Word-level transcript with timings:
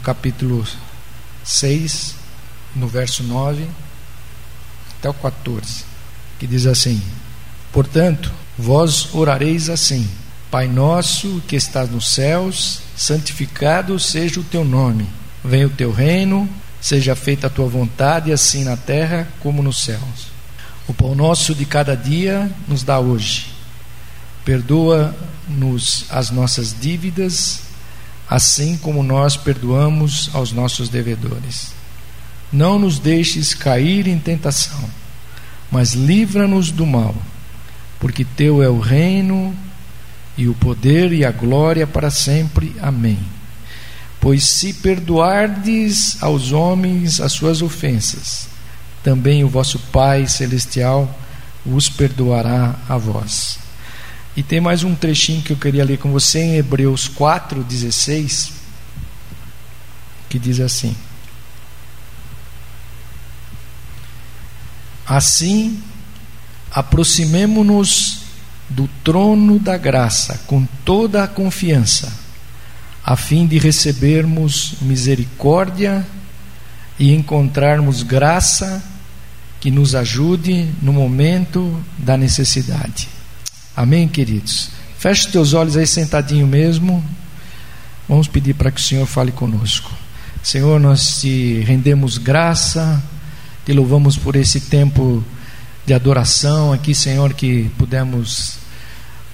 no 0.00 0.02
capítulo 0.02 0.66
6, 1.44 2.14
no 2.74 2.88
verso 2.88 3.22
9 3.22 3.66
até 4.98 5.10
o 5.10 5.14
14, 5.14 5.84
que 6.38 6.46
diz 6.46 6.64
assim: 6.64 7.02
Portanto, 7.70 8.32
vós 8.58 9.14
orareis 9.14 9.68
assim: 9.68 10.08
Pai 10.50 10.66
nosso 10.66 11.42
que 11.46 11.54
estás 11.54 11.90
nos 11.90 12.14
céus, 12.14 12.80
santificado 12.96 13.98
seja 13.98 14.40
o 14.40 14.44
teu 14.44 14.64
nome. 14.64 15.06
Venha 15.44 15.66
o 15.66 15.70
teu 15.70 15.92
reino, 15.92 16.48
seja 16.80 17.14
feita 17.14 17.48
a 17.48 17.50
tua 17.50 17.68
vontade, 17.68 18.32
assim 18.32 18.64
na 18.64 18.78
terra 18.78 19.28
como 19.40 19.62
nos 19.62 19.84
céus. 19.84 20.28
O 20.88 20.94
pão 20.94 21.14
nosso 21.14 21.54
de 21.54 21.66
cada 21.66 21.94
dia 21.94 22.50
nos 22.66 22.82
dá 22.82 22.98
hoje. 22.98 23.48
Perdoa-nos 24.46 26.06
as 26.08 26.30
nossas 26.30 26.74
dívidas, 26.78 27.69
assim 28.30 28.76
como 28.76 29.02
nós 29.02 29.36
perdoamos 29.36 30.30
aos 30.32 30.52
nossos 30.52 30.88
devedores. 30.88 31.72
Não 32.52 32.78
nos 32.78 33.00
deixes 33.00 33.52
cair 33.54 34.06
em 34.06 34.20
tentação, 34.20 34.88
mas 35.68 35.94
livra-nos 35.94 36.70
do 36.70 36.86
mal, 36.86 37.12
porque 37.98 38.24
teu 38.24 38.62
é 38.62 38.68
o 38.68 38.78
reino 38.78 39.52
e 40.38 40.46
o 40.46 40.54
poder 40.54 41.12
e 41.12 41.24
a 41.24 41.32
glória 41.32 41.88
para 41.88 42.08
sempre. 42.08 42.76
Amém. 42.80 43.18
Pois 44.20 44.46
se 44.46 44.74
perdoardes 44.74 46.22
aos 46.22 46.52
homens 46.52 47.20
as 47.20 47.32
suas 47.32 47.60
ofensas, 47.60 48.48
também 49.02 49.42
o 49.42 49.48
vosso 49.48 49.78
Pai 49.90 50.28
celestial 50.28 51.18
os 51.66 51.88
perdoará 51.88 52.76
a 52.88 52.96
vós. 52.96 53.58
E 54.36 54.42
tem 54.42 54.60
mais 54.60 54.84
um 54.84 54.94
trechinho 54.94 55.42
que 55.42 55.52
eu 55.52 55.56
queria 55.56 55.84
ler 55.84 55.98
com 55.98 56.12
você 56.12 56.38
em 56.40 56.56
Hebreus 56.56 57.08
4:16, 57.08 58.52
que 60.28 60.38
diz 60.38 60.60
assim: 60.60 60.94
Assim, 65.04 65.82
aproximemo-nos 66.70 68.20
do 68.68 68.88
trono 69.02 69.58
da 69.58 69.76
graça 69.76 70.40
com 70.46 70.64
toda 70.84 71.24
a 71.24 71.28
confiança, 71.28 72.12
a 73.04 73.16
fim 73.16 73.44
de 73.44 73.58
recebermos 73.58 74.74
misericórdia 74.80 76.06
e 76.96 77.12
encontrarmos 77.12 78.04
graça 78.04 78.80
que 79.58 79.72
nos 79.72 79.96
ajude 79.96 80.70
no 80.80 80.92
momento 80.92 81.82
da 81.98 82.16
necessidade. 82.16 83.08
Amém, 83.80 84.06
queridos? 84.06 84.68
Feche 84.98 85.24
os 85.24 85.32
teus 85.32 85.54
olhos 85.54 85.74
aí 85.74 85.86
sentadinho 85.86 86.46
mesmo. 86.46 87.02
Vamos 88.06 88.28
pedir 88.28 88.52
para 88.52 88.70
que 88.70 88.78
o 88.78 88.84
Senhor 88.84 89.06
fale 89.06 89.32
conosco. 89.32 89.90
Senhor, 90.42 90.78
nós 90.78 91.22
te 91.22 91.60
rendemos 91.60 92.18
graça, 92.18 93.02
te 93.64 93.72
louvamos 93.72 94.18
por 94.18 94.36
esse 94.36 94.60
tempo 94.60 95.24
de 95.86 95.94
adoração 95.94 96.74
aqui, 96.74 96.94
Senhor, 96.94 97.32
que 97.32 97.70
pudemos 97.78 98.58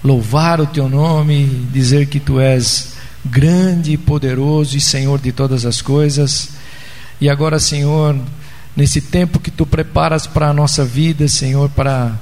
louvar 0.04 0.60
o 0.60 0.66
teu 0.68 0.88
nome, 0.88 1.66
dizer 1.72 2.06
que 2.06 2.20
tu 2.20 2.38
és 2.38 2.92
grande, 3.24 3.96
poderoso 3.96 4.76
e 4.76 4.80
Senhor 4.80 5.18
de 5.18 5.32
todas 5.32 5.66
as 5.66 5.82
coisas. 5.82 6.50
E 7.20 7.28
agora, 7.28 7.58
Senhor, 7.58 8.16
nesse 8.76 9.00
tempo 9.00 9.40
que 9.40 9.50
tu 9.50 9.66
preparas 9.66 10.24
para 10.24 10.50
a 10.50 10.54
nossa 10.54 10.84
vida, 10.84 11.26
Senhor, 11.26 11.68
para 11.70 12.16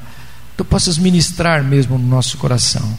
tu 0.56 0.64
possas 0.64 0.98
ministrar 0.98 1.62
mesmo 1.64 1.98
no 1.98 2.06
nosso 2.06 2.38
coração. 2.38 2.96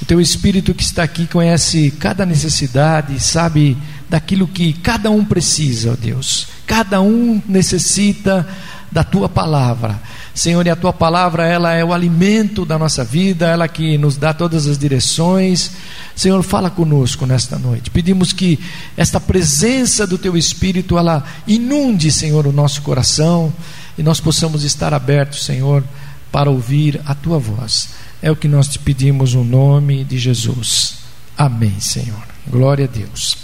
O 0.00 0.04
teu 0.04 0.20
Espírito 0.20 0.74
que 0.74 0.82
está 0.82 1.04
aqui 1.04 1.26
conhece 1.26 1.92
cada 1.92 2.26
necessidade, 2.26 3.20
sabe 3.20 3.76
daquilo 4.10 4.48
que 4.48 4.72
cada 4.72 5.10
um 5.10 5.24
precisa, 5.24 5.92
ó 5.92 5.94
Deus. 5.94 6.48
Cada 6.66 7.00
um 7.00 7.40
necessita 7.46 8.46
da 8.90 9.04
tua 9.04 9.28
palavra. 9.28 10.00
Senhor, 10.34 10.66
e 10.66 10.70
a 10.70 10.76
tua 10.76 10.92
palavra, 10.92 11.46
ela 11.46 11.72
é 11.72 11.84
o 11.84 11.92
alimento 11.92 12.64
da 12.64 12.78
nossa 12.78 13.04
vida, 13.04 13.46
ela 13.46 13.68
que 13.68 13.96
nos 13.96 14.16
dá 14.16 14.34
todas 14.34 14.66
as 14.66 14.78
direções. 14.78 15.70
Senhor, 16.16 16.42
fala 16.42 16.68
conosco 16.68 17.24
nesta 17.24 17.58
noite. 17.58 17.90
Pedimos 17.90 18.32
que 18.32 18.58
esta 18.96 19.20
presença 19.20 20.06
do 20.06 20.18
teu 20.18 20.36
Espírito, 20.36 20.98
ela 20.98 21.24
inunde, 21.46 22.10
Senhor, 22.10 22.46
o 22.46 22.52
nosso 22.52 22.82
coração 22.82 23.52
e 23.96 24.02
nós 24.02 24.20
possamos 24.20 24.64
estar 24.64 24.94
abertos, 24.94 25.44
Senhor, 25.44 25.84
para 26.32 26.50
ouvir 26.50 27.00
a 27.04 27.14
tua 27.14 27.38
voz. 27.38 27.90
É 28.22 28.30
o 28.30 28.36
que 28.36 28.48
nós 28.48 28.66
te 28.66 28.78
pedimos 28.78 29.34
no 29.34 29.44
nome 29.44 30.02
de 30.02 30.18
Jesus. 30.18 31.00
Amém, 31.36 31.78
Senhor. 31.78 32.22
Glória 32.48 32.86
a 32.86 32.88
Deus. 32.88 33.36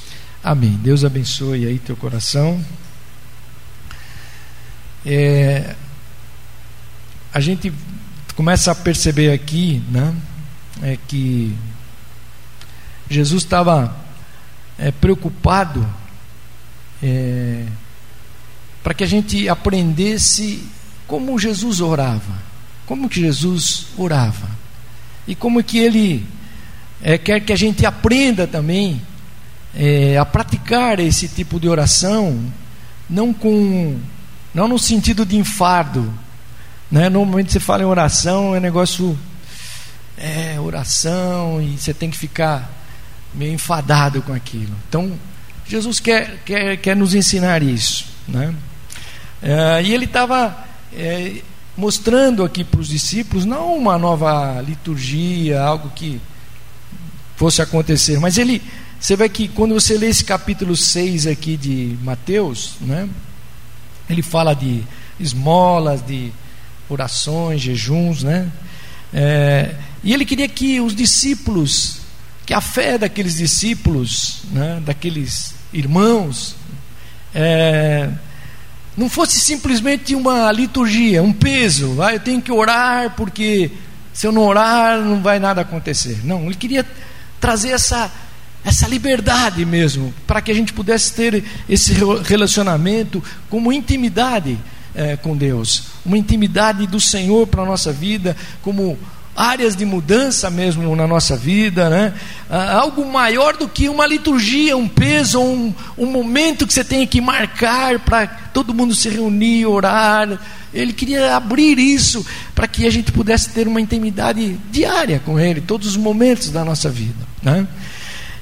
Amém. 0.43 0.79
Deus 0.83 1.05
abençoe 1.05 1.67
aí 1.67 1.79
teu 1.79 1.97
coração. 1.97 2.65
É, 5.05 5.77
a 7.33 7.41
gente 7.41 7.73
começa 8.35 8.73
a 8.73 8.75
perceber 8.75 9.33
aqui, 9.33 9.83
né, 9.91 10.15
é 10.83 10.97
que 11.09 11.55
Jesus 13.11 13.43
estava 13.43 13.97
é, 14.79 14.91
preocupado 14.91 15.87
é, 17.03 17.65
para 18.83 18.95
que 18.95 19.03
a 19.05 19.07
gente 19.07 19.49
aprendesse 19.49 20.67
como 21.07 21.39
Jesus 21.39 21.81
orava, 21.81 22.48
como 22.89 23.07
que 23.07 23.21
Jesus 23.21 23.89
orava 23.99 24.49
e 25.27 25.35
como 25.35 25.63
que 25.63 25.79
ele 25.79 26.27
é, 27.03 27.19
quer 27.19 27.39
que 27.41 27.53
a 27.53 27.57
gente 27.57 27.85
aprenda 27.85 28.47
também 28.47 29.03
é, 29.77 30.17
a 30.17 30.25
praticar 30.25 30.99
esse 30.99 31.29
tipo 31.29 31.61
de 31.61 31.69
oração, 31.69 32.43
não 33.09 33.35
com 33.35 33.99
não 34.55 34.67
no 34.67 34.79
sentido 34.79 35.27
de 35.27 35.37
enfardo, 35.37 36.11
né? 36.91 37.11
Normalmente 37.11 37.53
você 37.53 37.61
fala 37.61 37.83
em 37.83 37.87
oração, 37.87 38.57
é 38.57 38.61
negócio 38.61 39.17
é 40.17 40.59
oração 40.59 41.61
e 41.61 41.77
você 41.79 41.93
tem 41.93 42.11
que 42.11 42.17
ficar 42.17 42.73
meio 43.35 43.53
enfadado 43.53 44.23
com 44.23 44.33
aquilo. 44.33 44.75
Então 44.89 45.13
Jesus 45.67 46.01
quer 46.01 46.39
quer, 46.43 46.79
quer 46.79 46.97
nos 46.97 47.15
ensinar 47.15 47.63
isso, 47.63 48.07
né? 48.27 48.55
É, 49.43 49.83
e 49.83 49.93
ele 49.93 50.07
estava 50.07 50.57
mostrando 51.79 52.43
aqui 52.43 52.65
para 52.65 52.81
os 52.81 52.89
discípulos, 52.89 53.45
não 53.45 53.77
uma 53.77 53.97
nova 53.97 54.61
liturgia, 54.61 55.63
algo 55.63 55.91
que 55.91 56.21
fosse 57.37 57.63
acontecer, 57.63 58.19
mas 58.19 58.37
ele, 58.37 58.61
você 58.99 59.15
vê 59.15 59.29
que 59.29 59.47
quando 59.47 59.75
você 59.75 59.97
lê 59.97 60.09
esse 60.09 60.25
capítulo 60.25 60.75
6 60.75 61.29
aqui 61.29 61.57
de 61.57 61.97
Mateus, 62.03 62.73
né, 62.81 63.09
ele 64.11 64.23
fala 64.23 64.55
de 64.55 64.83
esmolas, 65.21 66.05
de 66.05 66.33
orações, 66.89 67.61
jejuns, 67.61 68.25
né? 68.25 68.51
É, 69.15 69.77
e 70.03 70.13
ele 70.13 70.25
queria 70.25 70.49
que 70.49 70.81
os 70.81 70.97
discípulos, 70.97 72.01
que 72.45 72.53
a 72.53 72.61
fé 72.61 72.99
daqueles 72.99 73.37
discípulos, 73.37 74.41
né, 74.51 74.83
daqueles 74.85 75.55
irmãos, 75.73 76.57
é, 77.33 78.11
não 78.99 79.09
fosse 79.09 79.39
simplesmente 79.39 80.13
uma 80.17 80.51
liturgia, 80.51 81.23
um 81.23 81.33
peso. 81.33 82.03
Ah, 82.03 82.13
eu 82.13 82.21
tenho 82.21 82.43
que 82.43 82.51
orar 82.51 83.15
porque 83.17 83.71
se 84.13 84.27
eu 84.27 84.33
não 84.33 84.43
orar 84.43 84.99
não 85.01 85.23
vai 85.23 85.39
nada 85.39 85.61
acontecer. 85.61 86.19
Não, 86.25 86.47
ele 86.47 86.57
queria 86.57 86.85
trazer 87.41 87.71
essa 87.71 88.11
essa 88.65 88.89
liberdade 88.89 89.65
mesmo, 89.65 90.13
para 90.27 90.43
que 90.43 90.51
a 90.51 90.55
gente 90.55 90.73
pudesse 90.73 91.15
ter 91.15 91.45
esse 91.69 91.95
relacionamento 92.25 93.23
como 93.49 93.73
intimidade 93.73 94.59
é, 94.95 95.17
com 95.17 95.37
Deus, 95.37 95.85
uma 96.05 96.19
intimidade 96.19 96.87
do 96.87 97.01
Senhor 97.01 97.47
para 97.47 97.63
a 97.63 97.65
nossa 97.65 97.93
vida, 97.93 98.37
como 98.61 98.99
áreas 99.39 99.77
de 99.77 99.85
mudança 99.85 100.51
mesmo 100.51 100.97
na 100.97 101.07
nossa 101.07 101.37
vida, 101.37 101.89
né? 101.89 102.13
Ah, 102.51 102.81
algo 102.81 103.05
maior 103.09 103.57
do 103.57 103.69
que 103.69 103.89
uma 103.89 104.05
liturgia, 104.05 104.77
um 104.77 104.89
peso, 104.89 105.41
um, 105.41 105.73
um 105.97 106.07
momento 106.07 106.67
que 106.67 106.75
você 106.75 106.83
tem 106.83 107.07
que 107.07 107.21
marcar 107.21 108.01
para 108.01 108.27
todo 108.53 108.75
mundo 108.75 108.97
se 108.97 109.09
reunir, 109.09 109.65
orar. 109.65 110.41
Ele 110.75 110.93
queria 110.93 111.37
abrir 111.37 111.79
isso 111.79 112.27
para 112.53 112.67
que 112.67 112.85
a 112.85 112.91
gente 112.91 113.13
pudesse 113.13 113.51
ter 113.51 113.69
uma 113.69 113.81
intimidade 113.81 114.59
diária 114.73 115.23
com 115.25 115.39
Ele, 115.39 115.61
todos 115.61 115.87
os 115.87 115.97
momentos 115.97 116.51
da 116.51 116.65
nossa 116.65 116.91
vida. 116.91 117.25
Né? 117.41 117.65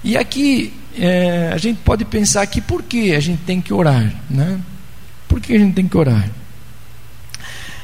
E 0.02 0.16
aqui 0.16 0.72
é, 0.98 1.50
a 1.52 1.58
gente 1.58 1.78
pode 1.84 2.06
pensar 2.06 2.40
aqui 2.40 2.62
por 2.62 2.82
que 2.82 3.14
a 3.14 3.20
gente 3.20 3.42
tem 3.42 3.60
que 3.60 3.72
orar, 3.72 4.14
né? 4.30 4.58
Por 5.28 5.40
que 5.40 5.54
a 5.54 5.58
gente 5.58 5.74
tem 5.74 5.86
que 5.86 5.96
orar? 5.96 6.30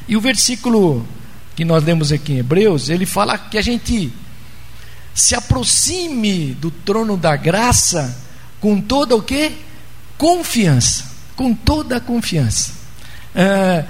E 0.08 0.16
o 0.16 0.20
versículo 0.20 1.06
que 1.54 1.64
nós 1.64 1.84
lemos 1.84 2.12
aqui 2.12 2.34
em 2.34 2.38
Hebreus, 2.38 2.88
ele 2.88 3.06
fala 3.06 3.36
que 3.36 3.58
a 3.58 3.62
gente 3.62 4.12
se 5.14 5.34
aproxime 5.34 6.54
do 6.54 6.70
trono 6.70 7.16
da 7.16 7.36
graça 7.36 8.18
com 8.60 8.80
toda 8.80 9.14
o 9.14 9.22
que? 9.22 9.52
Confiança, 10.16 11.04
com 11.36 11.54
toda 11.54 11.96
a 11.96 12.00
confiança, 12.00 12.72
é, 13.34 13.84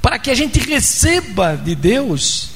para 0.00 0.18
que 0.18 0.30
a 0.30 0.34
gente 0.34 0.58
receba 0.58 1.56
de 1.56 1.74
Deus 1.74 2.50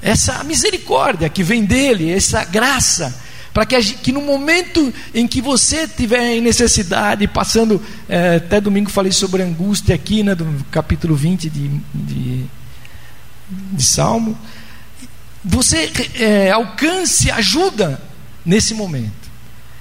essa 0.00 0.42
misericórdia 0.44 1.28
que 1.28 1.42
vem 1.42 1.64
dele, 1.64 2.10
essa 2.10 2.44
graça, 2.44 3.14
para 3.52 3.66
que, 3.66 3.80
que, 3.82 4.12
no 4.12 4.22
momento 4.22 4.92
em 5.14 5.26
que 5.26 5.42
você 5.42 5.86
tiver 5.86 6.36
em 6.36 6.40
necessidade, 6.40 7.26
passando, 7.28 7.82
é, 8.08 8.36
até 8.36 8.60
domingo 8.60 8.90
falei 8.90 9.12
sobre 9.12 9.42
angústia 9.42 9.94
aqui, 9.94 10.22
né, 10.22 10.34
do 10.34 10.46
capítulo 10.70 11.14
20 11.14 11.50
de, 11.50 11.68
de, 11.94 12.44
de 13.72 13.82
Salmo, 13.82 14.36
você 15.44 15.90
é, 16.14 16.50
alcance 16.50 17.30
ajuda 17.30 18.00
nesse 18.44 18.74
momento. 18.74 19.30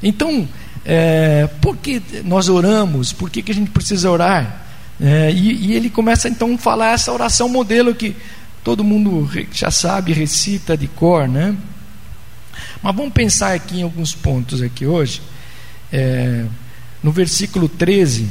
Então, 0.01 0.47
é, 0.83 1.47
por 1.61 1.77
que 1.77 2.01
nós 2.23 2.49
oramos? 2.49 3.13
Por 3.13 3.29
que, 3.29 3.41
que 3.41 3.51
a 3.51 3.55
gente 3.55 3.71
precisa 3.71 4.09
orar? 4.09 4.65
É, 4.99 5.31
e, 5.31 5.67
e, 5.67 5.73
ele 5.73 5.89
começa 5.89 6.29
então 6.29 6.53
a 6.53 6.57
falar 6.57 6.93
essa 6.93 7.11
oração 7.11 7.49
modelo 7.49 7.93
que 7.93 8.15
todo 8.63 8.83
mundo 8.83 9.27
já 9.51 9.71
sabe, 9.71 10.13
recita 10.13 10.77
de 10.77 10.87
cor, 10.87 11.27
né? 11.27 11.55
Mas 12.81 12.95
vamos 12.95 13.13
pensar 13.13 13.53
aqui 13.53 13.79
em 13.79 13.83
alguns 13.83 14.13
pontos 14.13 14.61
aqui 14.61 14.85
hoje. 14.85 15.21
É, 15.91 16.45
no 17.01 17.11
versículo 17.11 17.67
13 17.67 18.29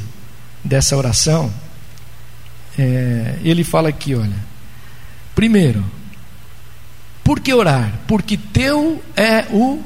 dessa 0.63 0.95
oração, 0.95 1.53
é, 2.77 3.35
ele 3.43 3.63
fala 3.63 3.89
aqui, 3.89 4.15
olha. 4.15 4.50
Primeiro, 5.35 5.83
por 7.23 7.39
que 7.39 7.53
orar? 7.53 7.99
Porque 8.07 8.37
teu 8.37 9.03
é 9.15 9.45
o 9.51 9.81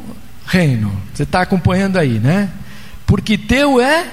reino. 0.45 1.01
Você 1.13 1.23
está 1.23 1.41
acompanhando 1.41 1.97
aí, 1.97 2.19
né? 2.19 2.51
Porque 3.05 3.37
teu 3.37 3.79
é 3.79 4.11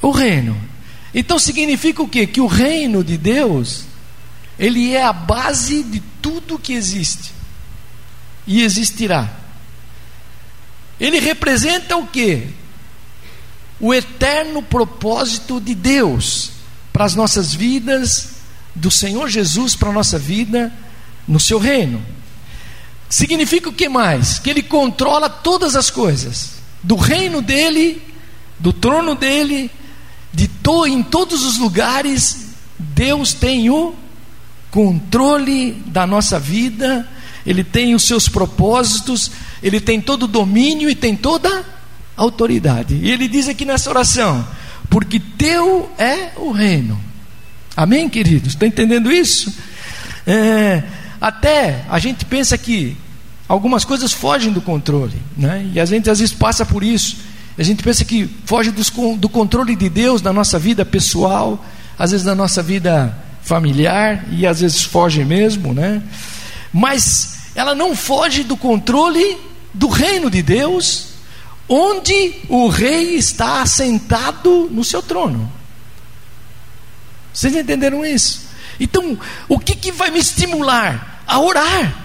o 0.00 0.10
reino. 0.10 0.56
Então 1.14 1.38
significa 1.38 2.02
o 2.02 2.08
quê? 2.08 2.26
Que 2.26 2.40
o 2.40 2.46
reino 2.46 3.04
de 3.04 3.16
Deus, 3.16 3.84
ele 4.58 4.94
é 4.94 5.02
a 5.02 5.12
base 5.12 5.82
de 5.82 6.00
tudo 6.20 6.58
que 6.58 6.72
existe 6.72 7.32
e 8.46 8.62
existirá. 8.62 9.30
Ele 10.98 11.18
representa 11.18 11.96
o 11.96 12.06
quê? 12.06 12.48
O 13.80 13.92
eterno 13.92 14.62
propósito 14.62 15.60
de 15.60 15.74
Deus 15.74 16.52
para 16.92 17.04
as 17.04 17.14
nossas 17.14 17.52
vidas, 17.52 18.41
do 18.74 18.90
Senhor 18.90 19.28
Jesus 19.28 19.76
para 19.76 19.90
a 19.90 19.92
nossa 19.92 20.18
vida 20.18 20.72
no 21.26 21.38
seu 21.38 21.58
reino. 21.58 22.02
Significa 23.08 23.68
o 23.68 23.72
que 23.72 23.88
mais? 23.88 24.38
Que 24.38 24.50
ele 24.50 24.62
controla 24.62 25.28
todas 25.28 25.76
as 25.76 25.90
coisas, 25.90 26.54
do 26.82 26.96
reino 26.96 27.42
dele, 27.42 28.02
do 28.58 28.72
trono 28.72 29.14
dele, 29.14 29.70
de 30.32 30.48
to, 30.48 30.86
em 30.86 31.02
todos 31.02 31.44
os 31.44 31.58
lugares, 31.58 32.46
Deus 32.78 33.34
tem 33.34 33.68
o 33.68 33.94
controle 34.70 35.72
da 35.86 36.06
nossa 36.06 36.40
vida, 36.40 37.06
ele 37.44 37.62
tem 37.62 37.94
os 37.94 38.04
seus 38.04 38.28
propósitos, 38.28 39.30
ele 39.62 39.80
tem 39.80 40.00
todo 40.00 40.22
o 40.22 40.28
domínio 40.28 40.88
e 40.88 40.94
tem 40.94 41.14
toda 41.14 41.48
a 42.16 42.22
autoridade. 42.22 42.94
E 42.94 43.10
ele 43.10 43.28
diz 43.28 43.48
aqui 43.48 43.64
nessa 43.64 43.90
oração: 43.90 44.46
porque 44.88 45.20
teu 45.20 45.90
é 45.98 46.30
o 46.36 46.50
reino. 46.50 47.11
Amém, 47.76 48.08
queridos? 48.08 48.50
Está 48.50 48.66
entendendo 48.66 49.10
isso? 49.10 49.52
É, 50.26 50.82
até 51.20 51.84
a 51.88 51.98
gente 51.98 52.24
pensa 52.24 52.56
que 52.58 52.96
algumas 53.48 53.84
coisas 53.84 54.12
fogem 54.12 54.52
do 54.52 54.60
controle, 54.60 55.16
né? 55.36 55.68
e 55.72 55.80
a 55.80 55.84
gente 55.84 56.08
às 56.10 56.18
vezes 56.18 56.34
passa 56.34 56.64
por 56.64 56.82
isso. 56.82 57.16
A 57.56 57.62
gente 57.62 57.82
pensa 57.82 58.04
que 58.04 58.28
foge 58.46 58.70
dos, 58.70 58.90
do 59.18 59.28
controle 59.28 59.76
de 59.76 59.88
Deus 59.88 60.22
na 60.22 60.32
nossa 60.32 60.58
vida 60.58 60.84
pessoal, 60.84 61.62
às 61.98 62.10
vezes 62.10 62.24
na 62.24 62.34
nossa 62.34 62.62
vida 62.62 63.16
familiar, 63.42 64.24
e 64.30 64.46
às 64.46 64.60
vezes 64.60 64.82
foge 64.82 65.24
mesmo, 65.24 65.74
né? 65.74 66.02
Mas 66.72 67.50
ela 67.54 67.74
não 67.74 67.94
foge 67.94 68.42
do 68.42 68.56
controle 68.56 69.36
do 69.74 69.88
reino 69.88 70.30
de 70.30 70.42
Deus, 70.42 71.08
onde 71.68 72.34
o 72.48 72.68
rei 72.68 73.16
está 73.16 73.60
assentado 73.60 74.68
no 74.70 74.82
seu 74.82 75.02
trono. 75.02 75.50
Vocês 77.32 77.54
entenderam 77.54 78.04
isso? 78.04 78.48
Então, 78.78 79.18
o 79.48 79.58
que, 79.58 79.74
que 79.74 79.92
vai 79.92 80.10
me 80.10 80.18
estimular? 80.18 81.22
A 81.26 81.40
orar 81.40 82.02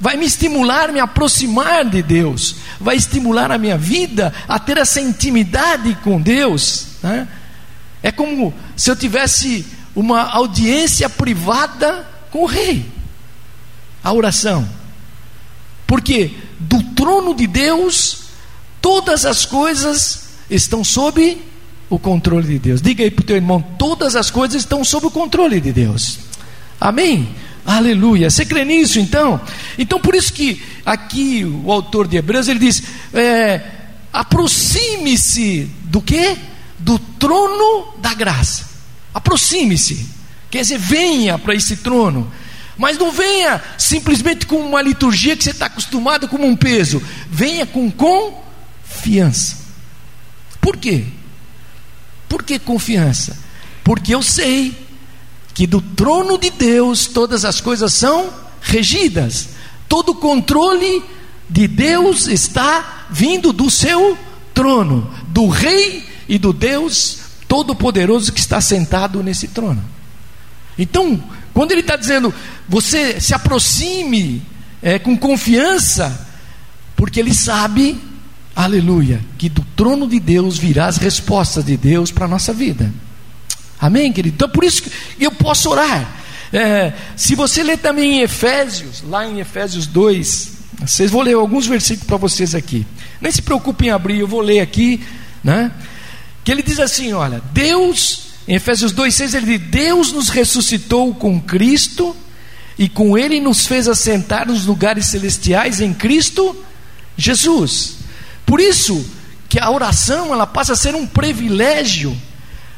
vai 0.00 0.16
me 0.16 0.26
estimular 0.26 0.90
a 0.90 0.92
me 0.92 1.00
aproximar 1.00 1.84
de 1.84 2.02
Deus, 2.02 2.56
vai 2.78 2.96
estimular 2.96 3.50
a 3.50 3.58
minha 3.58 3.76
vida 3.76 4.32
a 4.46 4.58
ter 4.58 4.78
essa 4.78 5.00
intimidade 5.00 5.96
com 6.04 6.20
Deus. 6.20 6.86
Né? 7.02 7.26
É 8.02 8.12
como 8.12 8.54
se 8.76 8.90
eu 8.90 8.96
tivesse 8.96 9.66
uma 9.94 10.22
audiência 10.22 11.08
privada 11.10 12.06
com 12.30 12.42
o 12.42 12.46
rei. 12.46 12.86
A 14.02 14.12
oração. 14.12 14.68
Porque 15.86 16.32
do 16.60 16.82
trono 16.94 17.34
de 17.34 17.46
Deus, 17.46 18.28
todas 18.80 19.24
as 19.24 19.44
coisas 19.44 20.28
estão 20.48 20.84
sob 20.84 21.42
o 21.90 21.98
controle 21.98 22.46
de 22.46 22.58
Deus. 22.58 22.82
Diga 22.82 23.02
aí 23.04 23.10
para 23.10 23.22
o 23.22 23.26
teu 23.26 23.36
irmão: 23.36 23.62
todas 23.78 24.16
as 24.16 24.30
coisas 24.30 24.62
estão 24.62 24.84
sob 24.84 25.06
o 25.06 25.10
controle 25.10 25.60
de 25.60 25.72
Deus. 25.72 26.18
Amém? 26.80 27.28
Aleluia. 27.64 28.30
Você 28.30 28.44
crê 28.44 28.64
nisso 28.64 28.98
então? 28.98 29.40
Então 29.78 30.00
por 30.00 30.14
isso 30.14 30.32
que 30.32 30.62
aqui 30.86 31.44
o 31.44 31.70
autor 31.70 32.06
de 32.06 32.16
Hebreus 32.16 32.48
ele 32.48 32.58
diz: 32.58 32.82
é, 33.12 33.60
aproxime-se 34.12 35.70
do 35.84 36.00
que? 36.00 36.36
Do 36.78 36.98
trono 36.98 37.94
da 37.98 38.14
graça. 38.14 38.68
Aproxime-se. 39.12 40.08
Quer 40.50 40.62
dizer, 40.62 40.78
venha 40.78 41.38
para 41.38 41.54
esse 41.54 41.76
trono. 41.76 42.30
Mas 42.76 42.96
não 42.96 43.10
venha 43.10 43.60
simplesmente 43.76 44.46
com 44.46 44.56
uma 44.56 44.80
liturgia 44.80 45.36
que 45.36 45.42
você 45.42 45.50
está 45.50 45.66
acostumado 45.66 46.28
como 46.28 46.46
um 46.46 46.54
peso. 46.54 47.02
Venha 47.28 47.66
com 47.66 47.90
confiança. 47.90 49.58
Por 50.60 50.76
quê? 50.76 51.04
Por 52.28 52.42
que 52.42 52.58
confiança? 52.58 53.38
Porque 53.82 54.14
eu 54.14 54.22
sei 54.22 54.76
que 55.54 55.66
do 55.66 55.80
trono 55.80 56.38
de 56.38 56.50
Deus 56.50 57.06
todas 57.06 57.44
as 57.44 57.60
coisas 57.60 57.92
são 57.92 58.32
regidas, 58.60 59.50
todo 59.88 60.10
o 60.10 60.16
controle 60.16 61.02
de 61.48 61.66
Deus 61.66 62.26
está 62.26 63.06
vindo 63.10 63.52
do 63.52 63.70
seu 63.70 64.16
trono, 64.52 65.12
do 65.28 65.48
Rei 65.48 66.06
e 66.28 66.38
do 66.38 66.52
Deus 66.52 67.20
Todo-Poderoso 67.48 68.32
que 68.32 68.40
está 68.40 68.60
sentado 68.60 69.22
nesse 69.22 69.48
trono. 69.48 69.82
Então, 70.78 71.22
quando 71.54 71.72
ele 71.72 71.80
está 71.80 71.96
dizendo, 71.96 72.32
você 72.68 73.20
se 73.20 73.34
aproxime 73.34 74.42
é, 74.82 74.98
com 74.98 75.16
confiança, 75.16 76.28
porque 76.94 77.18
ele 77.18 77.34
sabe, 77.34 77.98
aleluia, 78.54 79.20
que 79.36 79.48
do 79.48 79.64
trono 79.76 80.08
de 80.08 80.18
Deus 80.18 80.58
virá 80.58 80.86
as 80.86 80.96
respostas 80.96 81.64
de 81.64 81.76
Deus 81.76 82.10
para 82.10 82.24
a 82.24 82.28
nossa 82.28 82.52
vida. 82.52 82.92
Amém, 83.80 84.12
querido? 84.12 84.34
Então 84.34 84.48
por 84.48 84.64
isso 84.64 84.82
que 84.82 84.90
eu 85.20 85.30
posso 85.32 85.70
orar. 85.70 86.16
É, 86.52 86.92
se 87.16 87.34
você 87.34 87.62
ler 87.62 87.78
também 87.78 88.18
em 88.18 88.20
Efésios, 88.22 89.02
lá 89.02 89.26
em 89.26 89.38
Efésios 89.38 89.86
2, 89.86 90.52
vocês 90.80 91.10
vou 91.10 91.22
ler 91.22 91.34
alguns 91.34 91.66
versículos 91.66 92.06
para 92.06 92.16
vocês 92.16 92.54
aqui. 92.54 92.86
Nem 93.20 93.30
se 93.30 93.42
preocupem 93.42 93.88
em 93.88 93.92
abrir, 93.92 94.18
eu 94.18 94.28
vou 94.28 94.40
ler 94.40 94.60
aqui, 94.60 95.04
né? 95.42 95.70
Que 96.44 96.50
ele 96.50 96.62
diz 96.62 96.80
assim: 96.80 97.12
olha, 97.12 97.42
Deus, 97.52 98.28
em 98.46 98.54
Efésios 98.54 98.92
2,6, 98.92 99.34
ele 99.34 99.58
diz: 99.58 99.70
Deus 99.70 100.12
nos 100.12 100.28
ressuscitou 100.28 101.14
com 101.14 101.40
Cristo 101.40 102.16
e 102.78 102.88
com 102.88 103.18
Ele 103.18 103.40
nos 103.40 103.66
fez 103.66 103.88
assentar 103.88 104.46
nos 104.46 104.64
lugares 104.64 105.06
celestiais 105.06 105.80
em 105.80 105.92
Cristo 105.92 106.56
Jesus. 107.16 107.97
Por 108.48 108.60
isso 108.60 109.06
que 109.46 109.60
a 109.60 109.70
oração 109.70 110.32
ela 110.32 110.46
passa 110.46 110.72
a 110.72 110.76
ser 110.76 110.94
um 110.94 111.06
privilégio. 111.06 112.16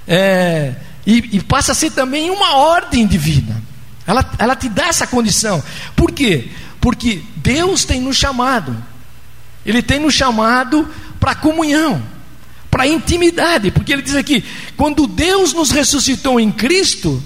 É, 0.07 0.75
e, 1.07 1.37
e 1.37 1.41
passa 1.41 1.71
a 1.71 1.75
ser 1.77 1.93
também 1.93 2.29
uma 2.29 2.57
ordem 2.57 3.07
divina. 3.07 3.63
Ela, 4.05 4.29
ela 4.37 4.57
te 4.57 4.69
dá 4.69 4.89
essa 4.89 5.07
condição. 5.07 5.63
Por 5.95 6.11
quê? 6.11 6.49
Porque 6.81 7.23
Deus 7.37 7.85
tem 7.85 8.01
nos 8.01 8.17
chamado. 8.17 8.77
Ele 9.65 9.81
tem 9.81 10.01
nos 10.01 10.13
chamado 10.13 10.89
para 11.21 11.37
comunhão, 11.37 12.03
para 12.69 12.89
intimidade. 12.89 13.71
Porque 13.71 13.93
ele 13.93 14.03
diz 14.03 14.17
aqui: 14.17 14.45
quando 14.77 15.07
Deus 15.07 15.53
nos 15.53 15.71
ressuscitou 15.71 16.41
em 16.41 16.51
Cristo, 16.51 17.23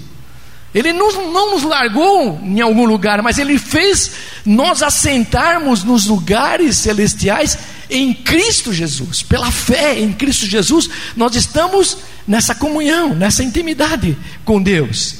Ele 0.71 0.93
não, 0.93 1.31
não 1.31 1.51
nos 1.55 1.63
largou 1.63 2.39
em 2.43 2.61
algum 2.61 2.85
lugar, 2.85 3.23
mas 3.23 3.39
Ele 3.39 3.57
fez 3.57 4.11
nós 4.45 4.83
assentarmos 4.83 5.83
nos 5.83 6.05
lugares 6.05 6.77
celestiais 6.77 7.57
em 7.89 8.13
Cristo 8.13 8.73
Jesus. 8.73 9.23
Pela 9.23 9.51
fé 9.51 9.99
em 9.99 10.11
Cristo 10.13 10.45
Jesus, 10.45 10.89
nós 11.15 11.35
estamos 11.35 11.97
nessa 12.27 12.55
comunhão, 12.55 13.13
nessa 13.13 13.43
intimidade 13.43 14.17
com 14.43 14.61
Deus. 14.61 15.15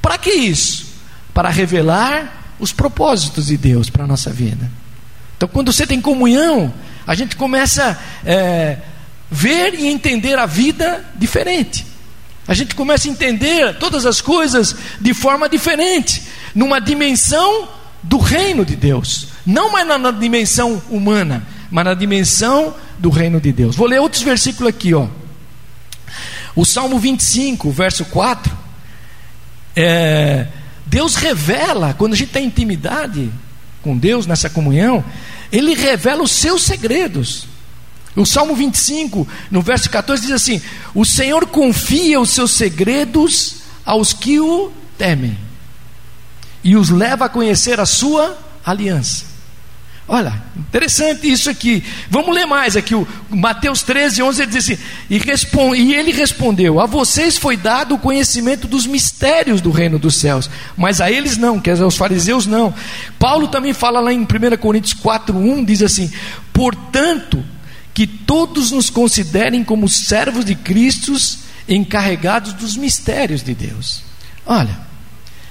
Para 0.00 0.18
que 0.18 0.30
isso? 0.30 0.86
Para 1.34 1.50
revelar 1.50 2.54
os 2.58 2.72
propósitos 2.72 3.46
de 3.46 3.56
Deus 3.56 3.90
para 3.90 4.04
a 4.04 4.06
nossa 4.06 4.30
vida. 4.30 4.70
Então, 5.36 5.48
quando 5.48 5.72
você 5.72 5.86
tem 5.86 6.00
comunhão, 6.00 6.72
a 7.06 7.14
gente 7.14 7.36
começa 7.36 7.98
a 8.24 8.30
é, 8.30 8.78
ver 9.30 9.74
e 9.74 9.86
entender 9.86 10.38
a 10.38 10.46
vida 10.46 11.04
diferente. 11.14 11.86
A 12.48 12.54
gente 12.54 12.74
começa 12.74 13.08
a 13.08 13.10
entender 13.10 13.76
todas 13.78 14.06
as 14.06 14.20
coisas 14.20 14.74
de 15.00 15.12
forma 15.12 15.48
diferente, 15.48 16.22
numa 16.54 16.80
dimensão 16.80 17.68
do 18.02 18.18
reino 18.18 18.64
de 18.64 18.76
Deus, 18.76 19.28
não 19.44 19.72
mais 19.72 19.86
na 19.86 20.10
dimensão 20.12 20.80
humana, 20.88 21.46
mas 21.70 21.84
na 21.84 21.94
dimensão 21.94 22.74
do 22.98 23.10
reino 23.10 23.40
de 23.40 23.52
Deus. 23.52 23.76
Vou 23.76 23.86
ler 23.86 24.00
outros 24.00 24.22
versículos 24.22 24.68
aqui, 24.68 24.94
ó. 24.94 25.08
O 26.54 26.64
Salmo 26.64 26.98
25, 26.98 27.70
verso 27.70 28.04
4. 28.06 28.56
É, 29.74 30.46
Deus 30.86 31.16
revela, 31.16 31.94
quando 31.94 32.14
a 32.14 32.16
gente 32.16 32.32
tem 32.32 32.46
intimidade 32.46 33.30
com 33.82 33.96
Deus, 33.96 34.26
nessa 34.26 34.48
comunhão, 34.48 35.04
Ele 35.52 35.74
revela 35.74 36.22
os 36.22 36.32
seus 36.32 36.62
segredos. 36.62 37.46
O 38.14 38.24
Salmo 38.24 38.54
25, 38.54 39.28
no 39.50 39.60
verso 39.60 39.90
14, 39.90 40.22
diz 40.22 40.30
assim: 40.30 40.62
O 40.94 41.04
Senhor 41.04 41.46
confia 41.46 42.18
os 42.18 42.30
seus 42.30 42.52
segredos 42.52 43.56
aos 43.84 44.14
que 44.14 44.40
o 44.40 44.72
temem 44.96 45.36
e 46.64 46.74
os 46.74 46.88
leva 46.88 47.26
a 47.26 47.28
conhecer 47.28 47.78
a 47.78 47.86
sua 47.86 48.36
aliança. 48.64 49.35
Olha, 50.08 50.40
interessante 50.56 51.28
isso 51.28 51.50
aqui. 51.50 51.82
Vamos 52.08 52.32
ler 52.32 52.46
mais 52.46 52.76
aqui. 52.76 52.94
O 52.94 53.06
Mateus 53.28 53.82
13, 53.82 54.22
11 54.22 54.42
ele 54.42 54.52
diz 54.52 54.64
assim: 54.64 54.82
e, 55.10 55.18
responde, 55.18 55.80
e 55.80 55.94
ele 55.94 56.12
respondeu: 56.12 56.80
A 56.80 56.86
vocês 56.86 57.36
foi 57.36 57.56
dado 57.56 57.96
o 57.96 57.98
conhecimento 57.98 58.68
dos 58.68 58.86
mistérios 58.86 59.60
do 59.60 59.72
reino 59.72 59.98
dos 59.98 60.14
céus, 60.14 60.48
mas 60.76 61.00
a 61.00 61.10
eles 61.10 61.36
não, 61.36 61.58
quer 61.58 61.72
dizer, 61.72 61.84
aos 61.84 61.96
fariseus 61.96 62.46
não. 62.46 62.72
Paulo 63.18 63.48
também 63.48 63.72
fala 63.72 63.98
lá 63.98 64.12
em 64.12 64.20
1 64.20 64.26
Coríntios 64.60 64.94
4, 64.94 65.36
1: 65.36 65.64
diz 65.64 65.82
assim: 65.82 66.12
Portanto, 66.52 67.44
que 67.92 68.06
todos 68.06 68.70
nos 68.70 68.88
considerem 68.88 69.64
como 69.64 69.88
servos 69.88 70.44
de 70.44 70.54
Cristo, 70.54 71.16
encarregados 71.68 72.52
dos 72.52 72.76
mistérios 72.76 73.42
de 73.42 73.54
Deus. 73.54 74.02
Olha, 74.46 74.78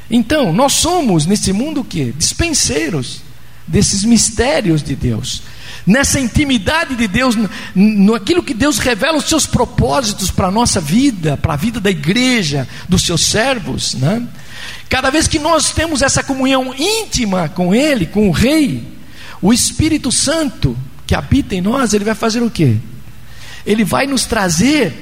então, 0.10 0.54
nós 0.54 0.72
somos 0.74 1.26
nesse 1.26 1.52
mundo 1.52 1.82
o 1.82 1.84
que? 1.84 2.14
Dispenseiros 2.14 3.25
desses 3.68 4.04
mistérios 4.04 4.84
de 4.84 4.96
Deus. 4.96 5.44
Nessa 5.86 6.20
intimidade 6.20 6.96
de 6.96 7.08
Deus, 7.08 7.36
no, 7.76 8.16
aquilo 8.16 8.42
que 8.42 8.54
Deus 8.54 8.80
revela 8.80 9.18
os 9.18 9.26
seus 9.26 9.46
propósitos 9.46 10.32
para 10.32 10.48
a 10.48 10.52
nossa 10.52 10.82
vida, 10.82 11.38
para 11.38 11.54
a 11.54 11.58
vida 11.58 11.80
da 11.80 11.92
igreja, 11.92 12.68
dos 12.90 13.04
seus 13.04 13.26
servos, 13.26 13.94
né? 13.94 14.22
Cada 14.90 15.10
vez 15.10 15.28
que 15.28 15.38
nós 15.38 15.72
temos 15.72 16.02
essa 16.02 16.24
comunhão 16.24 16.74
íntima 16.78 17.50
com 17.50 17.74
Ele, 17.74 18.06
com 18.06 18.28
o 18.28 18.32
Rei, 18.32 18.84
o 19.42 19.54
Espírito 19.54 20.12
Santo 20.12 20.76
que 21.06 21.16
habita 21.16 21.56
em 21.56 21.62
nós, 21.62 21.94
ele 21.94 22.04
vai 22.04 22.16
fazer 22.16 22.42
o 22.42 22.50
quê? 22.50 22.78
Ele 23.66 23.84
vai 23.84 24.08
nos 24.08 24.26
trazer 24.26 24.94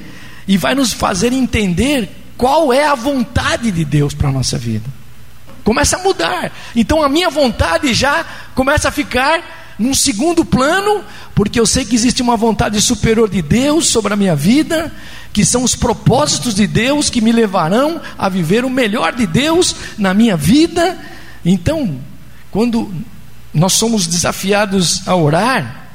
e 0.46 0.56
vai 0.56 0.74
nos 0.74 0.92
fazer 0.92 1.32
entender 1.32 2.10
qual 2.36 2.72
é 2.72 2.86
a 2.86 2.94
vontade 2.94 3.70
de 3.70 3.84
Deus 3.84 4.12
para 4.12 4.28
a 4.28 4.32
nossa 4.32 4.58
vida. 4.58 4.84
Começa 5.64 5.96
a 5.96 6.02
mudar. 6.02 6.52
Então 6.76 7.02
a 7.02 7.08
minha 7.08 7.30
vontade 7.30 7.94
já 7.94 8.24
começa 8.54 8.88
a 8.88 8.92
ficar 8.92 9.74
num 9.78 9.94
segundo 9.94 10.44
plano, 10.44 11.02
porque 11.34 11.58
eu 11.58 11.66
sei 11.66 11.84
que 11.84 11.94
existe 11.94 12.22
uma 12.22 12.36
vontade 12.36 12.80
superior 12.80 13.28
de 13.28 13.42
Deus 13.42 13.88
sobre 13.88 14.12
a 14.12 14.16
minha 14.16 14.36
vida, 14.36 14.92
que 15.32 15.44
são 15.44 15.64
os 15.64 15.74
propósitos 15.74 16.54
de 16.54 16.66
Deus 16.66 17.10
que 17.10 17.20
me 17.20 17.32
levarão 17.32 18.00
a 18.16 18.28
viver 18.28 18.64
o 18.64 18.70
melhor 18.70 19.12
de 19.14 19.26
Deus 19.26 19.74
na 19.98 20.14
minha 20.14 20.36
vida. 20.36 20.96
Então, 21.44 21.98
quando 22.50 22.92
nós 23.52 23.72
somos 23.72 24.06
desafiados 24.06 25.06
a 25.08 25.16
orar, 25.16 25.88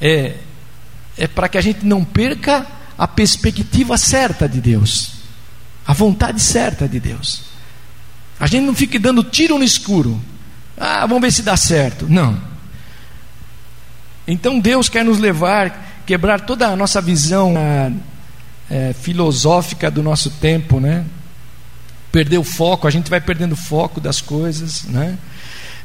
é, 0.00 0.36
é 1.16 1.28
para 1.28 1.48
que 1.48 1.58
a 1.58 1.60
gente 1.60 1.86
não 1.86 2.02
perca 2.02 2.66
a 2.98 3.06
perspectiva 3.06 3.96
certa 3.96 4.48
de 4.48 4.60
Deus, 4.60 5.12
a 5.86 5.92
vontade 5.92 6.40
certa 6.40 6.88
de 6.88 6.98
Deus. 6.98 7.51
A 8.42 8.48
gente 8.48 8.66
não 8.66 8.74
fique 8.74 8.98
dando 8.98 9.22
tiro 9.22 9.56
no 9.56 9.62
escuro. 9.62 10.20
Ah, 10.76 11.06
vamos 11.06 11.22
ver 11.22 11.30
se 11.30 11.42
dá 11.42 11.56
certo. 11.56 12.08
Não. 12.08 12.36
Então 14.26 14.58
Deus 14.58 14.88
quer 14.88 15.04
nos 15.04 15.20
levar, 15.20 16.02
quebrar 16.04 16.40
toda 16.40 16.66
a 16.66 16.74
nossa 16.74 17.00
visão 17.00 17.54
é, 18.68 18.92
filosófica 18.94 19.88
do 19.92 20.02
nosso 20.02 20.28
tempo, 20.28 20.80
né? 20.80 21.04
Perder 22.10 22.38
o 22.38 22.42
foco, 22.42 22.88
a 22.88 22.90
gente 22.90 23.08
vai 23.08 23.20
perdendo 23.20 23.52
o 23.52 23.56
foco 23.56 24.00
das 24.00 24.20
coisas, 24.20 24.86
né? 24.88 25.16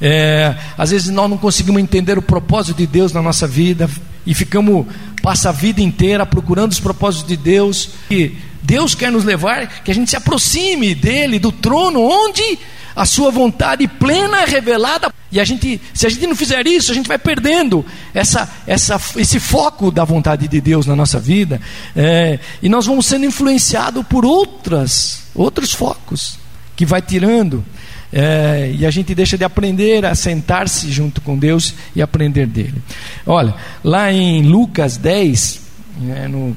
É, 0.02 0.56
às 0.76 0.90
vezes 0.90 1.10
nós 1.10 1.30
não 1.30 1.38
conseguimos 1.38 1.80
entender 1.80 2.18
o 2.18 2.24
propósito 2.24 2.78
de 2.78 2.88
Deus 2.88 3.14
na 3.14 3.22
nossa 3.22 3.48
vida 3.48 3.88
e 4.26 4.34
ficamos, 4.34 4.88
passa 5.22 5.50
a 5.50 5.52
vida 5.52 5.80
inteira 5.80 6.26
procurando 6.26 6.72
os 6.72 6.80
propósitos 6.80 7.28
de 7.28 7.38
Deus. 7.38 7.92
E 8.10 8.36
Deus 8.68 8.94
quer 8.94 9.10
nos 9.10 9.24
levar 9.24 9.82
que 9.82 9.90
a 9.90 9.94
gente 9.94 10.10
se 10.10 10.18
aproxime 10.18 10.94
dele, 10.94 11.40
do 11.40 11.54
trono, 11.54 12.02
onde 12.02 12.60
a 12.94 13.06
sua 13.06 13.32
vontade 13.32 13.88
plena 13.88 14.42
é 14.42 14.46
revelada. 14.46 15.10
E 15.32 15.40
a 15.40 15.46
gente, 15.46 15.80
se 15.94 16.06
a 16.06 16.10
gente 16.10 16.28
não 16.28 16.36
fizer 16.36 16.68
isso, 16.68 16.92
a 16.92 16.96
gente 16.96 17.08
vai 17.08 17.18
perdendo 17.18 17.86
essa, 18.14 18.50
essa, 18.68 19.00
esse 19.16 19.40
foco 19.40 19.90
da 19.90 20.04
vontade 20.04 20.50
de 20.50 20.60
Deus 20.60 20.86
na 20.86 20.98
nossa 20.98 21.18
vida. 21.18 21.62
É, 21.96 22.40
e 22.62 22.68
nós 22.68 22.86
vamos 22.86 23.06
sendo 23.06 23.26
influenciados 23.26 24.06
por 24.06 24.26
outras, 24.26 25.24
outros 25.34 25.72
focos 25.72 26.38
que 26.76 26.86
vai 26.86 27.02
tirando 27.02 27.64
é, 28.12 28.74
e 28.78 28.86
a 28.86 28.92
gente 28.92 29.16
deixa 29.16 29.38
de 29.38 29.46
aprender 29.46 30.06
a 30.06 30.14
sentar-se 30.14 30.92
junto 30.92 31.22
com 31.22 31.38
Deus 31.38 31.74
e 31.96 32.02
aprender 32.02 32.48
dele. 32.48 32.82
Olha, 33.26 33.56
lá 33.82 34.12
em 34.12 34.44
Lucas 34.44 34.98
10, 34.98 35.62
né, 36.02 36.28
no 36.28 36.56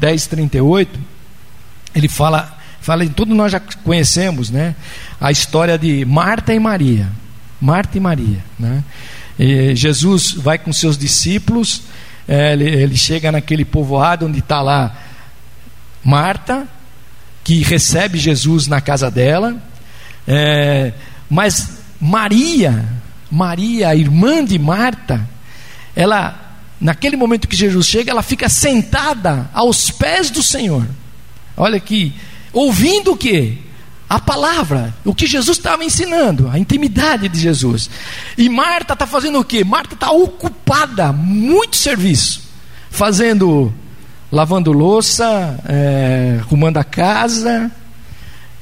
10, 0.00 0.26
38, 0.26 1.09
ele 1.94 2.08
fala, 2.08 2.58
fala, 2.80 3.06
todos 3.08 3.36
nós 3.36 3.52
já 3.52 3.60
conhecemos, 3.60 4.50
né? 4.50 4.74
A 5.20 5.30
história 5.30 5.78
de 5.78 6.04
Marta 6.04 6.54
e 6.54 6.58
Maria. 6.58 7.08
Marta 7.60 7.96
e 7.96 8.00
Maria, 8.00 8.44
né? 8.58 8.82
E 9.38 9.74
Jesus 9.74 10.32
vai 10.32 10.58
com 10.58 10.72
seus 10.72 10.96
discípulos, 10.98 11.82
é, 12.28 12.52
ele, 12.52 12.64
ele 12.64 12.96
chega 12.96 13.32
naquele 13.32 13.64
povoado 13.64 14.26
onde 14.26 14.38
está 14.38 14.60
lá 14.60 14.96
Marta, 16.04 16.68
que 17.42 17.62
recebe 17.62 18.18
Jesus 18.18 18.66
na 18.66 18.80
casa 18.80 19.10
dela, 19.10 19.56
é, 20.26 20.92
mas 21.28 21.80
Maria, 22.00 22.88
Maria, 23.30 23.88
a 23.88 23.96
irmã 23.96 24.44
de 24.44 24.58
Marta, 24.58 25.28
ela, 25.94 26.56
naquele 26.80 27.16
momento 27.16 27.48
que 27.48 27.56
Jesus 27.56 27.86
chega, 27.86 28.10
ela 28.10 28.22
fica 28.22 28.48
sentada 28.48 29.50
aos 29.52 29.90
pés 29.90 30.30
do 30.30 30.42
Senhor. 30.42 30.86
Olha 31.60 31.76
aqui, 31.76 32.14
ouvindo 32.54 33.12
o 33.12 33.16
que? 33.18 33.58
A 34.08 34.18
palavra, 34.18 34.94
o 35.04 35.14
que 35.14 35.26
Jesus 35.26 35.58
estava 35.58 35.84
ensinando, 35.84 36.48
a 36.48 36.58
intimidade 36.58 37.28
de 37.28 37.38
Jesus. 37.38 37.90
E 38.38 38.48
Marta 38.48 38.94
está 38.94 39.06
fazendo 39.06 39.38
o 39.38 39.44
que? 39.44 39.62
Marta 39.62 39.92
está 39.92 40.10
ocupada, 40.10 41.12
muito 41.12 41.76
serviço, 41.76 42.44
fazendo, 42.88 43.70
lavando 44.32 44.72
louça, 44.72 45.60
é, 45.68 46.38
arrumando 46.40 46.78
a 46.78 46.84
casa, 46.84 47.70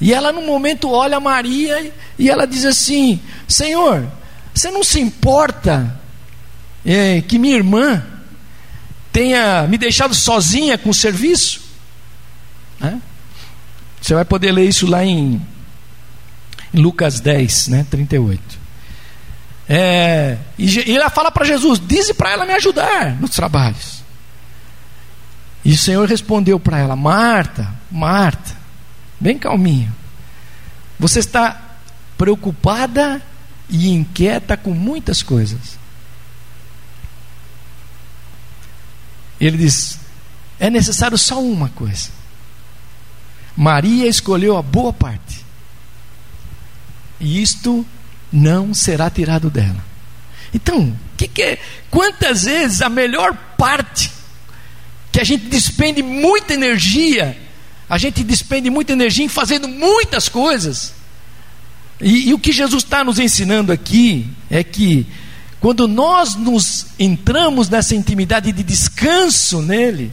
e 0.00 0.12
ela, 0.12 0.32
no 0.32 0.42
momento, 0.42 0.90
olha 0.90 1.20
Maria 1.20 1.92
e 2.18 2.28
ela 2.28 2.48
diz 2.48 2.64
assim: 2.64 3.20
Senhor, 3.46 4.08
você 4.52 4.72
não 4.72 4.82
se 4.82 4.98
importa 4.98 6.00
é, 6.84 7.20
que 7.20 7.38
minha 7.38 7.54
irmã 7.54 8.04
tenha 9.12 9.68
me 9.68 9.78
deixado 9.78 10.16
sozinha 10.16 10.76
com 10.76 10.90
o 10.90 10.94
serviço? 10.94 11.67
Né? 12.80 13.00
Você 14.00 14.14
vai 14.14 14.24
poder 14.24 14.52
ler 14.52 14.68
isso 14.68 14.86
lá 14.86 15.04
em, 15.04 15.40
Lucas 16.72 17.20
10, 17.20 17.68
né, 17.68 17.86
38. 17.90 18.58
É, 19.68 20.38
e, 20.58 20.90
e 20.90 20.96
ela 20.96 21.10
fala 21.10 21.30
para 21.30 21.44
Jesus: 21.44 21.78
Dize 21.78 22.14
para 22.14 22.30
ela 22.30 22.46
me 22.46 22.52
ajudar 22.52 23.14
nos 23.20 23.30
trabalhos. 23.30 24.02
E 25.64 25.72
o 25.72 25.78
Senhor 25.78 26.08
respondeu 26.08 26.58
para 26.58 26.78
ela: 26.78 26.96
Marta, 26.96 27.70
Marta 27.90 28.58
bem 29.20 29.38
calminho. 29.38 29.94
Você 30.98 31.18
está 31.18 31.60
preocupada 32.16 33.22
e 33.68 33.88
inquieta 33.90 34.56
com 34.56 34.70
muitas 34.70 35.22
coisas. 35.22 35.78
Ele 39.40 39.56
diz: 39.56 39.98
é 40.58 40.70
necessário 40.70 41.18
só 41.18 41.40
uma 41.40 41.68
coisa. 41.70 42.10
Maria 43.58 44.06
escolheu 44.06 44.56
a 44.56 44.62
boa 44.62 44.92
parte, 44.92 45.44
e 47.18 47.42
isto 47.42 47.84
não 48.32 48.72
será 48.72 49.10
tirado 49.10 49.50
dela. 49.50 49.84
Então, 50.54 50.96
que 51.16 51.26
que 51.26 51.42
é? 51.42 51.58
quantas 51.90 52.44
vezes 52.44 52.80
a 52.80 52.88
melhor 52.88 53.36
parte 53.58 54.10
que 55.10 55.20
a 55.20 55.24
gente 55.24 55.46
despende 55.46 56.02
muita 56.02 56.54
energia 56.54 57.36
a 57.88 57.96
gente 57.96 58.22
despende 58.22 58.68
muita 58.68 58.92
energia 58.92 59.24
em 59.24 59.28
fazendo 59.28 59.66
muitas 59.66 60.28
coisas. 60.28 60.92
E, 62.00 62.28
e 62.28 62.34
o 62.34 62.38
que 62.38 62.52
Jesus 62.52 62.84
está 62.84 63.02
nos 63.02 63.18
ensinando 63.18 63.72
aqui 63.72 64.28
é 64.50 64.62
que 64.62 65.06
quando 65.58 65.88
nós 65.88 66.34
nos 66.34 66.86
entramos 66.98 67.68
nessa 67.68 67.94
intimidade 67.94 68.52
de 68.52 68.62
descanso 68.62 69.62
nele, 69.62 70.12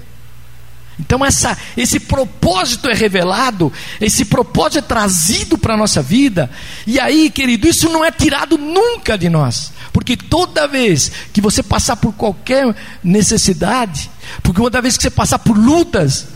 Então 1.00 1.26
essa, 1.26 1.58
esse 1.76 2.00
propósito 2.00 2.90
é 2.90 2.94
revelado, 2.94 3.72
esse 4.00 4.26
propósito 4.26 4.80
é 4.80 4.82
trazido 4.82 5.58
para 5.58 5.74
a 5.74 5.78
nossa 5.78 6.02
vida, 6.02 6.50
e 6.88 7.00
aí, 7.00 7.30
querido, 7.30 7.68
isso 7.68 7.90
não 7.90 8.04
é 8.04 8.12
tirado 8.12 8.58
nunca 8.58 9.18
de 9.18 9.30
nós, 9.30 9.74
porque 9.92 10.16
toda 10.16 10.68
vez 10.68 11.12
que 11.34 11.42
você 11.42 11.62
passar 11.62 11.98
por 11.98 12.14
qualquer 12.14 12.74
necessidade, 13.04 14.10
porque 14.42 14.62
toda 14.62 14.82
vez 14.82 14.96
que 14.96 15.04
você 15.04 15.10
passar 15.10 15.40
por 15.40 15.58
lutas, 15.58 16.28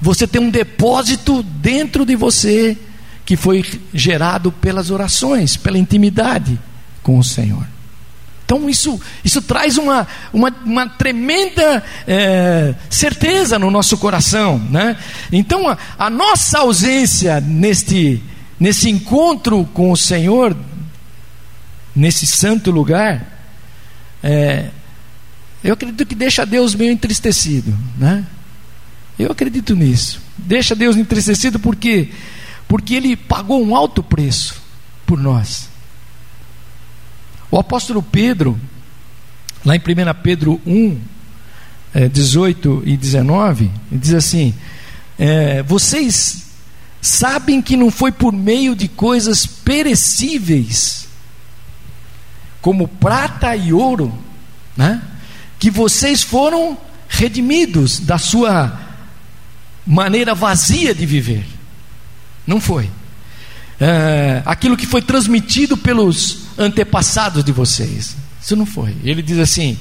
você 0.00 0.26
tem 0.26 0.40
um 0.40 0.50
depósito 0.50 1.42
dentro 1.42 2.04
de 2.04 2.16
você 2.16 2.76
que 3.24 3.36
foi 3.36 3.64
gerado 3.92 4.50
pelas 4.50 4.90
orações, 4.90 5.56
pela 5.56 5.78
intimidade 5.78 6.58
com 7.02 7.18
o 7.18 7.24
Senhor. 7.24 7.77
Então 8.48 8.66
isso, 8.66 8.98
isso 9.22 9.42
traz 9.42 9.76
uma, 9.76 10.08
uma, 10.32 10.48
uma 10.64 10.88
tremenda 10.88 11.84
é, 12.06 12.74
certeza 12.88 13.58
no 13.58 13.70
nosso 13.70 13.98
coração. 13.98 14.58
Né? 14.70 14.96
Então 15.30 15.68
a, 15.68 15.76
a, 15.98 16.08
nossa 16.08 16.60
ausência 16.60 17.42
neste, 17.42 18.22
nesse 18.58 18.88
encontro 18.88 19.68
com 19.74 19.92
o 19.92 19.96
Senhor, 19.98 20.56
nesse 21.94 22.26
santo 22.26 22.70
lugar, 22.70 23.38
é, 24.22 24.70
eu 25.62 25.74
acredito 25.74 26.06
que 26.06 26.14
deixa 26.14 26.46
Deus 26.46 26.74
meio 26.74 26.90
entristecido. 26.90 27.76
Né? 27.98 28.24
Eu 29.18 29.30
acredito 29.30 29.76
nisso. 29.76 30.22
Deixa 30.38 30.74
Deus 30.74 30.96
entristecido 30.96 31.58
porque, 31.58 32.12
porque 32.66 32.94
Ele 32.94 33.14
pagou 33.14 33.62
um 33.62 33.76
alto 33.76 34.02
preço 34.02 34.54
por 35.04 35.20
nós. 35.20 35.68
O 37.50 37.58
apóstolo 37.58 38.02
Pedro, 38.02 38.58
lá 39.64 39.74
em 39.74 39.78
1 39.78 39.82
Pedro 40.22 40.60
1, 40.66 41.00
é, 41.94 42.08
18 42.08 42.82
e 42.84 42.96
19, 42.96 43.70
ele 43.90 44.00
diz 44.00 44.14
assim: 44.14 44.54
é, 45.18 45.62
Vocês 45.62 46.46
sabem 47.00 47.62
que 47.62 47.76
não 47.76 47.90
foi 47.90 48.12
por 48.12 48.32
meio 48.32 48.76
de 48.76 48.88
coisas 48.88 49.46
perecíveis, 49.46 51.08
como 52.60 52.86
prata 52.86 53.56
e 53.56 53.72
ouro, 53.72 54.12
né, 54.76 55.00
que 55.58 55.70
vocês 55.70 56.22
foram 56.22 56.76
redimidos 57.08 58.00
da 58.00 58.18
sua 58.18 58.78
maneira 59.86 60.34
vazia 60.34 60.94
de 60.94 61.06
viver. 61.06 61.46
Não 62.46 62.60
foi. 62.60 62.90
É, 63.80 64.42
aquilo 64.44 64.76
que 64.76 64.86
foi 64.86 65.00
transmitido 65.00 65.76
pelos 65.76 66.38
antepassados 66.58 67.44
de 67.44 67.52
vocês. 67.52 68.16
Isso 68.42 68.56
não 68.56 68.66
foi. 68.66 68.96
Ele 69.04 69.22
diz 69.22 69.38
assim: 69.38 69.78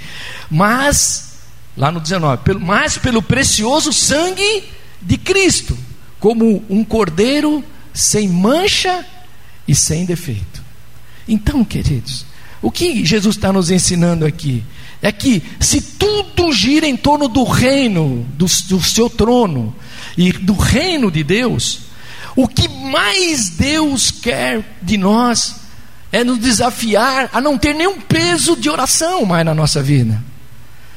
mas, 0.50 1.40
lá 1.76 1.92
no 1.92 2.00
19, 2.00 2.44
pelo, 2.44 2.60
mas 2.60 2.98
pelo 2.98 3.22
precioso 3.22 3.92
sangue 3.92 4.64
de 5.02 5.18
Cristo, 5.18 5.78
como 6.20 6.64
um 6.70 6.84
cordeiro 6.84 7.64
sem 7.94 8.28
mancha 8.28 9.06
e 9.68 9.74
sem 9.74 10.06
defeito. 10.06 10.64
Então, 11.28 11.64
queridos, 11.64 12.26
o 12.62 12.72
que 12.72 13.06
Jesus 13.06 13.36
está 13.36 13.52
nos 13.52 13.70
ensinando 13.70 14.26
aqui 14.26 14.64
é 15.02 15.12
que 15.12 15.44
se 15.60 15.82
tudo 15.82 16.52
gira 16.52 16.88
em 16.88 16.98
torno 16.98 17.28
do 17.28 17.44
reino, 17.44 18.26
do, 18.34 18.46
do 18.46 18.84
seu 18.84 19.10
trono 19.10 19.76
e 20.18 20.32
do 20.32 20.54
reino 20.54 21.12
de 21.12 21.24
Deus, 21.24 21.82
o 22.38 22.48
que 22.48 22.68
mais 22.68 23.50
Deus 23.50 24.12
quer 24.12 24.64
de 24.80 24.96
nós 24.96 25.56
é 26.12 26.24
nos 26.24 26.38
desafiar 26.38 27.32
a 27.34 27.42
não 27.42 27.58
ter 27.58 27.74
nenhum 27.74 28.00
peso 28.00 28.56
de 28.56 28.70
oração 28.70 29.26
mais 29.26 29.44
na 29.44 29.56
nossa 29.56 29.82
vida, 29.82 30.24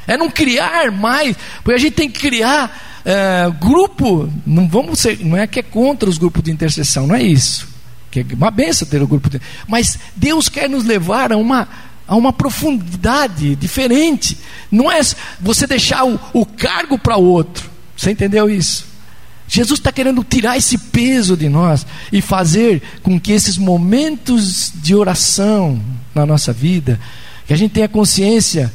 é 0.06 0.18
não 0.18 0.30
criar 0.30 0.92
mais, 0.92 1.34
porque 1.64 1.72
a 1.72 1.78
gente 1.78 1.94
tem 1.94 2.10
que 2.10 2.20
criar 2.20 3.00
é, 3.06 3.50
grupo, 3.58 4.30
não 4.46 4.68
vamos 4.68 5.00
ser, 5.00 5.24
não 5.24 5.34
é 5.34 5.46
que 5.46 5.60
é 5.60 5.62
contra 5.62 6.10
os 6.10 6.18
grupos 6.18 6.42
de 6.42 6.50
intercessão, 6.50 7.06
não 7.06 7.14
é 7.14 7.22
isso, 7.22 7.66
que 8.10 8.20
é 8.20 8.26
uma 8.34 8.50
benção 8.50 8.86
ter 8.86 9.00
o 9.02 9.06
grupo, 9.06 9.30
de, 9.30 9.40
mas 9.66 9.98
Deus 10.14 10.46
quer 10.50 10.68
nos 10.68 10.84
levar 10.84 11.32
a 11.32 11.38
uma 11.38 11.66
a 12.06 12.16
uma 12.16 12.32
profundidade 12.32 13.54
diferente, 13.54 14.36
não 14.70 14.90
é 14.90 15.00
você 15.40 15.64
deixar 15.64 16.04
o, 16.04 16.20
o 16.34 16.44
cargo 16.44 16.98
para 16.98 17.16
outro, 17.16 17.70
você 17.96 18.10
entendeu 18.10 18.50
isso? 18.50 18.89
Jesus 19.50 19.80
está 19.80 19.90
querendo 19.90 20.22
tirar 20.22 20.56
esse 20.56 20.78
peso 20.78 21.36
de 21.36 21.48
nós 21.48 21.84
e 22.12 22.22
fazer 22.22 22.80
com 23.02 23.18
que 23.18 23.32
esses 23.32 23.58
momentos 23.58 24.72
de 24.76 24.94
oração 24.94 25.82
na 26.14 26.24
nossa 26.24 26.52
vida, 26.52 27.00
que 27.48 27.52
a 27.52 27.56
gente 27.56 27.72
tenha 27.72 27.88
consciência 27.88 28.72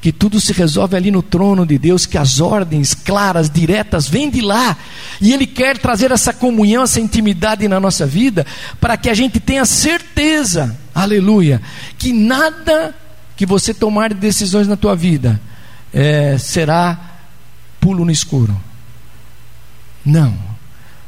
que 0.00 0.10
tudo 0.10 0.40
se 0.40 0.52
resolve 0.52 0.96
ali 0.96 1.12
no 1.12 1.22
trono 1.22 1.64
de 1.64 1.78
Deus, 1.78 2.04
que 2.04 2.18
as 2.18 2.40
ordens 2.40 2.94
claras, 2.94 3.48
diretas, 3.48 4.08
vêm 4.08 4.28
de 4.28 4.40
lá, 4.40 4.76
e 5.20 5.32
Ele 5.32 5.46
quer 5.46 5.78
trazer 5.78 6.10
essa 6.10 6.32
comunhão, 6.32 6.82
essa 6.82 7.00
intimidade 7.00 7.68
na 7.68 7.78
nossa 7.78 8.04
vida, 8.04 8.44
para 8.80 8.96
que 8.96 9.08
a 9.08 9.14
gente 9.14 9.38
tenha 9.38 9.64
certeza, 9.64 10.76
aleluia, 10.92 11.62
que 11.96 12.12
nada 12.12 12.92
que 13.36 13.46
você 13.46 13.72
tomar 13.72 14.12
de 14.12 14.20
decisões 14.20 14.66
na 14.66 14.76
tua 14.76 14.96
vida 14.96 15.40
é, 15.92 16.36
será 16.38 16.98
pulo 17.80 18.04
no 18.04 18.10
escuro 18.10 18.67
não. 20.08 20.34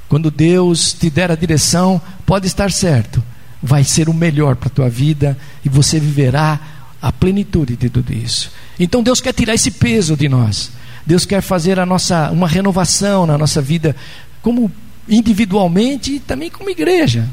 Quando 0.08 0.30
Deus 0.30 0.92
te 0.92 1.08
der 1.08 1.30
a 1.30 1.36
direção, 1.36 2.00
pode 2.26 2.46
estar 2.46 2.70
certo, 2.70 3.22
vai 3.62 3.84
ser 3.84 4.08
o 4.08 4.14
melhor 4.14 4.56
para 4.56 4.68
a 4.68 4.72
tua 4.72 4.90
vida 4.90 5.38
e 5.64 5.68
você 5.68 5.98
viverá 6.00 6.58
a 7.00 7.10
plenitude 7.12 7.76
de 7.76 7.88
tudo 7.88 8.12
isso. 8.12 8.50
Então 8.78 9.02
Deus 9.02 9.20
quer 9.20 9.32
tirar 9.32 9.54
esse 9.54 9.70
peso 9.70 10.16
de 10.16 10.28
nós. 10.28 10.72
Deus 11.06 11.24
quer 11.24 11.40
fazer 11.40 11.78
a 11.78 11.86
nossa 11.86 12.30
uma 12.30 12.46
renovação 12.46 13.26
na 13.26 13.38
nossa 13.38 13.62
vida, 13.62 13.96
como 14.42 14.70
individualmente 15.08 16.14
e 16.14 16.20
também 16.20 16.50
como 16.50 16.70
igreja, 16.70 17.26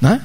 né? 0.00 0.20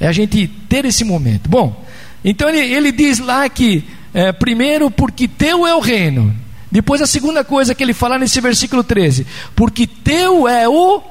É 0.00 0.08
a 0.08 0.12
gente 0.12 0.48
ter 0.68 0.84
esse 0.84 1.04
momento. 1.04 1.48
Bom, 1.48 1.84
então 2.24 2.48
ele, 2.48 2.58
ele 2.58 2.90
diz 2.90 3.18
lá 3.18 3.48
que 3.48 3.84
é, 4.12 4.32
primeiro 4.32 4.90
porque 4.90 5.28
teu 5.28 5.66
é 5.66 5.74
o 5.74 5.80
reino 5.80 6.34
depois 6.72 7.02
a 7.02 7.06
segunda 7.06 7.44
coisa 7.44 7.74
que 7.74 7.82
ele 7.82 7.92
fala 7.92 8.18
nesse 8.18 8.40
versículo 8.40 8.82
13: 8.82 9.26
Porque 9.54 9.86
teu 9.86 10.48
é 10.48 10.66
o 10.66 11.02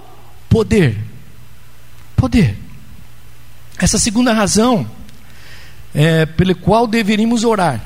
poder. 0.50 0.98
Poder. 2.16 2.58
Essa 3.78 4.00
segunda 4.00 4.34
razão 4.34 4.90
é, 5.94 6.26
pela 6.26 6.56
qual 6.56 6.88
deveríamos 6.88 7.44
orar 7.44 7.80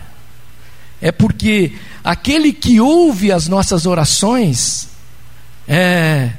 é 1.01 1.11
porque 1.11 1.73
aquele 2.01 2.53
que 2.53 2.79
ouve 2.79 3.31
as 3.31 3.47
nossas 3.47 3.85
orações 3.85 4.87
é, 5.67 6.31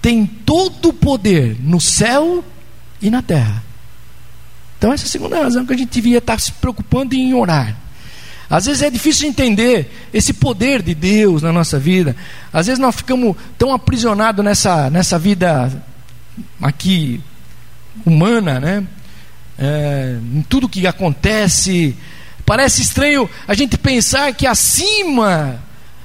tem 0.00 0.24
todo 0.24 0.88
o 0.88 0.92
poder 0.94 1.56
no 1.60 1.78
céu 1.78 2.42
e 3.02 3.10
na 3.10 3.20
terra. 3.20 3.62
Então, 4.78 4.92
essa 4.94 5.04
é 5.04 5.06
a 5.06 5.10
segunda 5.10 5.42
razão 5.42 5.66
que 5.66 5.74
a 5.74 5.76
gente 5.76 5.90
devia 5.90 6.18
estar 6.18 6.40
se 6.40 6.52
preocupando 6.52 7.14
em 7.14 7.34
orar. 7.34 7.76
Às 8.50 8.66
vezes 8.66 8.82
é 8.82 8.90
difícil 8.90 9.28
entender 9.28 9.88
esse 10.12 10.32
poder 10.32 10.82
de 10.82 10.92
Deus 10.92 11.40
na 11.40 11.52
nossa 11.52 11.78
vida. 11.78 12.16
Às 12.52 12.66
vezes 12.66 12.80
nós 12.80 12.96
ficamos 12.96 13.36
tão 13.56 13.72
aprisionados 13.72 14.44
nessa, 14.44 14.90
nessa 14.90 15.16
vida 15.16 15.80
aqui 16.60 17.20
humana, 18.04 18.58
né? 18.58 18.84
É, 19.56 20.18
em 20.34 20.42
tudo 20.42 20.68
que 20.68 20.84
acontece. 20.84 21.96
Parece 22.44 22.82
estranho 22.82 23.30
a 23.46 23.54
gente 23.54 23.78
pensar 23.78 24.34
que 24.34 24.48
acima 24.48 25.62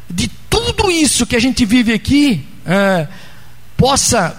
de 0.08 0.27
tudo 0.47 0.91
isso 0.91 1.25
que 1.25 1.36
a 1.36 1.39
gente 1.39 1.65
vive 1.65 1.93
aqui, 1.93 2.45
é, 2.63 3.08
possa 3.75 4.38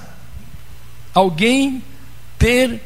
alguém 1.12 1.82
ter 2.38 2.85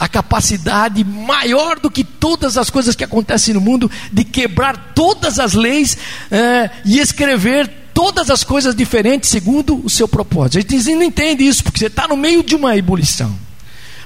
a 0.00 0.08
capacidade 0.08 1.04
maior 1.04 1.78
do 1.78 1.90
que 1.90 2.02
todas 2.02 2.56
as 2.56 2.70
coisas 2.70 2.96
que 2.96 3.04
acontecem 3.04 3.52
no 3.52 3.60
mundo 3.60 3.90
de 4.10 4.24
quebrar 4.24 4.92
todas 4.94 5.38
as 5.38 5.52
leis 5.52 5.94
é, 6.30 6.70
e 6.86 6.98
escrever 6.98 7.70
todas 7.92 8.30
as 8.30 8.42
coisas 8.42 8.74
diferentes 8.74 9.28
segundo 9.28 9.84
o 9.84 9.90
seu 9.90 10.08
propósito. 10.08 10.56
A 10.56 10.60
gente 10.62 10.94
não 10.94 11.02
entende 11.02 11.46
isso 11.46 11.62
porque 11.62 11.78
você 11.78 11.88
está 11.88 12.08
no 12.08 12.16
meio 12.16 12.42
de 12.42 12.54
uma 12.54 12.74
ebulição. 12.78 13.38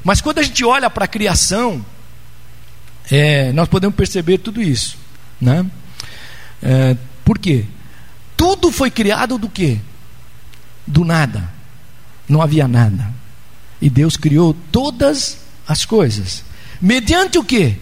Mas 0.03 0.21
quando 0.21 0.41
a 0.41 0.43
gente 0.43 0.65
olha 0.65 0.91
para 0.91 1.05
a 1.05 1.09
criação, 1.09 1.87
é, 3.09 3.53
nós 3.53 3.69
podemos 3.69 3.95
perceber 3.95 4.39
tudo 4.39 4.61
isso, 4.61 4.97
né? 5.41 5.65
É, 6.61 6.97
por 7.25 7.39
quê? 7.39 7.67
Tudo 8.37 8.73
foi 8.73 8.91
criado 8.91 9.39
do 9.39 9.49
quê? 9.49 9.79
Do 10.85 11.05
nada. 11.05 11.49
Não 12.29 12.43
havia 12.43 12.67
nada. 12.67 13.15
E 13.81 13.89
Deus 13.89 14.17
criou 14.17 14.57
todas 14.73 15.44
as 15.67 15.85
coisas. 15.85 16.45
Mediante 16.81 17.39
o 17.39 17.45
que? 17.45 17.77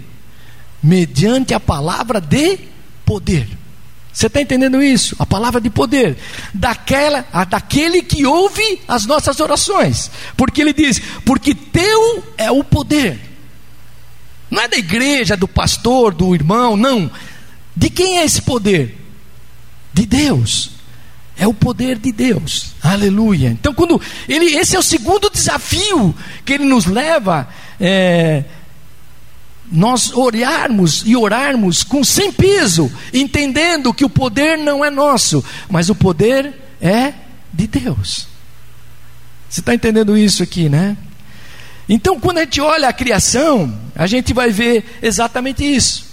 Mediante 0.83 1.55
a 1.55 1.61
palavra 1.61 2.21
de 2.21 2.59
poder. 3.05 3.49
Você 4.12 4.27
está 4.27 4.42
entendendo 4.42 4.83
isso? 4.83 5.16
A 5.18 5.25
palavra 5.25 5.61
de 5.61 5.71
poder. 5.71 6.18
Daquela, 6.53 7.27
a, 7.33 7.45
daquele 7.45 8.03
que 8.03 8.27
ouve 8.27 8.81
as 8.87 9.07
nossas 9.07 9.40
orações. 9.40 10.11
Porque 10.37 10.61
ele 10.61 10.73
diz: 10.73 11.01
Porque 11.25 11.55
teu 11.55 12.23
é 12.37 12.51
o 12.51 12.62
poder. 12.62 13.18
Não 14.51 14.61
é 14.62 14.68
da 14.68 14.77
igreja, 14.77 15.35
do 15.35 15.49
pastor, 15.49 16.12
do 16.12 16.35
irmão, 16.35 16.77
não. 16.77 17.11
De 17.75 17.88
quem 17.88 18.18
é 18.18 18.25
esse 18.25 18.42
poder? 18.42 18.99
De 19.95 20.05
Deus. 20.05 20.73
É 21.42 21.46
o 21.48 21.52
poder 21.52 21.98
de 21.98 22.12
Deus. 22.12 22.72
Aleluia. 22.81 23.48
Então, 23.48 23.74
quando 23.74 24.00
ele, 24.28 24.55
esse 24.55 24.76
é 24.76 24.78
o 24.78 24.83
segundo 24.83 25.28
desafio 25.28 26.14
que 26.44 26.52
ele 26.52 26.64
nos 26.64 26.87
leva. 26.87 27.48
É, 27.81 28.44
nós 29.70 30.12
olharmos 30.12 31.02
e 31.05 31.16
orarmos 31.16 31.83
com 31.83 32.05
sem 32.05 32.31
peso, 32.31 32.92
entendendo 33.12 33.92
que 33.92 34.05
o 34.05 34.09
poder 34.09 34.57
não 34.57 34.85
é 34.85 34.90
nosso, 34.90 35.42
mas 35.68 35.88
o 35.88 35.94
poder 35.94 36.55
é 36.81 37.14
de 37.52 37.66
Deus. 37.66 38.28
Você 39.48 39.61
está 39.61 39.74
entendendo 39.74 40.16
isso 40.16 40.44
aqui, 40.44 40.68
né? 40.68 40.96
Então, 41.88 42.20
quando 42.20 42.38
a 42.38 42.44
gente 42.44 42.61
olha 42.61 42.88
a 42.88 42.92
criação, 42.92 43.76
a 43.96 44.07
gente 44.07 44.33
vai 44.33 44.50
ver 44.50 44.98
exatamente 45.02 45.64
isso. 45.64 46.05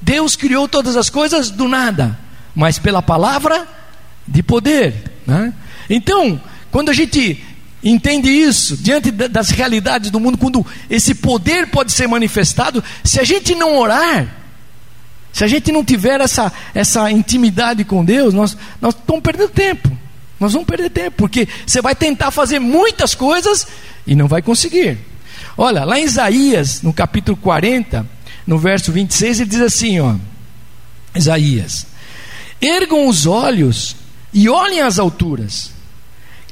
Deus 0.00 0.34
criou 0.34 0.66
todas 0.66 0.96
as 0.96 1.08
coisas 1.08 1.50
do 1.50 1.68
nada, 1.68 2.18
mas 2.56 2.78
pela 2.78 3.02
palavra 3.02 3.83
de 4.26 4.42
poder. 4.42 4.94
Né? 5.26 5.52
Então, 5.88 6.40
quando 6.70 6.90
a 6.90 6.94
gente 6.94 7.42
entende 7.82 8.30
isso, 8.30 8.76
diante 8.76 9.10
das 9.10 9.50
realidades 9.50 10.10
do 10.10 10.18
mundo, 10.18 10.38
quando 10.38 10.64
esse 10.88 11.14
poder 11.14 11.68
pode 11.68 11.92
ser 11.92 12.08
manifestado, 12.08 12.82
se 13.02 13.20
a 13.20 13.24
gente 13.24 13.54
não 13.54 13.76
orar, 13.76 14.26
se 15.32 15.44
a 15.44 15.46
gente 15.46 15.70
não 15.70 15.84
tiver 15.84 16.20
essa, 16.20 16.52
essa 16.74 17.10
intimidade 17.10 17.84
com 17.84 18.04
Deus, 18.04 18.32
nós, 18.32 18.56
nós 18.80 18.94
estamos 18.94 19.22
perdendo 19.22 19.50
tempo. 19.50 20.04
Nós 20.38 20.52
vamos 20.52 20.66
perder 20.66 20.90
tempo, 20.90 21.16
porque 21.16 21.48
você 21.66 21.80
vai 21.80 21.94
tentar 21.94 22.30
fazer 22.30 22.58
muitas 22.58 23.14
coisas 23.14 23.66
e 24.06 24.14
não 24.14 24.28
vai 24.28 24.42
conseguir. 24.42 24.98
Olha, 25.56 25.84
lá 25.84 25.98
em 25.98 26.04
Isaías, 26.04 26.82
no 26.82 26.92
capítulo 26.92 27.36
40, 27.36 28.06
no 28.46 28.58
verso 28.58 28.90
26, 28.92 29.40
ele 29.40 29.50
diz 29.50 29.60
assim: 29.60 30.00
ó, 30.00 30.14
Isaías: 31.14 31.86
Ergam 32.60 33.08
os 33.08 33.26
olhos 33.26 33.96
e 34.34 34.48
olhem 34.48 34.80
as 34.80 34.98
alturas. 34.98 35.70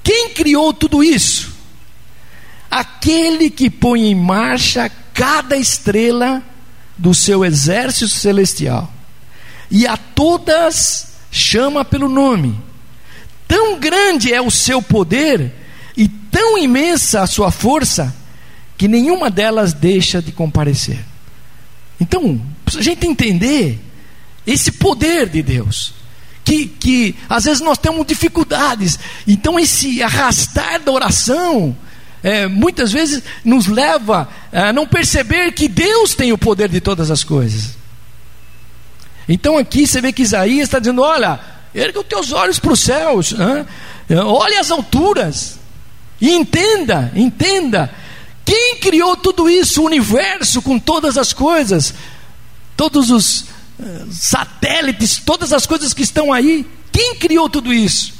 Quem 0.02 0.30
criou 0.30 0.72
tudo 0.72 1.02
isso? 1.02 1.52
Aquele 2.70 3.50
que 3.50 3.68
põe 3.68 4.06
em 4.06 4.14
marcha 4.14 4.90
cada 5.12 5.56
estrela 5.56 6.42
do 6.96 7.12
seu 7.12 7.44
exército 7.44 8.08
celestial, 8.08 8.90
e 9.70 9.86
a 9.86 9.96
todas 9.96 11.14
chama 11.30 11.84
pelo 11.84 12.08
nome. 12.08 12.58
Tão 13.48 13.78
grande 13.78 14.32
é 14.32 14.40
o 14.40 14.50
seu 14.50 14.80
poder 14.80 15.52
e 15.96 16.06
tão 16.08 16.56
imensa 16.56 17.22
a 17.22 17.26
sua 17.26 17.50
força, 17.50 18.14
que 18.78 18.86
nenhuma 18.88 19.30
delas 19.30 19.72
deixa 19.72 20.22
de 20.22 20.32
comparecer. 20.32 20.98
Então, 22.00 22.40
a 22.76 22.80
gente 22.80 23.06
entender 23.06 23.78
esse 24.46 24.72
poder 24.72 25.28
de 25.28 25.42
Deus, 25.42 25.94
que, 26.44 26.66
que 26.66 27.16
às 27.28 27.44
vezes 27.44 27.60
nós 27.60 27.78
temos 27.78 28.06
dificuldades. 28.06 28.98
Então, 29.26 29.58
esse 29.58 30.02
arrastar 30.02 30.80
da 30.80 30.92
oração, 30.92 31.76
é, 32.22 32.46
muitas 32.46 32.92
vezes 32.92 33.22
nos 33.44 33.66
leva 33.66 34.28
a 34.52 34.72
não 34.72 34.86
perceber 34.86 35.52
que 35.52 35.68
Deus 35.68 36.14
tem 36.14 36.32
o 36.32 36.38
poder 36.38 36.68
de 36.68 36.80
todas 36.80 37.10
as 37.10 37.24
coisas. 37.24 37.76
Então, 39.28 39.56
aqui 39.56 39.86
você 39.86 40.00
vê 40.00 40.12
que 40.12 40.22
Isaías 40.22 40.68
está 40.68 40.78
dizendo: 40.78 41.02
olha, 41.02 41.38
erga 41.74 42.00
os 42.00 42.06
teus 42.06 42.32
olhos 42.32 42.58
para 42.58 42.72
os 42.72 42.80
céus, 42.80 43.32
hein? 43.32 43.66
olhe 44.24 44.56
as 44.56 44.70
alturas, 44.70 45.58
e 46.20 46.30
entenda, 46.30 47.12
entenda. 47.14 47.90
Quem 48.44 48.76
criou 48.78 49.16
tudo 49.16 49.48
isso, 49.48 49.82
o 49.82 49.86
universo 49.86 50.60
com 50.60 50.78
todas 50.78 51.16
as 51.16 51.32
coisas, 51.32 51.94
todos 52.76 53.10
os 53.10 53.46
satélites, 54.10 55.20
todas 55.24 55.52
as 55.52 55.66
coisas 55.66 55.92
que 55.92 56.02
estão 56.02 56.32
aí. 56.32 56.66
Quem 56.90 57.16
criou 57.16 57.48
tudo 57.48 57.72
isso? 57.72 58.14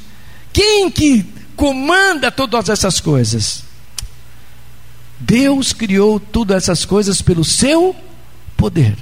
Quem 0.51 0.89
que 0.89 1.25
comanda 1.55 2.31
todas 2.31 2.69
essas 2.69 2.99
coisas? 2.99 3.63
Deus 5.19 5.71
criou 5.73 6.19
todas 6.19 6.63
essas 6.63 6.85
coisas 6.85 7.21
pelo 7.21 7.43
seu 7.43 7.95
poder. 8.57 8.95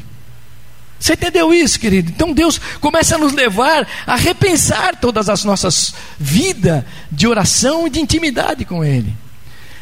Você 0.99 1.13
entendeu 1.13 1.51
isso, 1.51 1.79
querido? 1.79 2.11
Então 2.11 2.31
Deus 2.31 2.59
começa 2.79 3.15
a 3.15 3.17
nos 3.17 3.33
levar 3.33 3.87
a 4.05 4.15
repensar 4.15 4.97
todas 4.97 5.29
as 5.29 5.43
nossas 5.43 5.95
vidas 6.19 6.83
de 7.11 7.27
oração 7.27 7.87
e 7.87 7.89
de 7.89 7.99
intimidade 7.99 8.65
com 8.65 8.85
Ele. 8.85 9.11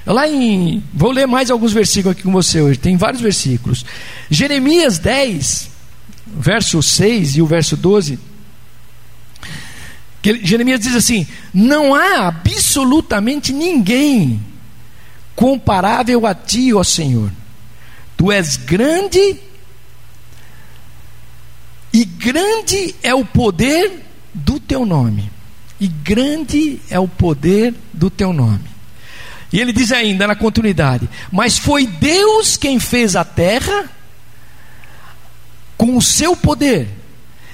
Lá 0.05 0.27
em. 0.29 0.81
Vou 0.93 1.11
ler 1.11 1.27
mais 1.27 1.51
alguns 1.51 1.73
versículos 1.73 2.15
aqui 2.15 2.23
com 2.23 2.31
você 2.31 2.61
hoje, 2.61 2.79
tem 2.79 2.95
vários 2.95 3.21
versículos. 3.21 3.85
Jeremias 4.29 4.97
10, 4.97 5.69
verso 6.35 6.81
6 6.81 7.37
e 7.37 7.41
o 7.41 7.45
verso 7.45 7.75
12, 7.75 8.19
que 10.21 10.45
Jeremias 10.45 10.81
diz 10.81 10.95
assim: 10.95 11.27
Não 11.53 11.95
há 11.95 12.27
absolutamente 12.27 13.53
ninguém 13.53 14.41
comparável 15.35 16.25
a 16.27 16.33
ti, 16.33 16.73
ó 16.73 16.83
Senhor. 16.83 17.31
Tu 18.17 18.31
és 18.31 18.57
grande, 18.57 19.37
e 21.93 22.03
grande 22.03 22.95
é 23.01 23.13
o 23.13 23.23
poder 23.23 24.05
do 24.33 24.59
teu 24.59 24.85
nome. 24.85 25.31
E 25.79 25.87
grande 25.87 26.81
é 26.89 26.99
o 26.99 27.07
poder 27.07 27.73
do 27.93 28.09
teu 28.09 28.33
nome. 28.33 28.69
E 29.51 29.59
ele 29.59 29.71
diz 29.71 29.91
ainda 29.91 30.27
na 30.27 30.35
continuidade: 30.35 31.09
Mas 31.31 31.57
foi 31.57 31.87
Deus 31.87 32.57
quem 32.57 32.79
fez 32.79 33.15
a 33.15 33.23
terra 33.23 33.89
com 35.79 35.95
o 35.95 36.01
seu 36.01 36.35
poder, 36.35 36.89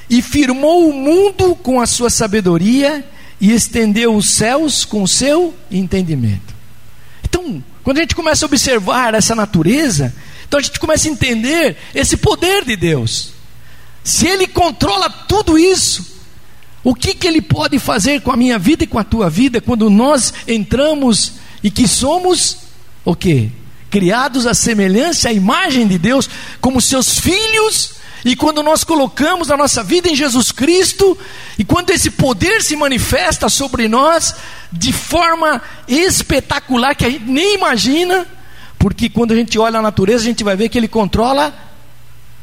e 0.10 0.20
firmou 0.20 0.90
o 0.90 0.94
mundo 0.94 1.56
com 1.56 1.80
a 1.80 1.86
sua 1.86 2.10
sabedoria, 2.10 3.08
e 3.40 3.52
estendeu 3.52 4.16
os 4.16 4.32
céus 4.32 4.84
com 4.84 5.04
o 5.04 5.08
seu 5.08 5.54
entendimento. 5.70 6.56
Então, 7.24 7.64
quando 7.84 8.00
a 8.00 8.02
gente 8.02 8.16
começa 8.16 8.44
a 8.44 8.48
observar 8.48 9.14
essa 9.14 9.36
natureza, 9.36 10.12
então 10.48 10.60
a 10.60 10.64
gente 10.64 10.80
começa 10.80 11.08
a 11.08 11.12
entender 11.12 11.78
esse 11.94 12.18
poder 12.18 12.66
de 12.66 12.76
Deus. 12.76 13.30
Se 14.04 14.26
Ele 14.26 14.48
controla 14.48 15.08
tudo 15.08 15.56
isso, 15.56 16.18
o 16.84 16.96
que, 16.96 17.14
que 17.14 17.28
Ele 17.28 17.44
pode 17.44 17.78
fazer 17.78 18.22
com 18.22 18.32
a 18.32 18.38
minha 18.38 18.58
vida 18.58 18.86
e 18.86 18.88
com 18.88 18.98
a 18.98 19.04
tua 19.04 19.30
vida 19.30 19.62
quando 19.62 19.88
nós 19.88 20.34
entramos 20.48 21.34
e 21.62 21.70
que 21.70 21.88
somos 21.88 22.58
o 23.04 23.16
quê? 23.16 23.52
Criados 23.92 24.48
à 24.48 24.56
semelhança, 24.56 25.30
à 25.30 25.34
imagem 25.34 25.88
de 25.88 26.00
Deus, 26.00 26.28
como 26.60 26.82
seus 26.82 27.20
filhos 27.20 27.94
e 28.26 28.36
quando 28.36 28.64
nós 28.64 28.84
colocamos 28.84 29.52
a 29.52 29.56
nossa 29.56 29.84
vida 29.84 30.10
em 30.10 30.16
Jesus 30.16 30.52
Cristo, 30.52 31.16
e 31.60 31.64
quando 31.64 31.92
esse 31.92 32.10
poder 32.10 32.64
se 32.64 32.76
manifesta 32.76 33.48
sobre 33.48 33.88
nós 33.88 34.34
de 34.72 34.92
forma 34.92 35.62
espetacular 35.88 36.96
que 36.96 37.06
a 37.06 37.10
gente 37.12 37.26
nem 37.26 37.54
imagina, 37.54 38.26
porque 38.80 39.10
quando 39.10 39.32
a 39.32 39.36
gente 39.36 39.60
olha 39.60 39.78
a 39.78 39.82
natureza, 39.82 40.24
a 40.24 40.28
gente 40.28 40.44
vai 40.44 40.56
ver 40.56 40.70
que 40.70 40.78
ele 40.78 40.88
controla 40.88 41.54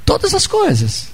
todas 0.06 0.32
as 0.34 0.46
coisas. 0.46 1.08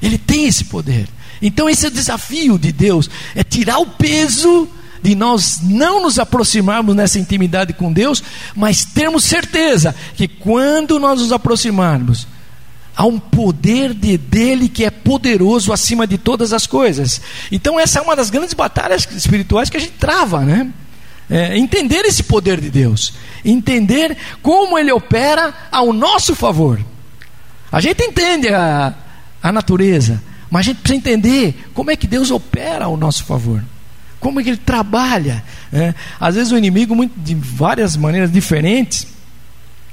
Ele 0.00 0.16
tem 0.16 0.46
esse 0.46 0.64
poder. 0.64 1.06
Então 1.42 1.68
esse 1.68 1.84
é 1.84 1.88
o 1.88 1.92
desafio 1.92 2.58
de 2.58 2.72
Deus, 2.72 3.10
é 3.34 3.44
tirar 3.44 3.80
o 3.80 3.86
peso 3.86 4.66
de 5.02 5.14
nós 5.14 5.60
não 5.62 6.02
nos 6.02 6.18
aproximarmos 6.18 6.96
nessa 6.96 7.18
intimidade 7.18 7.74
com 7.74 7.92
Deus, 7.92 8.22
mas 8.56 8.82
termos 8.82 9.24
certeza 9.24 9.94
que 10.16 10.26
quando 10.26 10.98
nós 10.98 11.20
nos 11.20 11.32
aproximarmos, 11.32 12.26
há 13.00 13.06
um 13.06 13.18
poder 13.18 13.94
de, 13.94 14.18
dele 14.18 14.68
que 14.68 14.84
é 14.84 14.90
poderoso 14.90 15.72
acima 15.72 16.06
de 16.06 16.18
todas 16.18 16.52
as 16.52 16.66
coisas. 16.66 17.18
Então, 17.50 17.80
essa 17.80 17.98
é 17.98 18.02
uma 18.02 18.14
das 18.14 18.28
grandes 18.28 18.52
batalhas 18.52 19.08
espirituais 19.16 19.70
que 19.70 19.78
a 19.78 19.80
gente 19.80 19.94
trava, 19.94 20.44
né? 20.44 20.70
É, 21.30 21.56
entender 21.56 22.04
esse 22.04 22.22
poder 22.22 22.60
de 22.60 22.68
Deus, 22.68 23.14
entender 23.42 24.18
como 24.42 24.78
ele 24.78 24.92
opera 24.92 25.54
ao 25.72 25.94
nosso 25.94 26.34
favor. 26.34 26.78
A 27.72 27.80
gente 27.80 28.02
entende 28.02 28.48
a, 28.48 28.92
a 29.42 29.50
natureza, 29.50 30.22
mas 30.50 30.60
a 30.60 30.62
gente 30.64 30.82
precisa 30.82 30.98
entender 30.98 31.70
como 31.72 31.90
é 31.90 31.96
que 31.96 32.06
Deus 32.06 32.30
opera 32.30 32.84
ao 32.84 32.98
nosso 32.98 33.24
favor, 33.24 33.64
como 34.18 34.40
é 34.40 34.42
que 34.42 34.50
ele 34.50 34.58
trabalha. 34.58 35.42
Né? 35.72 35.94
Às 36.20 36.34
vezes 36.34 36.52
o 36.52 36.58
inimigo, 36.58 36.94
muito, 36.94 37.18
de 37.18 37.34
várias 37.34 37.96
maneiras 37.96 38.30
diferentes, 38.30 39.06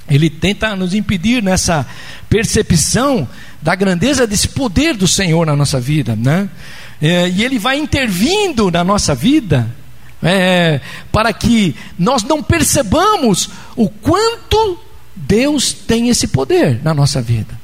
ele 0.09 0.29
tenta 0.29 0.75
nos 0.75 0.93
impedir 0.93 1.43
nessa 1.43 1.85
percepção 2.29 3.27
da 3.61 3.75
grandeza 3.75 4.25
desse 4.25 4.49
poder 4.49 4.95
do 4.95 5.07
Senhor 5.07 5.45
na 5.45 5.55
nossa 5.55 5.79
vida, 5.79 6.15
né? 6.15 6.49
É, 7.01 7.29
e 7.29 7.43
ele 7.43 7.59
vai 7.59 7.77
intervindo 7.77 8.71
na 8.71 8.83
nossa 8.83 9.13
vida 9.13 9.69
é, 10.23 10.81
para 11.11 11.31
que 11.31 11.75
nós 11.97 12.23
não 12.23 12.41
percebamos 12.41 13.49
o 13.75 13.89
quanto 13.89 14.79
Deus 15.15 15.73
tem 15.73 16.09
esse 16.09 16.27
poder 16.27 16.81
na 16.83 16.93
nossa 16.93 17.21
vida. 17.21 17.59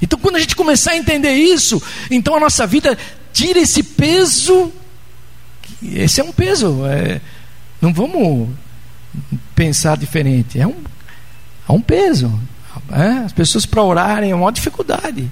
Então, 0.00 0.18
quando 0.18 0.36
a 0.36 0.40
gente 0.40 0.56
começar 0.56 0.92
a 0.92 0.96
entender 0.96 1.34
isso, 1.34 1.82
então 2.10 2.36
a 2.36 2.40
nossa 2.40 2.66
vida 2.66 2.96
tira 3.32 3.58
esse 3.58 3.82
peso. 3.82 4.72
Esse 5.82 6.20
é 6.20 6.24
um 6.24 6.32
peso. 6.32 6.84
É, 6.86 7.20
não 7.80 7.92
vamos 7.92 8.48
pensar 9.54 9.96
diferente. 9.96 10.60
É 10.60 10.66
um 10.66 10.74
Há 11.66 11.72
um 11.72 11.80
peso. 11.80 12.32
É? 12.90 13.24
As 13.24 13.32
pessoas 13.32 13.66
para 13.66 13.82
orarem 13.82 14.30
é 14.30 14.34
uma 14.34 14.52
dificuldade. 14.52 15.30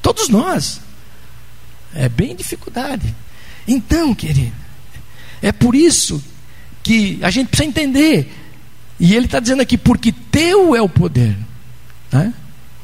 Todos 0.00 0.28
nós. 0.28 0.80
É 1.94 2.08
bem 2.08 2.34
dificuldade. 2.34 3.14
Então, 3.66 4.14
querido, 4.14 4.52
É 5.40 5.52
por 5.52 5.74
isso 5.74 6.22
que 6.82 7.18
a 7.22 7.30
gente 7.30 7.48
precisa 7.48 7.68
entender. 7.68 8.32
E 8.98 9.14
ele 9.14 9.26
está 9.26 9.40
dizendo 9.40 9.62
aqui, 9.62 9.76
porque 9.76 10.12
teu 10.12 10.74
é 10.74 10.82
o 10.82 10.88
poder. 10.88 11.36
Né? 12.10 12.32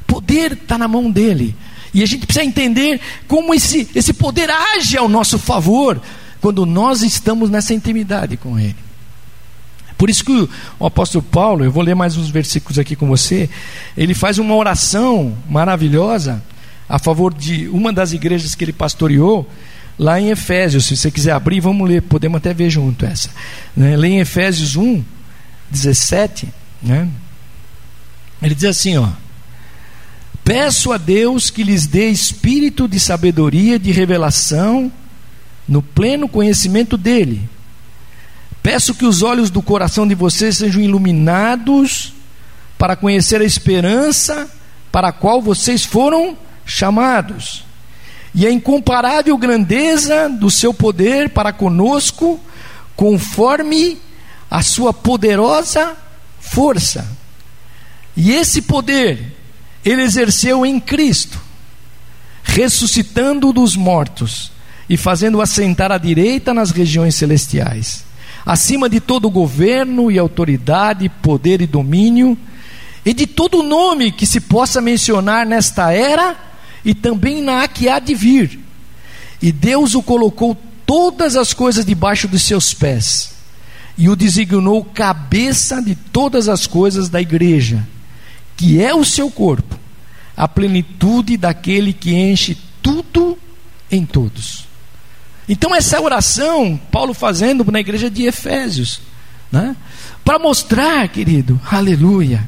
Poder 0.06 0.52
está 0.52 0.76
na 0.76 0.88
mão 0.88 1.10
dele. 1.10 1.54
E 1.92 2.02
a 2.02 2.06
gente 2.06 2.26
precisa 2.26 2.44
entender 2.44 3.00
como 3.26 3.54
esse, 3.54 3.88
esse 3.94 4.12
poder 4.12 4.50
age 4.50 4.96
ao 4.96 5.08
nosso 5.08 5.38
favor 5.38 6.00
quando 6.40 6.64
nós 6.66 7.02
estamos 7.02 7.50
nessa 7.50 7.74
intimidade 7.74 8.36
com 8.36 8.58
ele. 8.58 8.76
Por 9.98 10.08
isso 10.08 10.24
que 10.24 10.48
o, 10.78 10.86
apóstolo 10.86 11.24
Paulo, 11.24 11.64
eu 11.64 11.72
vou 11.72 11.82
ler 11.82 11.96
mais 11.96 12.16
uns 12.16 12.30
versículos 12.30 12.78
aqui 12.78 12.94
com 12.94 13.08
você, 13.08 13.50
ele 13.96 14.14
faz 14.14 14.38
uma 14.38 14.54
oração 14.54 15.36
maravilhosa 15.50 16.40
a 16.88 17.00
favor 17.00 17.34
de 17.34 17.66
uma 17.68 17.92
das 17.92 18.12
igrejas 18.12 18.54
que 18.54 18.64
ele 18.64 18.72
pastoreou, 18.72 19.46
lá 19.98 20.20
em 20.20 20.30
Efésios. 20.30 20.86
Se 20.86 20.96
você 20.96 21.10
quiser 21.10 21.32
abrir, 21.32 21.58
vamos 21.58 21.86
ler, 21.86 22.00
podemos 22.00 22.38
até 22.38 22.54
ver 22.54 22.70
junto 22.70 23.04
essa. 23.04 23.28
Né? 23.76 23.96
Lê 23.96 24.08
em 24.08 24.20
Efésios 24.20 24.76
1, 24.76 25.02
17, 25.68 26.48
né? 26.80 27.08
ele 28.40 28.54
diz 28.54 28.64
assim: 28.64 28.96
ó. 28.96 29.08
Peço 30.44 30.92
a 30.92 30.96
Deus 30.96 31.50
que 31.50 31.64
lhes 31.64 31.86
dê 31.86 32.08
espírito 32.08 32.88
de 32.88 32.98
sabedoria, 33.00 33.78
de 33.78 33.90
revelação, 33.90 34.90
no 35.68 35.82
pleno 35.82 36.26
conhecimento 36.28 36.96
dEle 36.96 37.46
Peço 38.68 38.94
que 38.94 39.06
os 39.06 39.22
olhos 39.22 39.48
do 39.48 39.62
coração 39.62 40.06
de 40.06 40.14
vocês 40.14 40.58
sejam 40.58 40.82
iluminados 40.82 42.12
para 42.76 42.96
conhecer 42.96 43.40
a 43.40 43.44
esperança 43.44 44.46
para 44.92 45.08
a 45.08 45.12
qual 45.12 45.40
vocês 45.40 45.86
foram 45.86 46.36
chamados 46.66 47.64
e 48.34 48.46
a 48.46 48.52
incomparável 48.52 49.38
grandeza 49.38 50.28
do 50.28 50.50
seu 50.50 50.74
poder 50.74 51.30
para 51.30 51.50
conosco, 51.50 52.38
conforme 52.94 53.96
a 54.50 54.60
sua 54.60 54.92
poderosa 54.92 55.96
força. 56.38 57.08
E 58.14 58.32
esse 58.32 58.60
poder 58.60 59.34
ele 59.82 60.02
exerceu 60.02 60.66
em 60.66 60.78
Cristo, 60.78 61.40
ressuscitando 62.42 63.50
dos 63.50 63.74
mortos 63.74 64.52
e 64.90 64.98
fazendo 64.98 65.40
assentar 65.40 65.90
à 65.90 65.96
direita 65.96 66.52
nas 66.52 66.70
regiões 66.70 67.14
celestiais 67.14 68.06
acima 68.48 68.88
de 68.88 68.98
todo 68.98 69.28
governo 69.28 70.10
e 70.10 70.18
autoridade, 70.18 71.06
poder 71.10 71.60
e 71.60 71.66
domínio, 71.66 72.34
e 73.04 73.12
de 73.12 73.26
todo 73.26 73.62
nome 73.62 74.10
que 74.10 74.24
se 74.24 74.40
possa 74.40 74.80
mencionar 74.80 75.44
nesta 75.44 75.92
era 75.92 76.34
e 76.82 76.94
também 76.94 77.42
na 77.42 77.68
que 77.68 77.90
há 77.90 77.98
de 77.98 78.14
vir. 78.14 78.58
E 79.42 79.52
Deus 79.52 79.94
o 79.94 80.02
colocou 80.02 80.56
todas 80.86 81.36
as 81.36 81.52
coisas 81.52 81.84
debaixo 81.84 82.26
dos 82.26 82.42
seus 82.42 82.72
pés, 82.72 83.34
e 83.98 84.08
o 84.08 84.16
designou 84.16 84.82
cabeça 84.82 85.82
de 85.82 85.94
todas 85.94 86.48
as 86.48 86.66
coisas 86.66 87.10
da 87.10 87.20
igreja, 87.20 87.86
que 88.56 88.82
é 88.82 88.94
o 88.94 89.04
seu 89.04 89.30
corpo, 89.30 89.78
a 90.34 90.48
plenitude 90.48 91.36
daquele 91.36 91.92
que 91.92 92.14
enche 92.14 92.56
tudo 92.80 93.36
em 93.90 94.06
todos. 94.06 94.67
Então, 95.48 95.74
essa 95.74 96.00
oração, 96.00 96.78
Paulo 96.90 97.14
fazendo 97.14 97.64
na 97.70 97.80
igreja 97.80 98.10
de 98.10 98.24
Efésios, 98.24 99.00
né? 99.50 99.74
para 100.24 100.38
mostrar, 100.38 101.08
querido, 101.08 101.58
aleluia, 101.70 102.46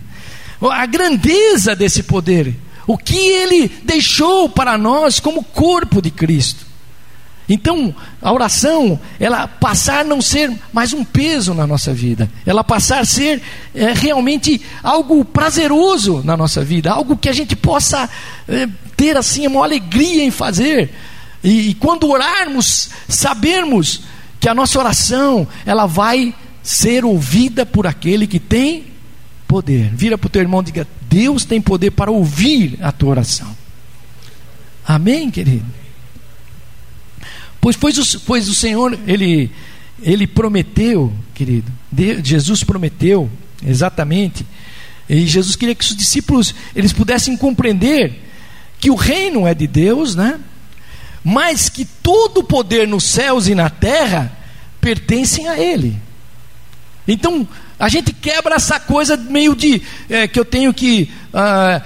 a 0.71 0.85
grandeza 0.85 1.75
desse 1.75 2.03
poder, 2.03 2.55
o 2.87 2.99
que 2.99 3.17
ele 3.17 3.69
deixou 3.83 4.49
para 4.49 4.77
nós 4.77 5.19
como 5.19 5.43
corpo 5.43 6.03
de 6.03 6.11
Cristo. 6.11 6.67
Então, 7.49 7.93
a 8.23 8.33
oração, 8.33 9.01
ela 9.19 9.49
passar 9.49 10.01
a 10.01 10.05
não 10.05 10.23
ser 10.23 10.53
mais 10.73 10.93
um 10.93 11.03
peso 11.03 11.53
na 11.53 11.67
nossa 11.67 11.93
vida, 11.93 12.31
ela 12.47 12.63
passar 12.63 13.01
a 13.01 13.05
ser 13.05 13.43
é, 13.75 13.93
realmente 13.93 14.61
algo 14.83 15.25
prazeroso 15.25 16.23
na 16.25 16.37
nossa 16.37 16.63
vida, 16.63 16.93
algo 16.93 17.17
que 17.17 17.29
a 17.29 17.33
gente 17.33 17.57
possa 17.57 18.09
é, 18.47 18.69
ter 18.97 19.17
assim 19.17 19.49
uma 19.49 19.65
alegria 19.65 20.23
em 20.23 20.31
fazer, 20.31 20.91
e, 21.43 21.71
e 21.71 21.75
quando 21.75 22.09
orarmos, 22.09 22.91
sabermos 23.09 24.03
que 24.39 24.49
a 24.49 24.55
nossa 24.55 24.79
oração 24.79 25.47
ela 25.65 25.87
vai 25.87 26.35
ser 26.63 27.05
ouvida 27.05 27.65
por 27.65 27.87
aquele 27.87 28.27
que 28.27 28.39
tem 28.39 28.85
poder. 29.47 29.91
Vira 29.95 30.17
para 30.17 30.27
o 30.27 30.31
teu 30.31 30.43
irmão 30.43 30.61
e 30.61 30.65
diga: 30.65 30.87
Deus 31.03 31.45
tem 31.45 31.61
poder 31.61 31.91
para 31.91 32.11
ouvir 32.11 32.79
a 32.83 32.93
tua 32.93 33.11
oração. 33.11 33.57
Amém, 34.87 35.31
querido? 35.31 35.67
Pois, 37.61 37.77
pois, 37.77 37.99
o, 37.99 38.21
pois 38.21 38.49
o 38.49 38.55
Senhor, 38.55 38.99
ele, 39.07 39.51
ele 40.03 40.27
prometeu, 40.27 41.13
querido, 41.35 41.71
Jesus 42.25 42.65
prometeu, 42.65 43.31
exatamente, 43.65 44.47
e 45.09 45.27
Jesus 45.27 45.57
queria 45.57 45.75
que 45.75 45.85
os 45.85 45.95
discípulos 45.95 46.55
eles 46.75 46.93
pudessem 46.93 47.37
compreender 47.37 48.25
que 48.79 48.91
o 48.91 48.95
reino 48.95 49.47
é 49.47 49.53
de 49.53 49.67
Deus, 49.67 50.15
né? 50.15 50.41
Mas 51.25 51.69
que 51.69 51.85
todo 51.85 52.39
o 52.39 52.45
poder 52.45 52.89
nos 52.89 53.05
céus 53.05 53.47
e 53.49 53.55
na 53.55 53.69
terra 53.69 54.33
pertencem 54.81 55.49
a 55.49 55.59
Ele. 55.59 55.97
Então, 57.07 57.47
a 57.79 57.89
gente 57.89 58.13
quebra 58.13 58.57
essa 58.57 58.79
coisa 58.79 59.17
meio 59.17 59.55
de 59.55 59.83
é, 60.09 60.29
que 60.29 60.39
eu 60.39 60.45
tenho 60.45 60.73
que 60.73 61.11
uh, 61.33 61.83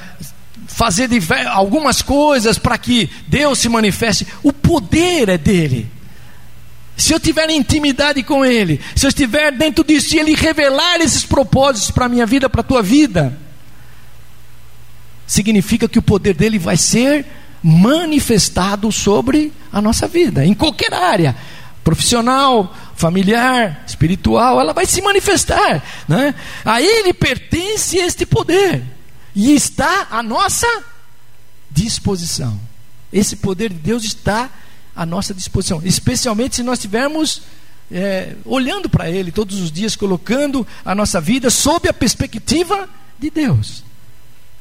fazer 0.67 1.09
algumas 1.49 2.03
coisas 2.03 2.59
para 2.59 2.77
que 2.77 3.09
Deus 3.29 3.59
se 3.59 3.69
manifeste. 3.69 4.27
O 4.43 4.53
poder 4.53 5.29
é 5.29 5.39
dele. 5.39 5.89
Se 6.97 7.13
eu 7.13 7.19
tiver 7.19 7.51
intimidade 7.51 8.23
com 8.23 8.45
Ele, 8.45 8.81
se 8.95 9.07
eu 9.07 9.09
estiver 9.09 9.51
dentro 9.53 9.83
disso 9.85 10.15
e 10.15 10.19
Ele 10.19 10.35
revelar 10.35 11.01
esses 11.01 11.25
propósitos 11.25 11.91
para 11.91 12.07
a 12.07 12.09
minha 12.09 12.27
vida, 12.27 12.49
para 12.49 12.61
a 12.61 12.65
tua 12.65 12.83
vida, 12.83 13.37
significa 15.27 15.89
que 15.89 15.99
o 15.99 16.03
poder 16.03 16.35
dele 16.35 16.59
vai 16.59 16.77
ser 16.77 17.27
manifestado 17.67 18.93
sobre 18.93 19.51
a 19.73 19.81
nossa 19.81 20.07
vida, 20.07 20.45
em 20.45 20.53
qualquer 20.53 20.93
área, 20.93 21.35
profissional, 21.83 22.77
familiar, 22.95 23.83
espiritual, 23.87 24.61
ela 24.61 24.75
vai 24.75 24.85
se 24.85 25.01
manifestar. 25.01 25.83
Né? 26.07 26.35
A 26.63 26.83
Ele 26.83 27.15
pertence 27.15 27.97
este 27.97 28.27
poder 28.27 28.83
e 29.35 29.55
está 29.55 30.09
à 30.11 30.23
nossa 30.23 30.67
disposição. 31.71 32.61
Esse 33.11 33.37
poder 33.37 33.71
de 33.71 33.79
Deus 33.79 34.05
está 34.05 34.51
à 34.95 35.07
nossa 35.07 35.33
disposição, 35.33 35.81
especialmente 35.85 36.57
se 36.57 36.63
nós 36.63 36.79
estivermos 36.79 37.43
é, 37.91 38.35
olhando 38.45 38.91
para 38.91 39.11
Ele 39.11 39.33
todos 39.33 39.59
os 39.59 39.73
dias, 39.73 39.97
colocando 39.97 40.67
a 40.85 40.95
nossa 40.95 41.19
vida 41.19 41.49
sob 41.49 41.89
a 41.89 41.95
perspectiva 41.95 42.91
de 43.19 43.31
Deus. 43.31 43.83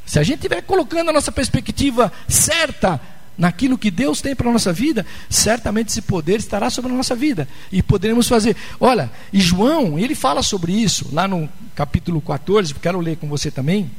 Se 0.06 0.20
a 0.20 0.24
gente 0.24 0.38
estiver 0.38 0.62
colocando 0.62 1.10
a 1.10 1.13
nossa 1.13 1.32
perspectiva 1.32 2.12
certa 2.28 3.00
naquilo 3.38 3.78
que 3.78 3.89
Deus 3.89 4.22
tem 4.22 4.36
para 4.36 4.50
a 4.50 4.54
nossa 4.54 4.72
vida, 4.72 5.06
certamente 5.30 5.89
esse 5.89 6.02
poder 6.02 6.39
estará 6.39 6.70
sobre 6.70 6.92
a 6.92 6.96
nossa 6.96 7.16
vida 7.16 7.48
e 7.72 7.82
poderemos 7.82 8.28
fazer. 8.28 8.56
Olha, 8.80 9.12
e 9.32 9.39
João, 9.39 9.98
ele 9.98 10.13
fala 10.13 10.44
sobre 10.44 10.74
isso 10.74 11.10
lá 11.12 11.28
no 11.28 11.50
capítulo 11.76 12.22
14, 12.22 12.74
quero 12.76 13.00
ler 13.00 13.18
com 13.18 13.28
você 13.28 13.50
também. 13.50 13.89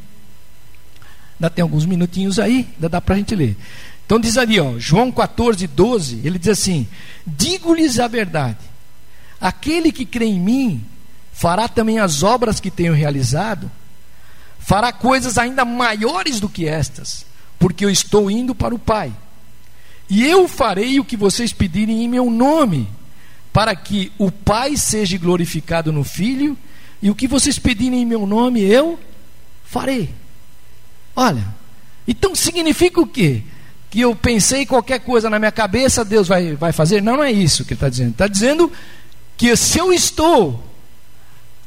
Ainda 1.35 1.51
tem 1.51 1.62
alguns 1.62 1.85
minutinhos 1.85 2.38
aí, 2.38 2.69
ainda 2.75 2.88
dá 2.88 3.01
para 3.01 3.17
a 3.17 3.19
gente 3.19 3.35
ler. 3.35 3.57
Então 4.07 4.21
diz 4.21 4.37
ali, 4.37 4.61
ó, 4.61 4.79
João 4.79 5.11
14, 5.11 5.67
12, 5.67 6.21
ele 6.23 6.38
diz 6.38 6.49
assim: 6.49 6.87
Digo-lhes 7.27 7.99
a 7.99 8.07
verdade, 8.07 8.59
aquele 9.40 9.90
que 9.90 10.05
crê 10.05 10.27
em 10.27 10.38
mim 10.38 10.85
fará 11.33 11.67
também 11.67 11.99
as 11.99 12.23
obras 12.23 12.61
que 12.61 12.71
tenho 12.71 12.93
realizado 12.93 13.71
fará 14.64 14.90
coisas 14.92 15.37
ainda 15.37 15.62
maiores 15.62 16.40
do 16.40 16.48
que 16.48 16.66
estas, 16.66 17.27
porque 17.59 17.85
eu 17.85 17.90
estou 17.90 18.31
indo 18.31 18.55
para 18.55 18.74
o 18.74 18.79
Pai. 18.79 19.12
E 20.09 20.27
eu 20.27 20.48
farei 20.48 20.98
o 20.98 21.05
que 21.05 21.18
vocês 21.18 21.53
pedirem 21.53 22.03
em 22.03 22.09
meu 22.09 22.31
nome, 22.31 22.88
para 23.53 23.77
que 23.77 24.11
o 24.16 24.31
Pai 24.31 24.77
seja 24.79 25.18
glorificado 25.18 25.92
no 25.92 26.03
Filho, 26.03 26.57
e 27.03 27.11
o 27.11 27.14
que 27.14 27.29
vocês 27.29 27.59
pedirem 27.59 28.00
em 28.00 28.07
meu 28.07 28.27
nome 28.27 28.62
eu 28.62 28.98
farei. 29.66 30.09
Olha, 31.14 31.44
então 32.09 32.35
significa 32.35 33.00
o 33.03 33.07
quê? 33.07 33.42
Que 33.90 34.00
eu 34.00 34.16
pensei 34.16 34.64
qualquer 34.64 35.00
coisa 35.00 35.29
na 35.29 35.38
minha 35.38 35.53
cabeça, 35.53 36.05
Deus 36.07 36.27
vai, 36.27 36.55
vai 36.55 36.72
fazer? 36.72 37.03
Não, 37.03 37.18
não 37.18 37.24
é 37.24 37.31
isso 37.31 37.66
que 37.66 37.74
ele 37.74 37.77
está 37.77 37.90
dizendo. 37.90 38.11
Está 38.12 38.27
dizendo 38.27 38.72
que 39.37 39.55
se 39.57 39.79
eu 39.79 39.92
estou 39.92 40.64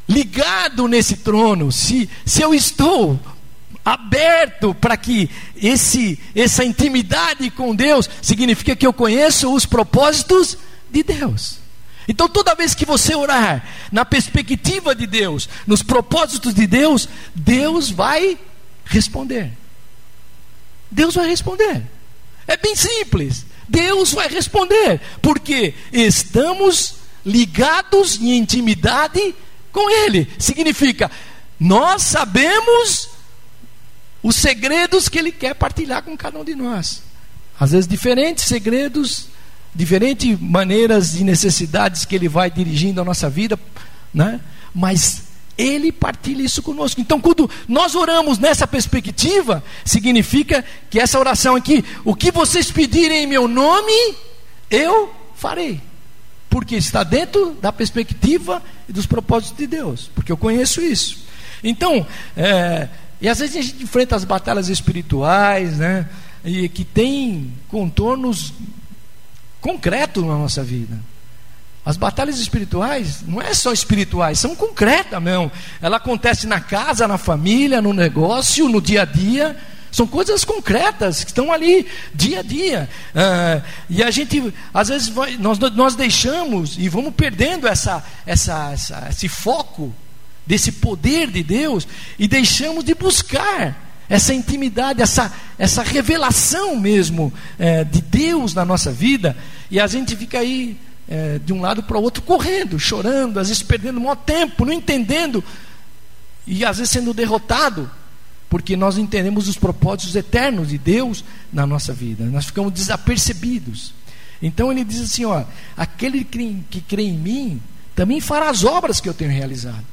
ligado 0.08 0.88
nesse 0.88 1.18
trono, 1.18 1.72
se, 1.72 2.10
se 2.26 2.42
eu 2.42 2.54
estou 2.54 3.20
aberto 3.84 4.74
para 4.76 4.98
que 4.98 5.30
esse, 5.56 6.20
essa 6.36 6.64
intimidade 6.64 7.50
com 7.50 7.76
Deus 7.76 8.10
significa 8.22 8.76
que 8.76 8.86
eu 8.86 8.94
conheço 8.94 9.54
os 9.54 9.66
propósitos 9.66 10.58
de 10.92 11.04
Deus. 11.04 11.60
Então, 12.08 12.30
toda 12.30 12.56
vez 12.56 12.74
que 12.74 12.86
você 12.86 13.16
orar 13.16 13.66
na 13.92 14.06
perspectiva 14.06 14.96
de 14.96 15.06
Deus, 15.06 15.50
nos 15.66 15.84
propósitos 15.84 16.54
de 16.54 16.66
Deus, 16.66 17.08
Deus 17.36 17.90
vai 17.90 18.38
responder. 18.86 19.52
Deus 20.90 21.16
vai 21.16 21.28
responder. 21.28 21.84
É 22.48 22.56
bem 22.56 22.76
simples. 22.76 23.46
Deus 23.68 24.14
vai 24.14 24.30
responder, 24.30 25.02
porque 25.22 25.74
estamos 25.92 26.96
ligados 27.26 28.18
em 28.22 28.38
intimidade 28.38 29.36
com 29.72 29.90
Ele. 29.90 30.28
Significa, 30.38 31.10
nós 31.60 32.04
sabemos 32.04 33.10
os 34.22 34.36
segredos 34.36 35.08
que 35.08 35.18
Ele 35.18 35.32
quer 35.32 35.54
partilhar 35.56 36.04
com 36.04 36.16
cada 36.18 36.40
um 36.40 36.44
de 36.44 36.56
nós. 36.56 37.04
Às 37.60 37.72
vezes, 37.72 37.88
diferentes 37.88 38.46
segredos, 38.46 39.28
diferentes 39.74 40.40
maneiras 40.40 41.16
e 41.16 41.24
necessidades 41.24 42.06
que 42.06 42.16
Ele 42.16 42.28
vai 42.28 42.52
dirigindo 42.52 43.02
a 43.02 43.06
nossa 43.06 43.30
vida, 43.30 43.60
né? 44.14 44.40
mas 44.74 45.24
Ele 45.58 45.92
partilha 45.92 46.44
isso 46.44 46.62
conosco. 46.62 47.02
Então, 47.02 47.20
quando 47.20 47.50
nós 47.68 47.96
oramos 47.96 48.38
nessa 48.38 48.68
perspectiva, 48.68 49.64
significa 49.84 50.64
que 50.90 51.00
essa 51.00 51.18
oração 51.18 51.56
aqui, 51.56 51.84
o 52.06 52.16
que 52.16 52.32
vocês 52.32 52.72
pedirem 52.72 53.24
em 53.24 53.28
meu 53.28 53.48
nome, 53.48 54.16
eu 54.70 55.14
farei. 55.36 55.82
Porque 56.58 56.76
está 56.76 57.04
dentro 57.04 57.56
da 57.62 57.72
perspectiva 57.72 58.64
e 58.90 58.92
dos 58.92 59.06
propósitos 59.06 59.56
de 59.56 59.68
Deus. 59.68 60.10
Porque 60.16 60.32
eu 60.32 60.36
conheço 60.36 60.82
isso. 60.82 61.24
Então, 61.64 62.04
é, 62.36 62.90
e 63.22 63.30
às 63.30 63.38
vezes 63.38 63.56
a 63.56 63.62
gente 63.62 63.84
enfrenta 63.84 64.16
as 64.16 64.24
batalhas 64.24 64.68
espirituais, 64.68 65.78
né? 65.78 66.10
E 66.44 66.68
que 66.68 66.84
tem 66.84 67.54
contornos 67.68 68.56
concretos 69.62 70.24
na 70.24 70.34
nossa 70.34 70.64
vida. 70.64 71.00
As 71.86 71.96
batalhas 71.96 72.40
espirituais 72.40 73.22
não 73.28 73.40
é 73.40 73.54
só 73.54 73.72
espirituais, 73.72 74.40
são 74.40 74.56
concretas 74.56 75.22
mesmo. 75.22 75.52
Ela 75.80 75.98
acontece 75.98 76.48
na 76.48 76.60
casa, 76.60 77.08
na 77.08 77.20
família, 77.20 77.84
no 77.84 77.94
negócio, 77.94 78.68
no 78.68 78.82
dia 78.82 79.04
a 79.04 79.06
dia. 79.06 79.56
São 79.98 80.06
coisas 80.06 80.46
concretas 80.46 81.24
que 81.24 81.32
estão 81.32 81.52
ali 81.52 81.88
dia 82.14 82.42
a 82.42 82.44
dia. 82.44 82.88
Ah, 83.16 83.64
e 83.90 84.04
a 84.04 84.12
gente, 84.12 84.54
às 84.72 84.90
vezes, 84.90 85.10
vai, 85.10 85.38
nós, 85.38 85.58
nós 85.58 85.96
deixamos 85.96 86.78
e 86.78 86.88
vamos 86.88 87.16
perdendo 87.16 87.68
essa, 87.68 88.06
essa, 88.24 88.74
essa, 88.74 89.08
esse 89.10 89.28
foco 89.28 89.92
desse 90.46 90.74
poder 90.74 91.32
de 91.32 91.42
Deus 91.42 91.88
e 92.20 92.28
deixamos 92.28 92.84
de 92.84 92.94
buscar 92.94 94.06
essa 94.08 94.36
intimidade, 94.36 95.02
essa, 95.02 95.34
essa 95.58 95.82
revelação 95.82 96.76
mesmo 96.76 97.34
é, 97.58 97.84
de 97.84 98.00
Deus 98.00 98.54
na 98.54 98.64
nossa 98.64 98.92
vida, 98.92 99.36
e 99.72 99.80
a 99.80 99.88
gente 99.88 100.16
fica 100.16 100.38
aí 100.38 100.78
é, 101.10 101.40
de 101.44 101.52
um 101.52 101.60
lado 101.60 101.82
para 101.82 101.98
o 101.98 102.04
outro 102.04 102.22
correndo, 102.22 102.80
chorando, 102.80 103.40
às 103.40 103.48
vezes 103.48 103.64
perdendo 103.64 104.00
um 104.00 104.16
tempo, 104.16 104.64
não 104.64 104.74
entendendo, 104.74 105.44
e 106.46 106.64
às 106.64 106.78
vezes 106.78 106.92
sendo 106.92 107.16
derrotado, 107.16 107.90
porque 108.50 108.78
nós 108.78 108.98
entendemos 108.98 109.48
os 109.48 109.58
propósitos 109.58 110.16
eternos 110.16 110.70
de 110.70 110.78
Deus 110.78 111.24
na 111.52 111.66
nossa 111.68 111.94
vida, 111.94 112.26
nós 112.26 112.46
ficamos 112.46 112.72
desapercebidos. 112.74 113.94
Então 114.42 114.72
ele 114.72 114.84
diz 114.84 115.02
assim: 115.02 115.26
ó, 115.26 115.44
aquele 115.76 116.24
que 116.24 116.82
crê 116.82 117.04
em 117.04 117.18
mim 117.18 117.62
também 117.96 118.22
fará 118.22 118.50
as 118.50 118.64
obras 118.64 119.02
que 119.02 119.10
eu 119.10 119.14
tenho 119.14 119.32
realizado. 119.32 119.84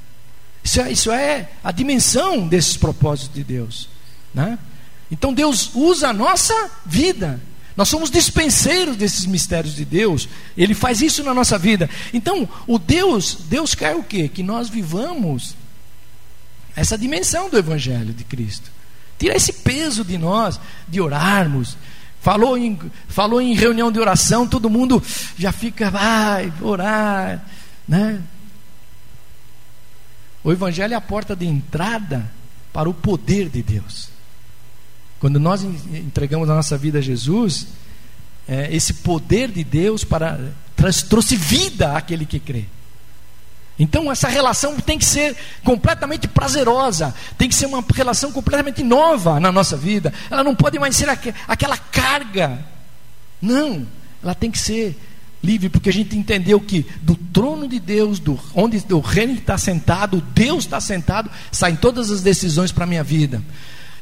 Isso 0.63 0.81
é, 0.81 0.93
isso 0.93 1.11
é 1.11 1.51
a 1.63 1.73
dimensão 1.73 2.49
desses 2.49 2.77
propósitos 2.77 3.35
de 3.35 3.45
Deus. 3.45 3.89
Né? 4.33 4.59
Então 5.11 5.33
Deus 5.33 5.71
usa 5.75 6.09
a 6.09 6.13
nossa 6.13 6.55
vida. 6.87 7.41
Nós 7.77 7.89
somos 7.89 8.11
dispenseiros 8.11 8.97
desses 8.97 9.27
mistérios 9.27 9.75
de 9.75 9.85
Deus. 9.85 10.29
Ele 10.57 10.75
faz 10.75 11.03
isso 11.03 11.25
na 11.25 11.35
nossa 11.35 11.59
vida. 11.59 11.91
Então, 12.13 12.49
o 12.69 12.79
Deus, 12.79 13.39
Deus 13.49 13.75
quer 13.75 13.97
o 13.97 14.03
quê? 14.05 14.29
Que 14.29 14.45
nós 14.45 14.69
vivamos 14.69 15.57
essa 16.77 16.99
dimensão 16.99 17.49
do 17.49 17.59
Evangelho 17.59 18.13
de 18.13 18.25
Cristo. 18.25 18.71
Tira 19.19 19.37
esse 19.37 19.53
peso 19.53 20.05
de 20.05 20.19
nós, 20.19 20.61
de 20.89 21.01
orarmos. 21.01 21.77
Falou 22.21 22.57
em, 22.57 22.79
falou 23.09 23.41
em 23.41 23.55
reunião 23.55 23.93
de 23.93 24.01
oração, 24.01 24.47
todo 24.47 24.71
mundo 24.71 25.03
já 25.37 25.53
fica, 25.53 25.91
vai, 25.91 26.53
orar, 26.61 27.45
né? 27.87 28.21
O 30.43 30.53
Evangelho 30.53 30.95
é 30.95 30.97
a 30.97 31.01
porta 31.01 31.37
de 31.37 31.47
entrada 31.47 32.31
para 32.73 32.89
o 32.89 32.95
poder 32.95 33.49
de 33.49 33.63
Deus. 33.63 34.09
Quando 35.21 35.39
nós 35.39 35.63
entregamos 35.63 36.51
a 36.51 36.55
nossa 36.55 36.77
vida 36.77 36.99
a 36.99 37.03
Jesus, 37.03 37.69
é, 38.47 38.75
esse 38.75 38.95
poder 38.95 39.51
de 39.51 39.65
Deus 39.65 40.05
para 40.05 40.39
trouxe 41.09 41.37
vida 41.37 41.97
àquele 41.97 42.27
que 42.27 42.39
crê. 42.39 42.67
Então 43.79 44.11
essa 44.11 44.29
relação 44.29 44.77
tem 44.81 44.99
que 44.99 45.05
ser 45.05 45.37
completamente 45.65 46.29
prazerosa, 46.29 47.13
tem 47.37 47.49
que 47.49 47.55
ser 47.55 47.67
uma 47.67 47.85
relação 47.95 48.31
completamente 48.31 48.83
nova 48.85 49.41
na 49.41 49.51
nossa 49.51 49.77
vida. 49.77 50.13
Ela 50.31 50.45
não 50.45 50.55
pode 50.55 50.79
mais 50.79 50.95
ser 50.97 51.09
aqu 51.09 51.33
aquela 51.49 51.77
carga. 51.77 52.65
Não, 53.43 53.87
ela 54.23 54.35
tem 54.35 54.51
que 54.51 54.59
ser 54.59 54.97
livre, 55.43 55.69
porque 55.69 55.91
a 55.91 55.93
gente 55.93 56.17
entendeu 56.17 56.59
que 56.59 56.87
do 57.03 57.15
trono 57.15 57.69
de 57.69 57.79
Deus, 57.79 58.19
do, 58.19 58.41
onde 58.55 58.83
o 58.91 59.01
reino 59.01 59.35
está 59.35 59.59
sentado, 59.59 60.23
Deus 60.35 60.65
está 60.65 60.81
sentado, 60.81 61.31
saem 61.53 61.77
todas 61.77 62.11
as 62.11 62.23
decisões 62.23 62.73
para 62.73 62.85
a 62.85 62.87
minha 62.87 63.05
vida. 63.05 63.43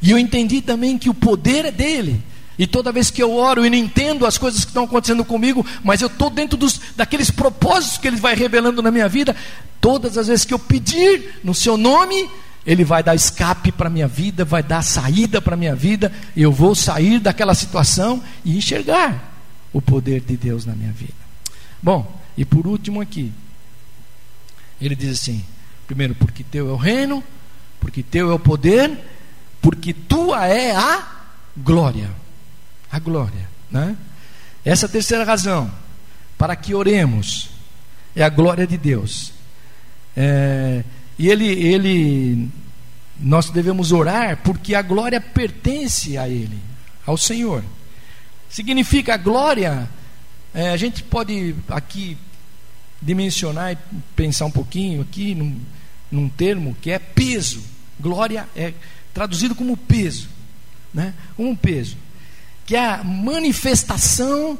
E 0.00 0.10
eu 0.10 0.18
entendi 0.18 0.60
também 0.60 0.96
que 0.96 1.10
o 1.10 1.14
poder 1.14 1.64
é 1.64 1.72
dele. 1.72 2.22
E 2.58 2.66
toda 2.66 2.92
vez 2.92 3.10
que 3.10 3.22
eu 3.22 3.34
oro, 3.34 3.64
eu 3.64 3.70
não 3.70 3.76
entendo 3.76 4.26
as 4.26 4.36
coisas 4.36 4.64
que 4.64 4.70
estão 4.70 4.84
acontecendo 4.84 5.24
comigo, 5.24 5.64
mas 5.82 6.02
eu 6.02 6.08
estou 6.08 6.28
dentro 6.28 6.56
dos, 6.56 6.80
daqueles 6.94 7.30
propósitos 7.30 7.98
que 7.98 8.06
ele 8.06 8.16
vai 8.16 8.34
revelando 8.34 8.82
na 8.82 8.90
minha 8.90 9.08
vida. 9.08 9.34
Todas 9.80 10.18
as 10.18 10.28
vezes 10.28 10.44
que 10.44 10.54
eu 10.54 10.58
pedir 10.58 11.40
no 11.42 11.54
seu 11.54 11.76
nome, 11.76 12.28
ele 12.66 12.84
vai 12.84 13.02
dar 13.02 13.14
escape 13.14 13.72
para 13.72 13.88
a 13.88 13.90
minha 13.90 14.06
vida, 14.06 14.44
vai 14.44 14.62
dar 14.62 14.82
saída 14.82 15.40
para 15.40 15.54
a 15.54 15.56
minha 15.56 15.74
vida. 15.74 16.12
E 16.36 16.42
eu 16.42 16.52
vou 16.52 16.74
sair 16.74 17.18
daquela 17.18 17.54
situação 17.54 18.22
e 18.44 18.56
enxergar 18.56 19.32
o 19.72 19.80
poder 19.80 20.20
de 20.20 20.36
Deus 20.36 20.66
na 20.66 20.74
minha 20.74 20.92
vida. 20.92 21.14
Bom, 21.82 22.20
e 22.36 22.44
por 22.44 22.66
último 22.66 23.00
aqui, 23.00 23.32
ele 24.80 24.94
diz 24.94 25.18
assim: 25.20 25.42
primeiro, 25.86 26.14
porque 26.14 26.44
teu 26.44 26.68
é 26.68 26.72
o 26.72 26.76
reino, 26.76 27.24
porque 27.80 28.02
teu 28.02 28.30
é 28.30 28.34
o 28.34 28.38
poder, 28.38 28.96
porque 29.60 29.92
tua 29.92 30.46
é 30.46 30.76
a 30.76 31.06
glória. 31.56 32.21
A 32.92 32.98
glória, 32.98 33.48
né? 33.70 33.96
Essa 34.64 34.86
é 34.86 34.88
a 34.88 34.92
terceira 34.92 35.24
razão 35.24 35.72
para 36.38 36.54
que 36.54 36.74
oremos 36.74 37.50
é 38.14 38.22
a 38.22 38.28
glória 38.28 38.66
de 38.66 38.76
Deus. 38.76 39.32
É, 40.16 40.84
e 41.18 41.28
ele, 41.28 41.46
ele, 41.46 42.48
nós 43.18 43.50
devemos 43.50 43.90
orar 43.90 44.36
porque 44.44 44.74
a 44.74 44.82
glória 44.82 45.20
pertence 45.20 46.18
a 46.18 46.28
Ele, 46.28 46.58
ao 47.06 47.16
Senhor. 47.16 47.64
Significa 48.48 49.14
a 49.14 49.16
glória 49.16 49.88
é, 50.54 50.68
a 50.68 50.76
gente 50.76 51.02
pode 51.02 51.54
aqui 51.68 52.16
dimensionar 53.00 53.72
e 53.72 53.78
pensar 54.14 54.44
um 54.44 54.50
pouquinho 54.50 55.00
aqui 55.00 55.34
num, 55.34 55.58
num 56.10 56.28
termo 56.28 56.76
que 56.80 56.90
é 56.90 56.98
peso. 56.98 57.62
Glória 57.98 58.46
é 58.54 58.74
traduzido 59.14 59.54
como 59.54 59.76
peso, 59.76 60.28
né? 60.92 61.14
Como 61.36 61.56
peso, 61.56 61.96
que 62.64 62.76
é 62.76 62.84
a 62.84 63.04
manifestação 63.04 64.58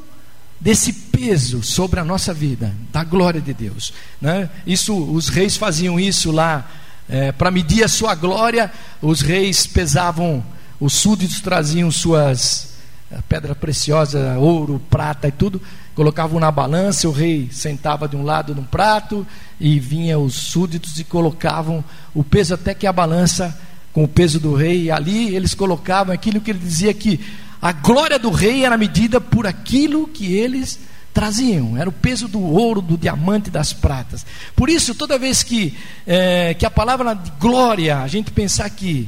desse 0.59 0.93
peso 0.93 1.61
sobre 1.61 1.99
a 1.99 2.03
nossa 2.03 2.33
vida, 2.33 2.73
da 2.91 3.03
glória 3.03 3.41
de 3.41 3.53
Deus. 3.53 3.93
Né? 4.21 4.49
Isso, 4.65 4.95
os 4.95 5.27
reis 5.27 5.57
faziam 5.57 5.99
isso 5.99 6.31
lá 6.31 6.69
é, 7.09 7.31
para 7.31 7.51
medir 7.51 7.83
a 7.83 7.87
sua 7.87 8.15
glória. 8.15 8.71
Os 9.01 9.21
reis 9.21 9.67
pesavam, 9.67 10.43
os 10.79 10.93
súditos 10.93 11.41
traziam 11.41 11.91
suas 11.91 12.75
eh, 13.11 13.19
pedra 13.27 13.53
preciosa, 13.53 14.37
ouro, 14.39 14.81
prata 14.89 15.27
e 15.27 15.31
tudo 15.31 15.61
colocavam 15.95 16.39
na 16.39 16.51
balança, 16.51 17.07
o 17.07 17.11
rei 17.11 17.49
sentava 17.51 18.07
de 18.07 18.15
um 18.15 18.23
lado 18.23 18.55
num 18.55 18.63
prato 18.63 19.25
e 19.59 19.79
vinha 19.79 20.17
os 20.17 20.33
súditos 20.33 20.99
e 20.99 21.03
colocavam 21.03 21.83
o 22.13 22.23
peso 22.23 22.53
até 22.53 22.73
que 22.73 22.87
a 22.87 22.93
balança 22.93 23.57
com 23.91 24.03
o 24.03 24.07
peso 24.07 24.39
do 24.39 24.55
rei, 24.55 24.85
e 24.85 24.91
ali 24.91 25.35
eles 25.35 25.53
colocavam 25.53 26.11
aquilo 26.11 26.41
que 26.41 26.49
ele 26.49 26.57
dizia 26.57 26.91
que 26.95 27.19
a 27.63 27.71
glória 27.71 28.19
do 28.19 28.29
rei 28.29 28.65
era 28.65 28.77
medida 28.77 29.21
por 29.21 29.47
aquilo 29.47 30.05
que 30.05 30.33
eles 30.33 30.77
traziam, 31.13 31.77
era 31.77 31.87
o 31.87 31.93
peso 31.93 32.27
do 32.27 32.41
ouro, 32.41 32.81
do 32.81 32.97
diamante, 32.97 33.49
das 33.49 33.71
pratas. 33.71 34.25
Por 34.53 34.69
isso, 34.69 34.93
toda 34.93 35.17
vez 35.17 35.43
que, 35.43 35.77
é, 36.05 36.53
que 36.55 36.65
a 36.65 36.69
palavra 36.69 37.13
glória, 37.39 37.99
a 37.99 38.07
gente 38.09 38.31
pensar 38.31 38.69
que 38.69 39.07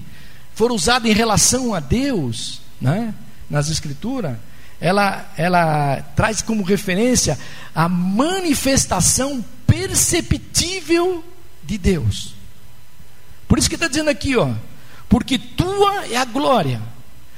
for 0.54 0.72
usada 0.72 1.06
em 1.06 1.12
relação 1.12 1.74
a 1.74 1.82
Deus, 1.82 2.62
né, 2.80 3.14
nas 3.50 3.70
escrituras, 3.70 4.38
ela, 4.80 5.30
ela 5.36 6.02
traz 6.16 6.42
como 6.42 6.64
referência 6.64 7.38
a 7.76 7.90
manifestação 7.90 9.44
perceptível 9.68 11.26
de 11.62 11.78
Deus. 11.78 12.34
Por 13.50 13.60
isso 13.60 13.68
que 13.68 13.76
está 13.76 13.90
dizendo 13.90 14.12
aqui, 14.12 14.38
ó, 14.38 14.54
porque 15.10 15.38
tua 15.38 16.06
é 16.06 16.16
a 16.16 16.24
glória. 16.24 16.95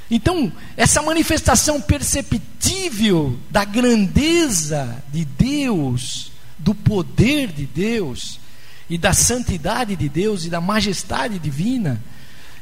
Então, 0.09 0.51
essa 0.75 1.01
manifestação 1.01 1.81
perceptível 1.81 3.37
da 3.49 3.65
grandeza 3.65 5.03
de 5.11 5.25
Deus, 5.25 6.31
do 6.57 6.73
poder 6.73 7.51
de 7.51 7.65
Deus, 7.65 8.39
e 8.89 8.97
da 8.97 9.11
santidade 9.11 9.95
de 9.95 10.07
Deus 10.07 10.45
e 10.45 10.49
da 10.49 10.61
majestade 10.61 11.37
divina, 11.39 12.01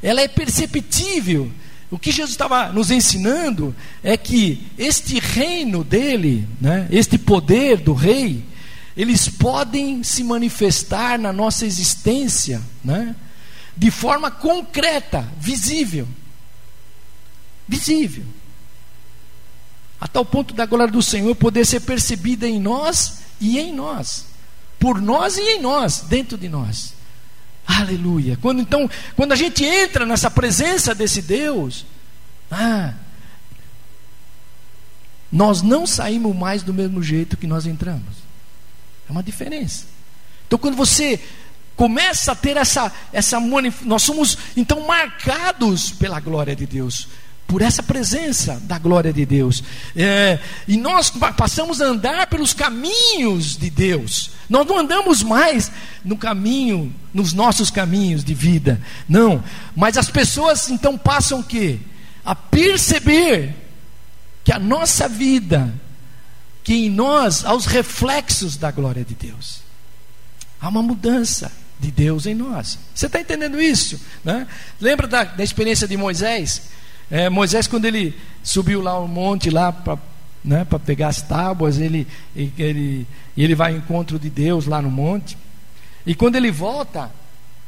ela 0.01 0.21
é 0.21 0.27
perceptível 0.27 1.51
o 1.89 1.99
que 1.99 2.11
Jesus 2.11 2.31
estava 2.31 2.71
nos 2.71 2.89
ensinando 2.89 3.75
é 4.03 4.17
que 4.17 4.67
este 4.77 5.19
reino 5.19 5.83
dele, 5.83 6.47
né, 6.59 6.87
este 6.91 7.17
poder 7.17 7.77
do 7.77 7.93
rei, 7.93 8.43
eles 8.97 9.29
podem 9.29 10.03
se 10.03 10.23
manifestar 10.23 11.19
na 11.19 11.31
nossa 11.31 11.65
existência, 11.65 12.61
né? 12.83 13.15
De 13.77 13.91
forma 13.91 14.31
concreta, 14.31 15.27
visível. 15.39 16.07
Visível. 17.67 18.25
A 19.99 20.07
tal 20.07 20.25
ponto 20.25 20.53
da 20.53 20.65
glória 20.65 20.91
do 20.91 21.01
Senhor 21.01 21.33
poder 21.35 21.65
ser 21.65 21.81
percebida 21.81 22.47
em 22.47 22.59
nós 22.59 23.19
e 23.39 23.57
em 23.59 23.73
nós. 23.73 24.25
Por 24.79 25.01
nós 25.01 25.37
e 25.37 25.41
em 25.41 25.61
nós, 25.61 26.01
dentro 26.01 26.37
de 26.37 26.49
nós. 26.49 26.93
Aleluia. 27.65 28.37
Quando 28.41 28.61
então, 28.61 28.89
quando 29.15 29.31
a 29.31 29.35
gente 29.35 29.63
entra 29.63 30.05
nessa 30.05 30.29
presença 30.29 30.93
desse 30.93 31.21
Deus, 31.21 31.85
ah, 32.51 32.93
nós 35.31 35.61
não 35.61 35.87
saímos 35.87 36.35
mais 36.35 36.61
do 36.61 36.73
mesmo 36.73 37.01
jeito 37.01 37.37
que 37.37 37.47
nós 37.47 37.65
entramos. 37.65 38.25
É 39.09 39.11
uma 39.11 39.23
diferença. 39.23 39.85
Então, 40.45 40.59
quando 40.59 40.75
você 40.75 41.19
começa 41.75 42.31
a 42.31 42.35
ter 42.35 42.55
essa, 42.57 42.91
essa 43.11 43.39
nós 43.83 44.03
somos 44.03 44.37
então 44.55 44.85
marcados 44.87 45.91
pela 45.91 46.19
glória 46.19 46.55
de 46.55 46.65
Deus, 46.65 47.07
por 47.47 47.61
essa 47.61 47.83
presença 47.83 48.59
da 48.63 48.79
glória 48.79 49.13
de 49.13 49.25
Deus, 49.25 49.63
é, 49.95 50.39
e 50.67 50.77
nós 50.77 51.11
passamos 51.37 51.81
a 51.81 51.85
andar 51.85 52.27
pelos 52.27 52.53
caminhos 52.53 53.55
de 53.55 53.69
Deus. 53.69 54.31
Nós 54.49 54.65
não 54.65 54.79
andamos 54.79 55.21
mais 55.21 55.71
no 56.03 56.17
caminho, 56.17 56.93
nos 57.13 57.33
nossos 57.33 57.69
caminhos 57.69 58.23
de 58.23 58.33
vida, 58.33 58.81
não. 59.07 59.43
Mas 59.75 59.97
as 59.97 60.09
pessoas 60.09 60.69
então 60.69 60.97
passam 60.97 61.39
o 61.39 61.43
quê? 61.43 61.79
A 62.23 62.33
perceber 62.35 63.55
que 64.43 64.51
a 64.51 64.59
nossa 64.59 65.07
vida 65.07 65.73
que 66.65 66.73
em 66.73 66.89
nós 66.89 67.45
há 67.45 67.53
os 67.53 67.67
reflexos 67.67 68.57
da 68.57 68.71
glória 68.71 69.05
de 69.05 69.13
Deus. 69.13 69.59
Há 70.59 70.67
uma 70.67 70.81
mudança 70.81 71.51
de 71.79 71.91
Deus 71.91 72.25
em 72.25 72.33
nós. 72.33 72.79
Você 72.93 73.05
está 73.05 73.19
entendendo 73.21 73.61
isso? 73.61 74.01
Né? 74.23 74.47
Lembra 74.81 75.07
da, 75.07 75.23
da 75.25 75.43
experiência 75.43 75.87
de 75.87 75.95
Moisés? 75.95 76.63
É, 77.09 77.29
Moisés, 77.29 77.67
quando 77.67 77.85
ele 77.85 78.15
subiu 78.43 78.81
lá 78.81 78.99
o 78.99 79.07
monte 79.07 79.49
lá 79.49 79.71
para 79.71 79.97
né, 80.43 80.65
pegar 80.85 81.07
as 81.09 81.21
tábuas, 81.21 81.79
ele, 81.79 82.07
ele, 82.35 83.07
ele 83.37 83.55
vai 83.55 83.71
ao 83.71 83.77
encontro 83.77 84.19
de 84.19 84.29
Deus 84.29 84.65
lá 84.65 84.81
no 84.81 84.91
monte. 84.91 85.37
E 86.05 86.13
quando 86.13 86.35
ele 86.35 86.51
volta, 86.51 87.11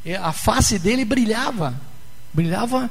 é, 0.05 0.15
a 0.15 0.31
face 0.31 0.77
dele 0.77 1.03
brilhava. 1.03 1.73
Brilhava. 2.33 2.89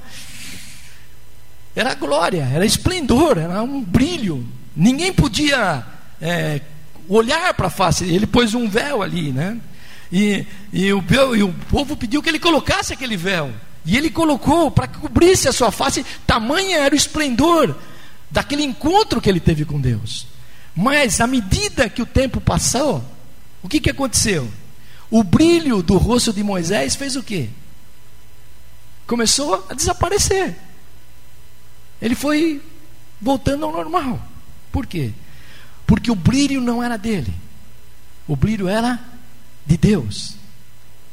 Era 1.75 1.95
glória, 1.95 2.49
era 2.53 2.65
esplendor, 2.65 3.39
era 3.39 3.63
um 3.63 3.83
brilho. 3.83 4.47
Ninguém 4.75 5.13
podia 5.13 5.85
é, 6.21 6.61
olhar 7.09 7.55
para 7.55 7.69
a 7.69 7.71
face. 7.71 8.05
Ele 8.05 8.27
pôs 8.27 8.55
um 8.55 8.69
véu 8.69 9.03
ali, 9.03 9.31
né? 9.31 9.59
E, 10.11 10.47
e, 10.73 10.93
o, 10.93 11.05
e 11.35 11.43
o 11.43 11.53
povo 11.71 11.97
pediu 11.97 12.23
que 12.23 12.29
ele 12.29 12.39
colocasse 12.39 12.93
aquele 12.93 13.17
véu. 13.17 13.53
E 13.87 13.97
ele 13.97 14.11
colocou 14.11 14.71
para 14.71 14.89
que 14.89 14.99
cobrisse 14.99 15.49
a 15.49 15.53
sua 15.53 15.71
face. 15.71 16.05
Tamanha 16.27 16.79
era 16.79 16.95
o 16.95 16.99
esplendor 16.99 17.75
daquele 18.29 18.65
encontro 18.65 19.21
que 19.21 19.31
ele 19.31 19.39
teve 19.39 19.65
com 19.65 19.81
Deus. 19.81 20.27
Mas 20.75 21.21
à 21.21 21.27
medida 21.27 21.89
que 21.89 22.03
o 22.03 22.07
tempo 22.07 22.41
passou, 22.41 23.03
o 23.63 23.69
que, 23.69 23.81
que 23.81 23.89
aconteceu? 23.89 24.51
O 25.09 25.23
brilho 25.23 25.83
do 25.83 25.97
rosto 25.97 26.33
de 26.33 26.43
Moisés 26.43 26.97
fez 26.97 27.15
o 27.15 27.23
quê? 27.23 27.49
Começou 29.07 29.65
a 29.71 29.75
desaparecer. 29.75 30.57
Ele 32.03 32.17
foi 32.17 32.61
voltando 33.21 33.65
ao 33.65 33.73
normal. 33.73 34.21
Por 34.73 34.85
quê? 34.85 35.13
Porque 35.87 36.11
o 36.11 36.17
brilho 36.17 36.61
não 36.61 36.83
era 36.83 36.99
dele, 36.99 37.33
o 38.27 38.35
brilho 38.35 38.69
era 38.69 39.01
de 39.65 39.77
Deus. 39.77 40.35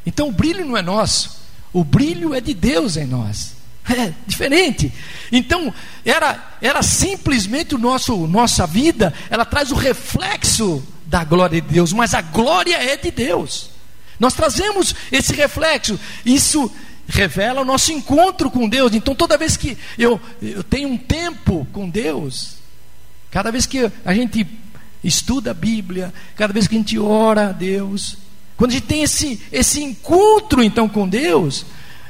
Então 0.05 0.29
o 0.29 0.31
brilho 0.31 0.65
não 0.65 0.75
é 0.75 0.81
nosso, 0.81 1.42
o 1.73 1.83
brilho 1.83 2.33
é 2.33 2.39
de 2.39 2.53
Deus 2.53 2.95
em 2.95 3.05
nós. 3.05 3.55
É 3.89 4.13
diferente. 4.25 4.93
Então, 5.29 5.73
era, 6.05 6.55
era 6.61 6.81
simplesmente 6.81 7.75
o 7.75 7.77
nosso 7.77 8.15
nossa 8.27 8.65
vida, 8.65 9.13
ela 9.29 9.43
traz 9.43 9.71
o 9.71 9.75
reflexo 9.75 10.81
da 11.05 11.23
glória 11.25 11.59
de 11.59 11.67
Deus, 11.67 11.91
mas 11.91 12.13
a 12.13 12.21
glória 12.21 12.75
é 12.75 12.95
de 12.95 13.11
Deus. 13.11 13.71
Nós 14.17 14.33
trazemos 14.33 14.95
esse 15.11 15.33
reflexo. 15.33 15.99
Isso 16.25 16.71
revela 17.07 17.61
o 17.61 17.65
nosso 17.65 17.91
encontro 17.91 18.49
com 18.49 18.69
Deus. 18.69 18.93
Então, 18.93 19.13
toda 19.13 19.37
vez 19.37 19.57
que 19.57 19.77
eu, 19.97 20.19
eu 20.41 20.63
tenho 20.63 20.87
um 20.87 20.97
tempo 20.97 21.67
com 21.73 21.89
Deus, 21.89 22.55
cada 23.29 23.51
vez 23.51 23.65
que 23.65 23.91
a 24.05 24.13
gente 24.13 24.47
estuda 25.03 25.51
a 25.51 25.53
Bíblia, 25.53 26.13
cada 26.35 26.53
vez 26.53 26.67
que 26.67 26.75
a 26.75 26.77
gente 26.77 26.97
ora 26.97 27.49
a 27.49 27.51
Deus, 27.51 28.17
quando 28.57 28.71
a 28.71 28.73
gente 28.73 28.85
tem 28.85 29.03
esse, 29.03 29.41
esse 29.51 29.81
encontro 29.81 30.63
então 30.63 30.87
com 30.87 31.07
Deus, 31.07 31.65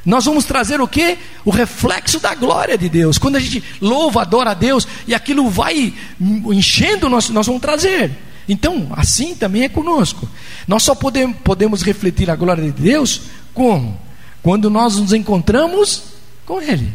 nós 0.06 0.26
vamos 0.26 0.46
trazer 0.46 0.82
o 0.82 0.88
que? 0.88 1.18
O 1.46 1.50
reflexo 1.50 2.20
da 2.20 2.36
glória 2.36 2.78
de 2.78 2.90
Deus. 2.90 3.18
Quando 3.18 3.38
a 3.38 3.40
gente 3.40 3.64
louva, 3.80 4.22
adora 4.22 4.52
a 4.52 4.54
Deus 4.54 4.88
e 5.08 5.16
aquilo 5.16 5.50
vai 5.50 5.94
enchendo, 6.20 7.08
nós, 7.08 7.30
nós 7.30 7.48
vamos 7.48 7.62
trazer. 7.62 8.12
Então, 8.48 8.90
assim 8.92 9.34
também 9.34 9.64
é 9.64 9.70
conosco. 9.70 10.28
Nós 10.68 10.84
só 10.84 10.94
podemos, 10.94 11.38
podemos 11.44 11.82
refletir 11.82 12.30
a 12.30 12.36
glória 12.36 12.64
de 12.64 12.72
Deus 12.72 13.22
como? 13.54 14.00
Quando 14.42 14.70
nós 14.70 14.98
nos 14.98 15.14
encontramos 15.14 16.04
com 16.46 16.62
Ele, 16.62 16.92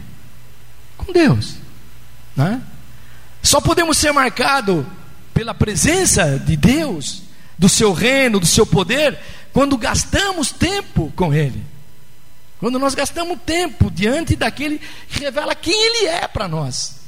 com 0.99 1.11
Deus. 1.11 1.55
Né? 2.37 2.61
Só 3.43 3.61
podemos 3.61 3.97
ser 3.97 4.13
marcados 4.13 4.85
pela 5.33 5.55
presença 5.55 6.39
de 6.39 6.57
Deus, 6.57 7.23
do 7.57 7.69
seu 7.69 7.93
reino, 7.93 8.39
do 8.39 8.47
seu 8.47 8.67
poder, 8.67 9.19
quando 9.59 9.77
gastamos 9.77 10.53
tempo 10.53 11.13
com 11.17 11.35
Ele. 11.35 11.61
Quando 12.61 12.79
nós 12.79 12.95
gastamos 12.95 13.41
tempo 13.45 13.91
diante 13.91 14.37
daquele 14.37 14.81
que 15.09 15.19
revela 15.19 15.53
quem 15.53 15.75
Ele 15.75 16.07
é 16.07 16.29
para 16.29 16.47
nós. 16.47 17.01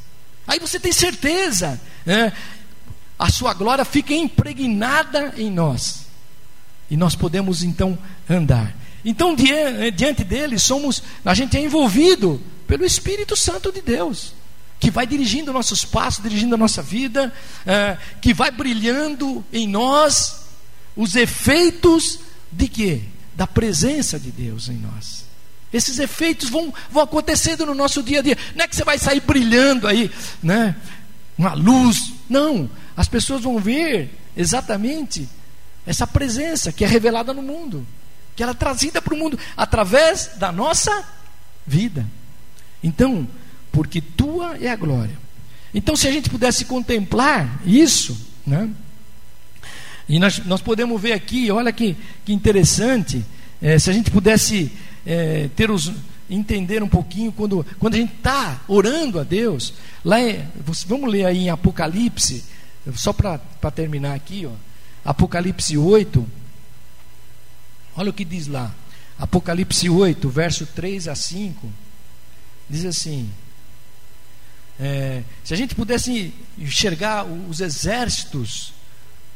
Aí 0.48 0.58
você 0.58 0.80
tem 0.80 0.90
certeza, 0.90 1.80
né? 2.04 2.32
a 3.16 3.30
sua 3.30 3.54
glória 3.54 3.84
fica 3.84 4.12
impregnada 4.12 5.32
em 5.36 5.48
nós. 5.48 6.06
E 6.90 6.96
nós 6.96 7.14
podemos 7.14 7.62
então 7.62 7.96
andar. 8.28 8.74
Então, 9.04 9.36
diante 9.94 10.24
dele, 10.24 10.58
somos, 10.58 11.04
a 11.24 11.34
gente 11.34 11.56
é 11.56 11.60
envolvido 11.60 12.42
pelo 12.66 12.84
Espírito 12.84 13.36
Santo 13.36 13.70
de 13.70 13.80
Deus 13.80 14.34
que 14.80 14.90
vai 14.90 15.06
dirigindo 15.06 15.52
nossos 15.52 15.84
passos, 15.84 16.20
dirigindo 16.20 16.56
a 16.56 16.58
nossa 16.58 16.82
vida, 16.82 17.32
é, 17.64 17.96
que 18.20 18.34
vai 18.34 18.50
brilhando 18.50 19.44
em 19.52 19.68
nós 19.68 20.40
os 20.96 21.14
efeitos 21.14 22.18
de 22.52 22.68
quê? 22.68 23.02
Da 23.34 23.46
presença 23.46 24.18
de 24.18 24.30
Deus 24.30 24.68
em 24.68 24.76
nós. 24.76 25.24
Esses 25.72 25.98
efeitos 25.98 26.50
vão, 26.50 26.74
vão 26.90 27.02
acontecendo 27.02 27.64
no 27.64 27.74
nosso 27.74 28.02
dia 28.02 28.18
a 28.18 28.22
dia. 28.22 28.36
Não 28.56 28.64
é 28.64 28.68
que 28.68 28.74
você 28.74 28.84
vai 28.84 28.98
sair 28.98 29.20
brilhando 29.20 29.86
aí, 29.86 30.10
né? 30.42 30.74
Uma 31.38 31.54
luz. 31.54 32.12
Não. 32.28 32.68
As 32.96 33.08
pessoas 33.08 33.42
vão 33.42 33.58
ver 33.58 34.18
exatamente 34.36 35.28
essa 35.86 36.06
presença 36.06 36.72
que 36.72 36.84
é 36.84 36.86
revelada 36.88 37.32
no 37.32 37.42
mundo, 37.42 37.86
que 38.34 38.42
ela 38.42 38.52
é 38.52 38.54
trazida 38.54 39.00
para 39.00 39.14
o 39.14 39.16
mundo 39.16 39.38
através 39.56 40.32
da 40.36 40.50
nossa 40.50 41.04
vida. 41.66 42.04
Então, 42.82 43.28
porque 43.70 44.00
tua 44.00 44.56
é 44.58 44.68
a 44.68 44.76
glória. 44.76 45.16
Então, 45.72 45.94
se 45.94 46.08
a 46.08 46.10
gente 46.10 46.28
pudesse 46.28 46.64
contemplar 46.64 47.60
isso, 47.64 48.16
né? 48.44 48.68
E 50.10 50.18
nós, 50.18 50.44
nós 50.44 50.60
podemos 50.60 51.00
ver 51.00 51.12
aqui, 51.12 51.52
olha 51.52 51.72
que, 51.72 51.96
que 52.24 52.32
interessante, 52.32 53.24
é, 53.62 53.78
se 53.78 53.88
a 53.88 53.92
gente 53.92 54.10
pudesse 54.10 54.72
é, 55.06 55.48
ter 55.54 55.70
os, 55.70 55.92
entender 56.28 56.82
um 56.82 56.88
pouquinho 56.88 57.30
quando, 57.30 57.64
quando 57.78 57.94
a 57.94 57.98
gente 57.98 58.14
está 58.14 58.60
orando 58.66 59.20
a 59.20 59.22
Deus, 59.22 59.72
lá 60.04 60.20
em, 60.20 60.44
vamos 60.84 61.08
ler 61.08 61.26
aí 61.26 61.44
em 61.44 61.48
Apocalipse, 61.48 62.42
só 62.92 63.12
para 63.12 63.38
terminar 63.72 64.16
aqui, 64.16 64.46
ó, 64.46 64.50
Apocalipse 65.04 65.78
8, 65.78 66.26
olha 67.96 68.10
o 68.10 68.12
que 68.12 68.24
diz 68.24 68.48
lá, 68.48 68.74
Apocalipse 69.16 69.88
8, 69.88 70.28
verso 70.28 70.66
3 70.66 71.06
a 71.06 71.14
5, 71.14 71.72
diz 72.68 72.84
assim: 72.84 73.30
é, 74.80 75.22
se 75.44 75.54
a 75.54 75.56
gente 75.56 75.76
pudesse 75.76 76.34
enxergar 76.58 77.24
os 77.24 77.60
exércitos 77.60 78.72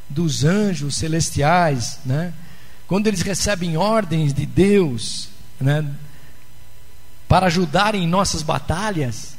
dos 0.09 0.43
anjos 0.43 0.95
celestiais, 0.95 1.99
né, 2.05 2.33
quando 2.87 3.07
eles 3.07 3.21
recebem 3.21 3.77
ordens 3.77 4.33
de 4.33 4.45
Deus 4.45 5.29
né, 5.59 5.85
para 7.27 7.47
ajudarem 7.47 8.03
em 8.03 8.07
nossas 8.07 8.43
batalhas, 8.43 9.35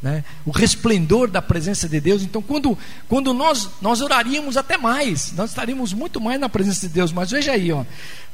né, 0.00 0.24
o 0.44 0.50
resplendor 0.50 1.30
da 1.30 1.40
presença 1.40 1.88
de 1.88 2.00
Deus. 2.00 2.22
Então, 2.22 2.42
quando, 2.42 2.76
quando 3.08 3.32
nós, 3.32 3.70
nós 3.80 4.00
oraríamos 4.00 4.56
até 4.56 4.76
mais, 4.76 5.32
nós 5.32 5.50
estaríamos 5.50 5.92
muito 5.92 6.20
mais 6.20 6.40
na 6.40 6.48
presença 6.48 6.88
de 6.88 6.92
Deus. 6.92 7.12
Mas 7.12 7.30
veja 7.30 7.52
aí, 7.52 7.70
ó, 7.72 7.84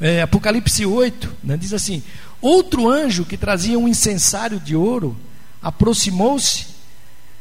é, 0.01 0.23
Apocalipse 0.23 0.85
8, 0.85 1.37
né, 1.45 1.57
diz 1.57 1.75
assim: 1.75 2.03
Outro 2.41 2.89
anjo 2.89 3.25
que 3.25 3.37
trazia 3.37 3.79
um 3.79 3.89
incensário 3.89 4.59
de 4.59 4.75
ouro 4.75 5.17
aproximou-se 5.61 6.67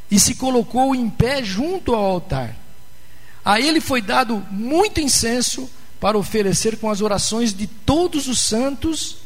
e 0.09 0.19
se 0.19 0.35
colocou 0.35 0.95
em 0.95 1.09
pé 1.09 1.43
junto 1.43 1.93
ao 1.93 2.03
altar. 2.03 2.55
A 3.47 3.61
ele 3.61 3.79
foi 3.79 4.01
dado 4.01 4.45
muito 4.51 4.99
incenso 4.99 5.69
para 6.01 6.17
oferecer 6.17 6.75
com 6.79 6.89
as 6.89 6.99
orações 6.99 7.53
de 7.53 7.65
todos 7.65 8.27
os 8.27 8.41
santos 8.41 9.19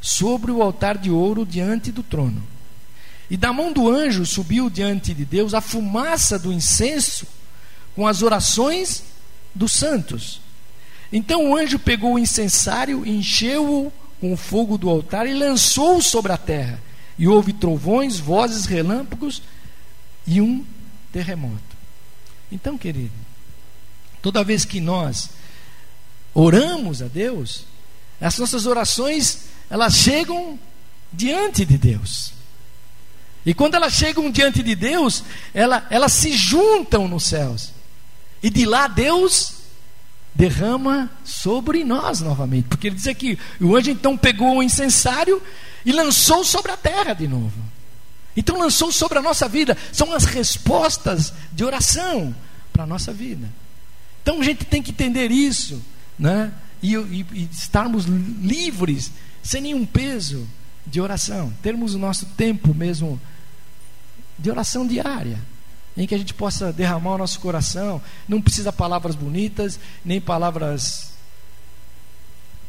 sobre 0.00 0.50
o 0.50 0.60
altar 0.60 0.98
de 0.98 1.12
ouro 1.12 1.46
diante 1.46 1.92
do 1.92 2.02
trono. 2.02 2.42
E 3.30 3.36
da 3.36 3.52
mão 3.52 3.72
do 3.72 3.88
anjo 3.88 4.26
subiu 4.26 4.68
diante 4.68 5.14
de 5.14 5.24
Deus 5.24 5.54
a 5.54 5.60
fumaça 5.60 6.36
do 6.40 6.52
incenso 6.52 7.24
com 7.94 8.04
as 8.04 8.20
orações 8.20 9.04
dos 9.54 9.70
santos. 9.74 10.40
Então 11.12 11.48
o 11.48 11.56
anjo 11.56 11.78
pegou 11.78 12.14
o 12.14 12.18
incensário, 12.18 13.06
encheu-o 13.06 13.92
com 14.20 14.32
o 14.32 14.36
fogo 14.36 14.76
do 14.76 14.90
altar 14.90 15.24
e 15.24 15.34
lançou-o 15.34 16.02
sobre 16.02 16.32
a 16.32 16.36
terra. 16.36 16.82
E 17.16 17.28
houve 17.28 17.52
trovões, 17.52 18.18
vozes, 18.18 18.64
relâmpagos 18.64 19.40
e 20.26 20.40
um 20.40 20.66
terremoto. 21.12 21.62
Então, 22.50 22.76
querido, 22.76 23.27
toda 24.28 24.44
vez 24.44 24.66
que 24.66 24.78
nós 24.78 25.30
oramos 26.34 27.00
a 27.00 27.06
Deus, 27.06 27.64
as 28.20 28.38
nossas 28.38 28.66
orações, 28.66 29.44
elas 29.70 29.94
chegam 29.94 30.58
diante 31.10 31.64
de 31.64 31.78
Deus. 31.78 32.34
E 33.46 33.54
quando 33.54 33.76
elas 33.76 33.94
chegam 33.94 34.30
diante 34.30 34.62
de 34.62 34.74
Deus, 34.74 35.24
ela, 35.54 35.86
elas 35.88 36.12
se 36.12 36.36
juntam 36.36 37.08
nos 37.08 37.24
céus. 37.24 37.72
E 38.42 38.50
de 38.50 38.66
lá 38.66 38.86
Deus 38.86 39.54
derrama 40.34 41.10
sobre 41.24 41.82
nós 41.82 42.20
novamente. 42.20 42.68
Porque 42.68 42.88
ele 42.88 42.96
diz 42.96 43.06
aqui: 43.06 43.38
o 43.58 43.74
anjo 43.74 43.90
então 43.90 44.14
pegou 44.14 44.58
o 44.58 44.62
incensário 44.62 45.42
e 45.86 45.90
lançou 45.90 46.44
sobre 46.44 46.70
a 46.70 46.76
terra 46.76 47.14
de 47.14 47.26
novo. 47.26 47.58
Então 48.36 48.58
lançou 48.58 48.92
sobre 48.92 49.16
a 49.16 49.22
nossa 49.22 49.48
vida. 49.48 49.74
São 49.90 50.12
as 50.12 50.26
respostas 50.26 51.32
de 51.50 51.64
oração 51.64 52.36
para 52.74 52.82
a 52.82 52.86
nossa 52.86 53.10
vida. 53.10 53.48
Então 54.28 54.42
a 54.42 54.44
gente 54.44 54.66
tem 54.66 54.82
que 54.82 54.90
entender 54.90 55.30
isso, 55.30 55.82
né? 56.18 56.52
E, 56.82 56.94
e, 56.94 57.26
e 57.32 57.48
estarmos 57.50 58.04
livres, 58.04 59.10
sem 59.42 59.62
nenhum 59.62 59.86
peso 59.86 60.46
de 60.86 61.00
oração. 61.00 61.50
Termos 61.62 61.94
o 61.94 61.98
nosso 61.98 62.26
tempo 62.36 62.74
mesmo 62.74 63.18
de 64.38 64.50
oração 64.50 64.86
diária 64.86 65.38
em 65.96 66.06
que 66.06 66.14
a 66.14 66.18
gente 66.18 66.34
possa 66.34 66.70
derramar 66.70 67.14
o 67.14 67.18
nosso 67.18 67.40
coração. 67.40 68.02
Não 68.28 68.42
precisa 68.42 68.70
palavras 68.70 69.14
bonitas, 69.14 69.80
nem 70.04 70.20
palavras 70.20 71.12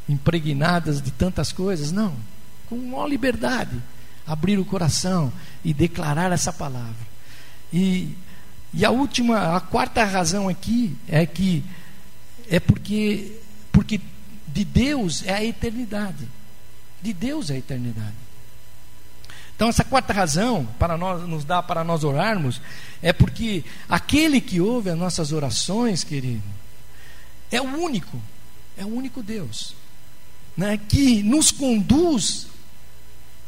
impregnadas 0.07 1.01
de 1.01 1.11
tantas 1.11 1.51
coisas, 1.51 1.91
não. 1.91 2.15
Com 2.69 2.77
maior 2.77 3.07
liberdade, 3.07 3.75
abrir 4.25 4.57
o 4.59 4.63
coração 4.63 5.29
e 5.61 5.73
declarar 5.73 6.31
essa 6.31 6.53
palavra. 6.53 7.09
E, 7.73 8.15
e 8.73 8.85
a 8.85 8.91
última, 8.91 9.55
a 9.55 9.59
quarta 9.59 10.03
razão 10.03 10.47
aqui 10.47 10.95
é 11.07 11.25
que 11.25 11.63
é 12.49 12.59
porque, 12.59 13.39
porque 13.71 13.99
de 14.47 14.63
Deus 14.63 15.23
é 15.25 15.33
a 15.33 15.43
eternidade. 15.43 16.27
De 17.01 17.13
Deus 17.13 17.49
é 17.49 17.55
a 17.55 17.57
eternidade. 17.57 18.13
Então, 19.55 19.67
essa 19.67 19.83
quarta 19.83 20.13
razão 20.13 20.67
para 20.77 20.97
nós, 20.97 21.27
nos 21.27 21.43
dá 21.43 21.61
para 21.61 21.83
nós 21.83 22.03
orarmos 22.03 22.61
é 23.01 23.11
porque 23.11 23.63
aquele 23.89 24.39
que 24.39 24.61
ouve 24.61 24.89
as 24.89 24.97
nossas 24.97 25.33
orações, 25.33 26.03
querido, 26.03 26.43
é 27.51 27.59
o 27.61 27.65
único, 27.65 28.21
é 28.77 28.85
o 28.85 28.87
único 28.87 29.21
Deus, 29.21 29.75
né, 30.55 30.77
que 30.77 31.21
nos 31.23 31.51
conduz, 31.51 32.47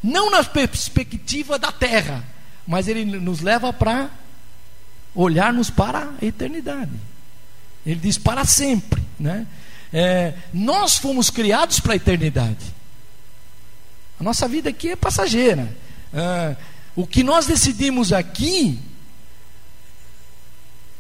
não 0.04 0.30
na 0.30 0.44
perspectiva 0.44 1.58
da 1.58 1.72
terra, 1.72 2.26
mas 2.68 2.88
ele 2.88 3.06
nos 3.06 3.40
leva 3.40 3.72
para 3.72 4.10
olharmos 5.16 5.70
para 5.70 6.10
a 6.22 6.26
eternidade. 6.26 6.92
Ele 7.86 8.00
diz 8.00 8.18
para 8.18 8.46
sempre, 8.46 9.02
né? 9.20 9.48
É, 9.94 10.34
nós 10.54 10.98
fomos 10.98 11.30
criados 11.30 11.80
para 11.80 11.94
a 11.94 11.96
eternidade. 11.96 12.74
A 14.20 14.24
nossa 14.24 14.48
vida 14.48 14.70
aqui 14.70 14.90
é 14.90 14.96
passageira. 14.96 15.76
Ah, 16.14 16.56
o 16.96 17.06
que 17.06 17.24
nós 17.24 17.46
decidimos 17.46 18.14
aqui 18.14 18.80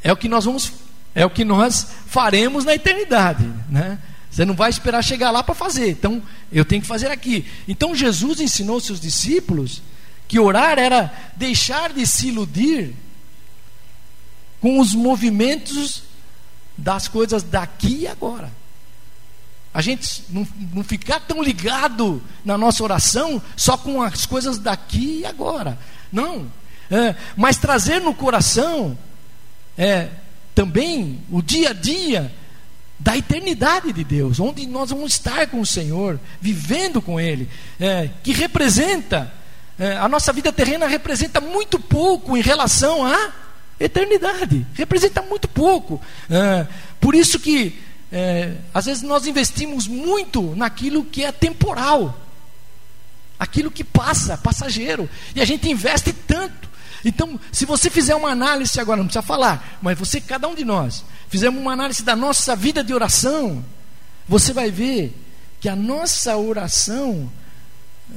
é 0.03 0.11
o 0.11 0.17
que 0.17 0.27
nós 0.27 0.45
vamos, 0.45 0.73
é 1.13 1.25
o 1.25 1.29
que 1.29 1.45
nós 1.45 1.87
faremos 2.07 2.65
na 2.65 2.73
eternidade, 2.73 3.45
né? 3.69 3.99
Você 4.29 4.45
não 4.45 4.55
vai 4.55 4.69
esperar 4.69 5.03
chegar 5.03 5.29
lá 5.29 5.43
para 5.43 5.53
fazer. 5.53 5.89
Então, 5.89 6.23
eu 6.51 6.63
tenho 6.63 6.81
que 6.81 6.87
fazer 6.87 7.11
aqui. 7.11 7.45
Então, 7.67 7.93
Jesus 7.93 8.39
ensinou 8.39 8.79
seus 8.79 8.99
discípulos 8.99 9.81
que 10.27 10.39
orar 10.39 10.79
era 10.79 11.13
deixar 11.35 11.91
de 11.91 12.07
se 12.07 12.29
iludir 12.29 12.95
com 14.61 14.79
os 14.79 14.93
movimentos 14.93 16.03
das 16.77 17.07
coisas 17.07 17.43
daqui 17.43 18.01
e 18.01 18.07
agora. 18.07 18.51
A 19.73 19.81
gente 19.81 20.23
não, 20.29 20.47
não 20.73 20.83
ficar 20.83 21.19
tão 21.21 21.41
ligado 21.41 22.21
na 22.45 22.57
nossa 22.57 22.83
oração 22.83 23.41
só 23.57 23.77
com 23.77 24.01
as 24.01 24.25
coisas 24.25 24.59
daqui 24.59 25.21
e 25.21 25.25
agora. 25.25 25.77
Não. 26.11 26.51
É, 26.89 27.15
mas 27.35 27.57
trazer 27.57 28.01
no 28.01 28.13
coração 28.13 28.97
é, 29.77 30.09
também 30.53 31.21
o 31.31 31.41
dia 31.41 31.69
a 31.69 31.73
dia 31.73 32.33
da 32.99 33.17
eternidade 33.17 33.91
de 33.93 34.03
Deus, 34.03 34.39
onde 34.39 34.67
nós 34.67 34.91
vamos 34.91 35.13
estar 35.13 35.47
com 35.47 35.59
o 35.59 35.65
Senhor, 35.65 36.19
vivendo 36.39 37.01
com 37.01 37.19
Ele, 37.19 37.49
é, 37.79 38.09
que 38.21 38.31
representa, 38.31 39.33
é, 39.79 39.97
a 39.97 40.07
nossa 40.07 40.31
vida 40.31 40.51
terrena 40.51 40.85
representa 40.85 41.41
muito 41.41 41.79
pouco 41.79 42.37
em 42.37 42.41
relação 42.41 43.03
à 43.03 43.40
eternidade, 43.83 44.65
representa 44.73 45.21
muito 45.21 45.47
pouco. 45.47 45.99
É, 46.29 46.67
por 46.99 47.15
isso 47.15 47.39
que 47.39 47.79
é, 48.11 48.55
às 48.73 48.85
vezes 48.85 49.03
nós 49.03 49.25
investimos 49.25 49.87
muito 49.87 50.55
naquilo 50.55 51.03
que 51.05 51.23
é 51.23 51.31
temporal, 51.31 52.19
aquilo 53.39 53.71
que 53.71 53.83
passa, 53.83 54.37
passageiro, 54.37 55.09
e 55.33 55.41
a 55.41 55.45
gente 55.45 55.69
investe 55.69 56.13
tanto. 56.13 56.69
Então, 57.03 57.39
se 57.51 57.65
você 57.65 57.89
fizer 57.89 58.13
uma 58.13 58.29
análise 58.29 58.79
agora, 58.79 58.97
não 58.97 59.05
precisa 59.05 59.23
falar, 59.23 59.79
mas 59.81 59.97
você, 59.97 60.21
cada 60.21 60.47
um 60.47 60.53
de 60.53 60.63
nós, 60.63 61.03
fizemos 61.29 61.59
uma 61.59 61.73
análise 61.73 62.03
da 62.03 62.15
nossa 62.15 62.55
vida 62.55 62.83
de 62.83 62.93
oração, 62.93 63.65
você 64.27 64.53
vai 64.53 64.69
ver 64.69 65.17
que 65.59 65.67
a 65.67 65.75
nossa 65.75 66.37
oração, 66.37 67.31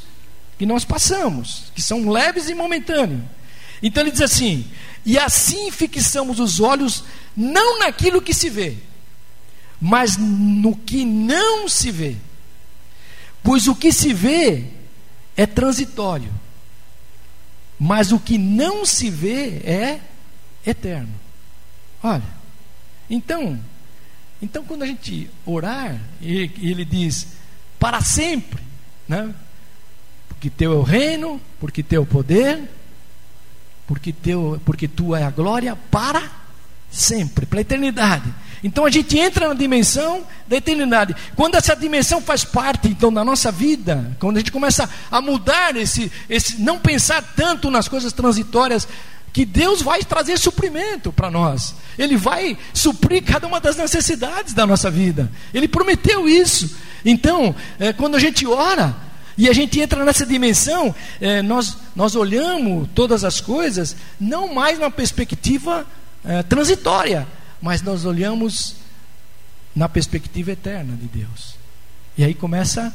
que 0.57 0.65
nós 0.65 0.85
passamos, 0.85 1.65
que 1.75 1.81
são 1.81 2.09
leves 2.09 2.47
e 2.47 2.55
momentâneos. 2.55 3.21
Então 3.83 4.01
ele 4.01 4.11
diz 4.11 4.21
assim: 4.21 4.65
e 5.05 5.19
assim 5.19 5.69
fixamos 5.71 6.39
os 6.39 6.59
olhos 6.59 7.03
não 7.35 7.79
naquilo 7.79 8.21
que 8.21 8.33
se 8.33 8.49
vê, 8.49 8.77
mas 9.79 10.17
no 10.17 10.75
que 10.75 11.03
não 11.03 11.67
se 11.67 11.91
vê. 11.91 12.15
Pois 13.45 13.67
o 13.67 13.75
que 13.75 13.93
se 13.93 14.11
vê 14.11 14.65
é 15.37 15.45
transitório, 15.45 16.33
mas 17.79 18.11
o 18.11 18.19
que 18.19 18.39
não 18.39 18.83
se 18.83 19.07
vê 19.07 19.57
é 19.59 19.99
eterno. 20.65 21.13
Olha, 22.01 22.23
Então, 23.07 23.59
então 24.41 24.65
quando 24.65 24.81
a 24.81 24.87
gente 24.87 25.29
orar, 25.45 25.95
e 26.19 26.49
ele 26.59 26.83
diz 26.83 27.27
para 27.79 28.01
sempre, 28.01 28.63
né? 29.07 29.31
Porque 30.27 30.49
teu 30.49 30.73
é 30.73 30.75
o 30.75 30.81
reino, 30.81 31.39
porque 31.59 31.83
teu 31.83 32.01
é 32.01 32.03
o 32.03 32.07
poder, 32.07 32.67
porque 33.85 34.11
teu, 34.11 34.59
porque 34.65 34.87
tua 34.87 35.19
é 35.19 35.23
a 35.23 35.29
glória 35.29 35.75
para 35.75 36.31
sempre, 36.89 37.45
para 37.45 37.59
a 37.59 37.61
eternidade. 37.61 38.33
Então 38.65 38.83
a 38.83 38.89
gente 38.89 39.15
entra 39.15 39.47
na 39.47 39.53
dimensão 39.53 40.23
da 40.47 40.57
eternidade. 40.57 41.15
Quando 41.35 41.53
essa 41.53 41.75
dimensão 41.75 42.19
faz 42.19 42.43
parte 42.43 42.87
então 42.87 43.13
da 43.13 43.23
nossa 43.23 43.51
vida, 43.51 44.17
quando 44.19 44.37
a 44.37 44.39
gente 44.39 44.51
começa 44.51 44.89
a 45.11 45.21
mudar 45.21 45.77
esse, 45.77 46.11
esse 46.27 46.59
não 46.59 46.79
pensar 46.79 47.21
tanto 47.35 47.69
nas 47.69 47.87
coisas 47.87 48.11
transitórias, 48.11 48.87
que 49.31 49.45
Deus 49.45 49.83
vai 49.83 50.01
trazer 50.01 50.39
suprimento 50.39 51.13
para 51.13 51.29
nós. 51.29 51.75
Ele 51.95 52.17
vai 52.17 52.57
suprir 52.73 53.23
cada 53.23 53.45
uma 53.45 53.59
das 53.59 53.75
necessidades 53.77 54.55
da 54.55 54.65
nossa 54.65 54.89
vida. 54.89 55.31
Ele 55.53 55.67
prometeu 55.67 56.27
isso. 56.27 56.75
Então, 57.05 57.53
é, 57.77 57.93
quando 57.93 58.15
a 58.15 58.19
gente 58.19 58.47
ora 58.47 58.95
e 59.37 59.47
a 59.47 59.53
gente 59.53 59.79
entra 59.79 60.03
nessa 60.03 60.25
dimensão, 60.25 60.95
é, 61.21 61.43
nós, 61.43 61.77
nós 61.95 62.15
olhamos 62.15 62.89
todas 62.95 63.23
as 63.23 63.39
coisas 63.39 63.95
não 64.19 64.55
mais 64.55 64.79
na 64.79 64.89
perspectiva 64.89 65.85
é, 66.23 66.41
transitória, 66.41 67.27
mas 67.61 67.81
nós 67.81 68.05
olhamos 68.05 68.75
na 69.75 69.89
perspectiva 69.89 70.51
eterna 70.51 70.95
de 70.95 71.07
Deus. 71.07 71.55
E 72.17 72.23
aí 72.23 72.33
começa 72.33 72.87
a 72.87 72.91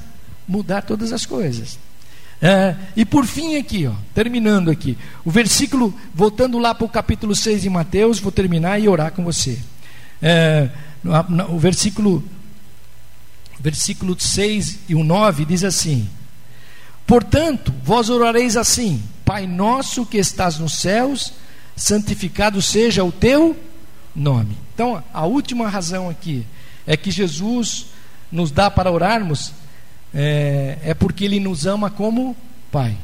mudar 0.49 0.83
todas 0.83 1.13
as 1.13 1.27
coisas. 1.27 1.79
É, 2.43 2.75
e 2.97 3.05
por 3.05 3.27
fim, 3.27 3.57
aqui, 3.57 3.87
ó, 3.87 3.93
terminando 4.15 4.71
aqui, 4.71 4.97
o 5.25 5.31
versículo, 5.31 5.95
voltando 6.15 6.59
lá 6.59 6.75
para 6.75 6.87
o 6.87 6.89
capítulo 6.89 7.37
6 7.37 7.63
de 7.63 7.69
Mateus, 7.69 8.19
vou 8.19 8.33
terminar 8.33 8.81
e 8.81 8.89
orar 8.89 9.13
com 9.13 9.23
você. 9.23 9.59
É, 10.23 10.71
o 11.51 11.59
versículo, 11.59 12.25
versículo 13.59 14.19
6 14.19 14.79
e 14.89 14.95
o 14.95 15.05
9 15.05 15.45
diz 15.45 15.65
assim: 15.65 16.09
Portanto, 17.07 17.75
vós 17.85 18.09
orareis 18.09 18.57
assim: 18.57 19.03
Pai 19.23 19.47
nosso 19.47 20.07
que 20.07 20.17
estás 20.17 20.59
nos 20.59 20.81
céus, 20.81 21.35
santificado 21.77 22.63
seja 22.63 23.05
o 23.05 23.13
teu 23.13 23.49
nome. 23.49 23.70
Então, 24.75 25.03
a 25.13 25.25
última 25.25 25.69
razão 25.69 26.11
aqui 26.11 26.47
é 26.87 26.97
que 26.97 27.11
Jesus 27.11 27.87
nos 28.31 28.51
dá 28.51 28.71
para 28.71 28.91
orarmos 28.91 29.53
é, 30.13 30.79
é 30.83 30.95
porque 30.95 31.25
Ele 31.25 31.41
nos 31.41 31.67
ama 31.67 31.91
como 31.91 32.37
Pai, 32.71 32.97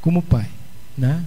como 0.00 0.22
Pai, 0.22 0.46
né? 0.96 1.24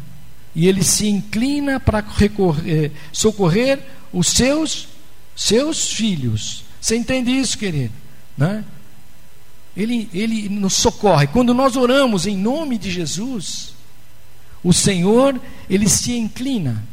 E 0.55 0.67
Ele 0.67 0.83
se 0.83 1.07
inclina 1.07 1.79
para 1.79 1.99
recorrer, 1.99 2.91
socorrer 3.11 3.79
os 4.13 4.27
seus 4.27 4.87
seus 5.35 5.91
filhos. 5.91 6.63
Você 6.79 6.95
entende 6.95 7.31
isso, 7.31 7.57
querido? 7.57 7.93
Né? 8.37 8.63
Ele, 9.75 10.09
ele 10.13 10.49
nos 10.49 10.73
socorre. 10.73 11.27
Quando 11.27 11.53
nós 11.53 11.75
oramos 11.75 12.27
em 12.27 12.37
nome 12.37 12.77
de 12.77 12.91
Jesus, 12.91 13.73
o 14.63 14.73
Senhor, 14.73 15.39
ele 15.69 15.89
se 15.89 16.13
inclina. 16.13 16.83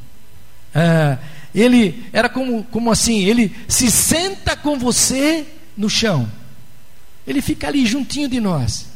Ah, 0.74 1.18
ele 1.54 2.04
era 2.12 2.28
como, 2.28 2.64
como 2.64 2.90
assim: 2.90 3.24
ele 3.24 3.54
se 3.66 3.90
senta 3.90 4.56
com 4.56 4.78
você 4.78 5.46
no 5.76 5.88
chão. 5.88 6.30
Ele 7.26 7.42
fica 7.42 7.68
ali 7.68 7.86
juntinho 7.86 8.28
de 8.28 8.40
nós. 8.40 8.86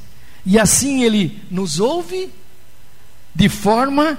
E 0.44 0.58
assim 0.58 1.04
ele 1.04 1.40
nos 1.50 1.78
ouve 1.78 2.30
de 3.34 3.48
forma 3.48 4.18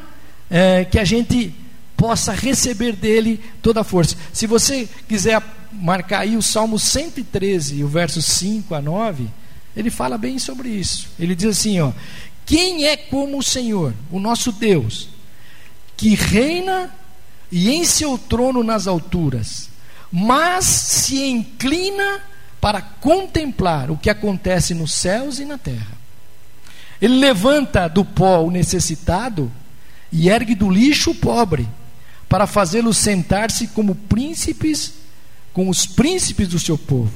é, 0.50 0.86
que 0.86 1.00
a 1.00 1.04
gente 1.04 1.54
possa 1.98 2.34
receber 2.34 2.94
dele 2.94 3.40
toda 3.62 3.82
a 3.82 3.84
força. 3.84 4.16
Se 4.32 4.48
você 4.48 4.88
quiser 5.08 5.42
marcar 5.72 6.20
aí 6.20 6.38
o 6.38 6.42
Salmo 6.42 6.78
113, 6.78 7.84
o 7.84 7.88
verso 7.88 8.22
5 8.22 8.74
a 8.76 8.82
9, 8.82 9.28
ele 9.76 9.90
fala 9.90 10.18
bem 10.18 10.38
sobre 10.38 10.70
isso. 10.70 11.10
Ele 11.20 11.36
diz 11.36 11.58
assim, 11.58 11.80
ó: 11.80 11.92
Quem 12.46 12.86
é 12.86 12.96
como 12.96 13.38
o 13.38 13.44
Senhor, 13.44 13.94
o 14.12 14.20
nosso 14.20 14.52
Deus, 14.52 15.10
que 15.98 16.16
reina 16.16 16.94
e 17.56 17.70
em 17.70 17.86
seu 17.86 18.18
trono 18.18 18.64
nas 18.64 18.88
alturas, 18.88 19.70
mas 20.12 20.66
se 20.66 21.24
inclina 21.24 22.20
para 22.60 22.82
contemplar 22.82 23.92
o 23.92 23.98
que 23.98 24.10
acontece 24.10 24.74
nos 24.74 24.92
céus 24.92 25.38
e 25.38 25.46
na 25.46 25.60
terra. 25.60 25.96
Ele 27.00 27.16
levanta 27.16 27.88
do 27.88 28.04
pó 28.04 28.40
o 28.40 28.50
necessitado 28.50 29.52
e 30.12 30.30
ergue 30.30 30.56
do 30.56 30.68
lixo 30.68 31.12
o 31.12 31.16
pobre, 31.16 31.70
para 32.28 32.48
fazê-lo 32.48 32.92
sentar-se 32.92 33.68
como 33.68 33.94
príncipes 33.94 34.94
com 35.54 35.70
os 35.70 35.86
príncipes 35.86 36.48
do 36.48 36.58
seu 36.58 36.76
povo, 36.76 37.14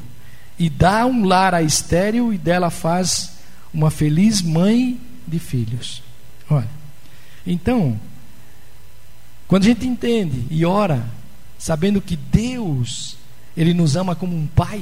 e 0.60 0.70
dá 0.70 1.08
um 1.08 1.26
lar 1.26 1.56
à 1.56 1.64
estéril 1.64 2.32
e 2.32 2.38
dela 2.38 2.70
faz 2.70 3.32
uma 3.74 3.90
feliz 3.90 4.44
mãe 4.44 5.02
de 5.26 5.40
filhos. 5.40 6.04
Olha, 6.48 6.70
então, 7.46 8.00
quando 9.48 9.64
a 9.64 9.68
gente 9.68 9.88
entende 9.88 10.46
e 10.50 10.66
ora, 10.66 11.06
sabendo 11.58 12.02
que 12.02 12.16
Deus, 12.16 13.16
Ele 13.56 13.74
nos 13.74 13.96
ama 13.96 14.16
como 14.16 14.36
um 14.36 14.46
pai, 14.46 14.82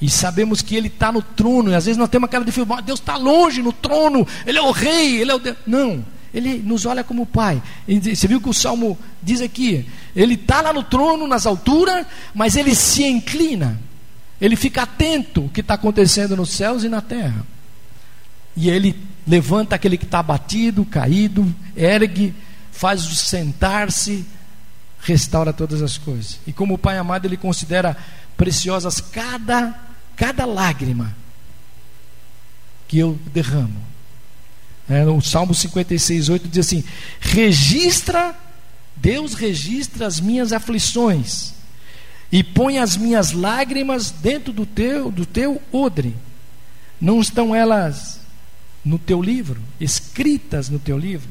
e 0.00 0.10
sabemos 0.10 0.60
que 0.60 0.74
Ele 0.74 0.88
está 0.88 1.10
no 1.10 1.22
trono, 1.22 1.70
e 1.70 1.74
às 1.74 1.86
vezes 1.86 1.96
nós 1.96 2.08
temos 2.08 2.26
aquela 2.26 2.44
dificuldade, 2.44 2.86
Deus 2.86 3.00
está 3.00 3.16
longe 3.16 3.62
no 3.62 3.72
trono, 3.72 4.26
Ele 4.44 4.58
é 4.58 4.62
o 4.62 4.70
rei, 4.70 5.20
Ele 5.20 5.30
é 5.30 5.34
o 5.34 5.38
Deus. 5.38 5.56
Não, 5.66 6.04
Ele 6.34 6.58
nos 6.58 6.84
olha 6.84 7.02
como 7.02 7.24
Pai. 7.24 7.62
Você 7.86 8.26
viu 8.26 8.40
que 8.40 8.48
o 8.48 8.54
Salmo 8.54 8.98
diz 9.22 9.40
aqui, 9.40 9.86
Ele 10.14 10.34
está 10.34 10.60
lá 10.60 10.72
no 10.72 10.82
trono, 10.82 11.26
nas 11.26 11.46
alturas, 11.46 12.06
mas 12.34 12.56
Ele 12.56 12.74
se 12.74 13.04
inclina, 13.04 13.80
Ele 14.40 14.56
fica 14.56 14.82
atento 14.82 15.42
ao 15.42 15.48
que 15.48 15.60
está 15.60 15.74
acontecendo 15.74 16.36
nos 16.36 16.50
céus 16.50 16.84
e 16.84 16.88
na 16.88 17.00
terra. 17.00 17.46
E 18.54 18.68
Ele 18.68 18.94
levanta 19.26 19.76
aquele 19.76 19.96
que 19.96 20.04
está 20.04 20.18
abatido, 20.18 20.84
caído, 20.84 21.46
ergue, 21.74 22.34
faz-o 22.76 23.14
sentar-se, 23.14 24.24
restaura 25.00 25.52
todas 25.52 25.82
as 25.82 25.96
coisas. 25.96 26.38
E 26.46 26.52
como 26.52 26.74
o 26.74 26.78
Pai 26.78 26.98
amado, 26.98 27.26
Ele 27.26 27.36
considera 27.36 27.96
preciosas 28.36 29.00
cada 29.00 29.86
cada 30.16 30.46
lágrima 30.46 31.14
que 32.88 32.98
eu 32.98 33.18
derramo. 33.32 33.76
É, 34.88 35.04
o 35.04 35.20
Salmo 35.20 35.54
56, 35.54 36.28
8 36.28 36.48
diz 36.48 36.66
assim: 36.66 36.84
registra, 37.20 38.34
Deus 38.96 39.34
registra 39.34 40.06
as 40.06 40.18
minhas 40.18 40.52
aflições 40.52 41.54
e 42.32 42.42
põe 42.42 42.78
as 42.78 42.96
minhas 42.96 43.32
lágrimas 43.32 44.10
dentro 44.10 44.52
do 44.52 44.64
teu, 44.64 45.10
do 45.10 45.26
teu 45.26 45.60
odre. 45.70 46.16
Não 47.00 47.20
estão 47.20 47.54
elas 47.54 48.20
no 48.84 48.98
teu 48.98 49.20
livro, 49.20 49.60
escritas 49.78 50.68
no 50.68 50.78
teu 50.78 50.96
livro? 50.96 51.28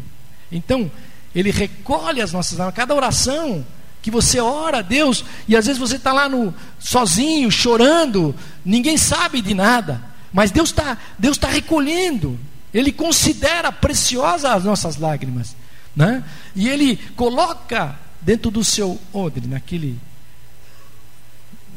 Então, 0.52 0.92
ele 1.36 1.52
recolhe 1.52 2.22
as 2.22 2.32
nossas 2.32 2.58
lágrimas, 2.58 2.78
cada 2.78 2.96
oração 2.96 3.66
que 4.02 4.10
você 4.10 4.40
ora 4.40 4.80
a 4.80 4.82
Deus 4.82 5.26
e 5.48 5.56
às 5.56 5.66
vezes 5.66 5.80
você 5.80 5.98
está 5.98 6.14
lá 6.14 6.30
no, 6.30 6.54
sozinho, 6.80 7.52
chorando, 7.52 8.34
ninguém 8.64 8.98
sabe 8.98 9.42
de 9.42 9.54
nada, 9.54 10.02
mas 10.32 10.52
Deus 10.52 10.70
está 10.70 10.98
Deus 11.20 11.38
tá 11.38 11.50
recolhendo, 11.50 12.40
Ele 12.74 12.92
considera 12.92 13.72
preciosas 13.72 14.46
as 14.46 14.64
nossas 14.64 14.96
lágrimas, 14.98 15.56
né? 15.96 16.24
e 16.56 16.70
Ele 16.70 16.98
coloca 17.16 17.98
dentro 18.22 18.50
do 18.50 18.64
seu 18.64 19.00
odre, 19.12 19.48
naquele, 19.48 20.00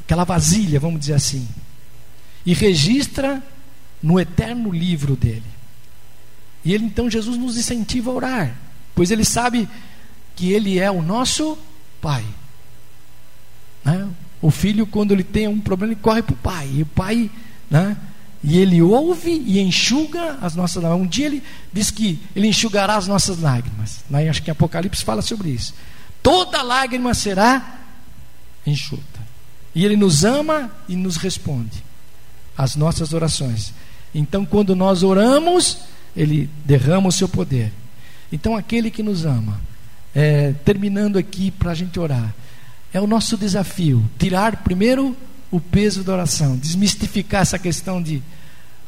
aquela 0.05 0.25
vasilha, 0.25 0.79
vamos 0.79 1.01
dizer 1.01 1.15
assim, 1.15 1.49
e 2.47 2.55
registra 2.55 3.43
no 4.03 4.19
eterno 4.19 4.73
livro 4.73 5.17
dele. 5.17 5.43
E 6.65 6.73
ele 6.73 6.85
então 6.85 7.11
Jesus 7.11 7.37
nos 7.37 7.57
incentiva 7.57 8.11
a 8.11 8.15
orar, 8.15 8.57
pois 8.99 9.13
ele 9.13 9.25
sabe 9.25 9.69
que 10.35 10.51
ele 10.51 10.81
é 10.81 10.91
o 10.91 11.01
nosso 11.01 11.57
pai. 12.03 12.25
Né? 13.85 14.09
O 14.43 14.51
filho, 14.51 14.89
quando 14.89 15.13
ele 15.13 15.23
tem 15.23 15.47
um 15.47 15.61
problema, 15.61 15.93
ele 15.93 16.01
corre 16.03 16.21
para 16.21 16.33
o 16.33 16.37
pai. 16.37 16.69
E 16.75 16.83
o 16.83 16.87
pai, 16.87 17.31
né? 17.71 17.97
e 18.43 18.59
ele 18.59 18.83
ouve 18.83 19.31
e 19.31 19.61
enxuga 19.61 20.37
as 20.43 20.57
nossas 20.57 20.83
lágrimas. 20.83 21.07
Um 21.07 21.09
dia 21.09 21.27
ele 21.27 21.45
diz 21.73 21.93
que 21.93 22.19
ele 22.35 22.49
enxugará 22.49 22.97
as 22.97 23.07
nossas 23.07 23.39
lágrimas. 23.39 24.01
Né? 24.11 24.29
Acho 24.29 24.43
que 24.43 24.51
Apocalipse 24.51 25.05
fala 25.05 25.23
sobre 25.23 25.51
isso. 25.51 25.73
Toda 26.21 26.61
lágrima 26.61 27.15
será 27.15 27.79
enxuta. 28.67 29.21
E 29.77 29.85
ele 29.85 29.97
nos 29.97 30.25
ama 30.25 30.73
e 30.89 30.97
nos 30.97 31.17
responde 31.19 31.85
às 32.57 32.75
nossas 32.75 33.13
orações. 33.13 33.73
Então, 34.13 34.45
quando 34.45 34.75
nós 34.75 35.05
oramos, 35.05 35.79
ele 36.17 36.51
derrama 36.65 37.11
o 37.11 37.13
seu 37.13 37.29
poder. 37.29 37.73
Então, 38.33 38.57
aquele 38.57 38.91
que 38.91 39.03
nos 39.03 39.25
ama, 39.25 39.61
é, 40.15 40.53
terminando 40.65 41.17
aqui 41.17 41.51
para 41.51 41.71
a 41.71 41.75
gente 41.75 41.99
orar, 41.99 42.35
é 42.93 43.01
o 43.01 43.07
nosso 43.07 43.37
desafio 43.37 44.03
tirar 44.19 44.57
primeiro 44.59 45.17
o 45.51 45.61
peso 45.61 46.05
da 46.05 46.13
oração, 46.13 46.57
desmistificar 46.57 47.43
essa 47.43 47.59
questão 47.59 48.03
de 48.03 48.23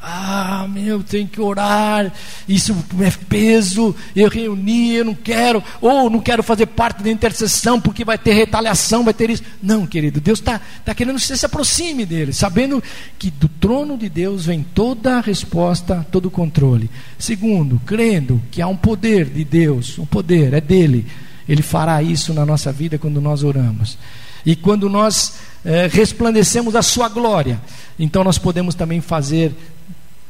Ah, 0.03 0.67
meu, 0.67 1.03
tem 1.03 1.27
que 1.27 1.39
orar, 1.39 2.11
isso 2.49 2.75
é 3.01 3.11
peso, 3.29 3.95
eu 4.15 4.29
reuni, 4.29 4.95
eu 4.95 5.05
não 5.05 5.13
quero, 5.13 5.63
ou 5.79 6.09
não 6.09 6.19
quero 6.19 6.41
fazer 6.41 6.65
parte 6.65 7.03
da 7.03 7.11
intercessão 7.11 7.79
porque 7.79 8.03
vai 8.03 8.17
ter 8.17 8.33
retaliação, 8.33 9.03
vai 9.03 9.13
ter 9.13 9.29
isso. 9.29 9.43
Não, 9.61 9.85
querido, 9.85 10.19
Deus 10.19 10.39
está 10.39 10.59
tá 10.83 10.95
querendo 10.95 11.17
que 11.17 11.21
você 11.21 11.37
se 11.37 11.45
aproxime 11.45 12.03
dele, 12.03 12.33
sabendo 12.33 12.81
que 13.19 13.29
do 13.29 13.47
trono 13.47 13.95
de 13.95 14.09
Deus 14.09 14.47
vem 14.47 14.65
toda 14.73 15.17
a 15.17 15.21
resposta, 15.21 16.03
todo 16.11 16.25
o 16.25 16.31
controle. 16.31 16.89
Segundo, 17.19 17.79
crendo 17.85 18.41
que 18.49 18.59
há 18.59 18.67
um 18.67 18.75
poder 18.75 19.25
de 19.25 19.43
Deus, 19.43 19.99
um 19.99 20.05
poder, 20.05 20.53
é 20.53 20.61
dele, 20.61 21.05
ele 21.47 21.61
fará 21.61 22.01
isso 22.01 22.33
na 22.33 22.43
nossa 22.43 22.71
vida 22.71 22.97
quando 22.97 23.21
nós 23.21 23.43
oramos. 23.43 23.99
E 24.45 24.55
quando 24.55 24.89
nós 24.89 25.35
é, 25.63 25.87
resplandecemos 25.87 26.75
a 26.75 26.81
sua 26.81 27.07
glória, 27.09 27.61
então 27.99 28.23
nós 28.23 28.37
podemos 28.37 28.75
também 28.75 29.01
fazer 29.01 29.53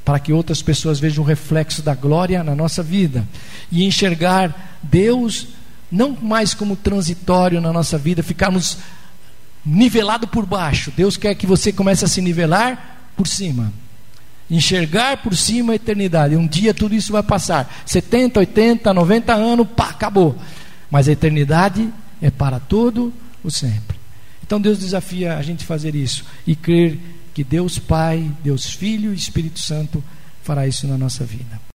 para 0.03 0.19
que 0.19 0.33
outras 0.33 0.61
pessoas 0.61 0.99
vejam 0.99 1.23
o 1.23 1.27
reflexo 1.27 1.81
da 1.81 1.93
glória 1.93 2.43
na 2.43 2.55
nossa 2.55 2.81
vida 2.81 3.25
e 3.71 3.85
enxergar 3.85 4.79
Deus 4.81 5.47
não 5.91 6.17
mais 6.21 6.53
como 6.53 6.75
transitório 6.75 7.59
na 7.59 7.73
nossa 7.73 7.97
vida, 7.97 8.23
ficarmos 8.23 8.77
nivelado 9.65 10.27
por 10.27 10.45
baixo. 10.45 10.91
Deus 10.95 11.17
quer 11.17 11.35
que 11.35 11.45
você 11.45 11.71
comece 11.71 12.05
a 12.05 12.07
se 12.07 12.21
nivelar 12.21 13.11
por 13.15 13.27
cima. 13.27 13.71
Enxergar 14.49 15.17
por 15.17 15.35
cima 15.35 15.73
a 15.73 15.75
eternidade. 15.75 16.35
Um 16.35 16.47
dia 16.47 16.73
tudo 16.73 16.95
isso 16.95 17.11
vai 17.11 17.23
passar. 17.23 17.83
70, 17.85 18.39
80, 18.39 18.93
90 18.93 19.33
anos, 19.33 19.67
pá, 19.75 19.89
acabou. 19.89 20.35
Mas 20.89 21.07
a 21.07 21.11
eternidade 21.11 21.89
é 22.21 22.29
para 22.29 22.59
todo 22.59 23.13
o 23.43 23.51
sempre. 23.51 24.00
Então 24.51 24.59
Deus 24.59 24.79
desafia 24.79 25.37
a 25.37 25.41
gente 25.41 25.63
fazer 25.63 25.95
isso 25.95 26.25
e 26.45 26.57
crer 26.57 26.99
que 27.33 27.41
Deus 27.41 27.79
Pai, 27.79 28.29
Deus 28.43 28.69
Filho 28.69 29.13
e 29.13 29.15
Espírito 29.15 29.61
Santo 29.61 30.03
fará 30.43 30.67
isso 30.67 30.85
na 30.89 30.97
nossa 30.97 31.23
vida. 31.23 31.70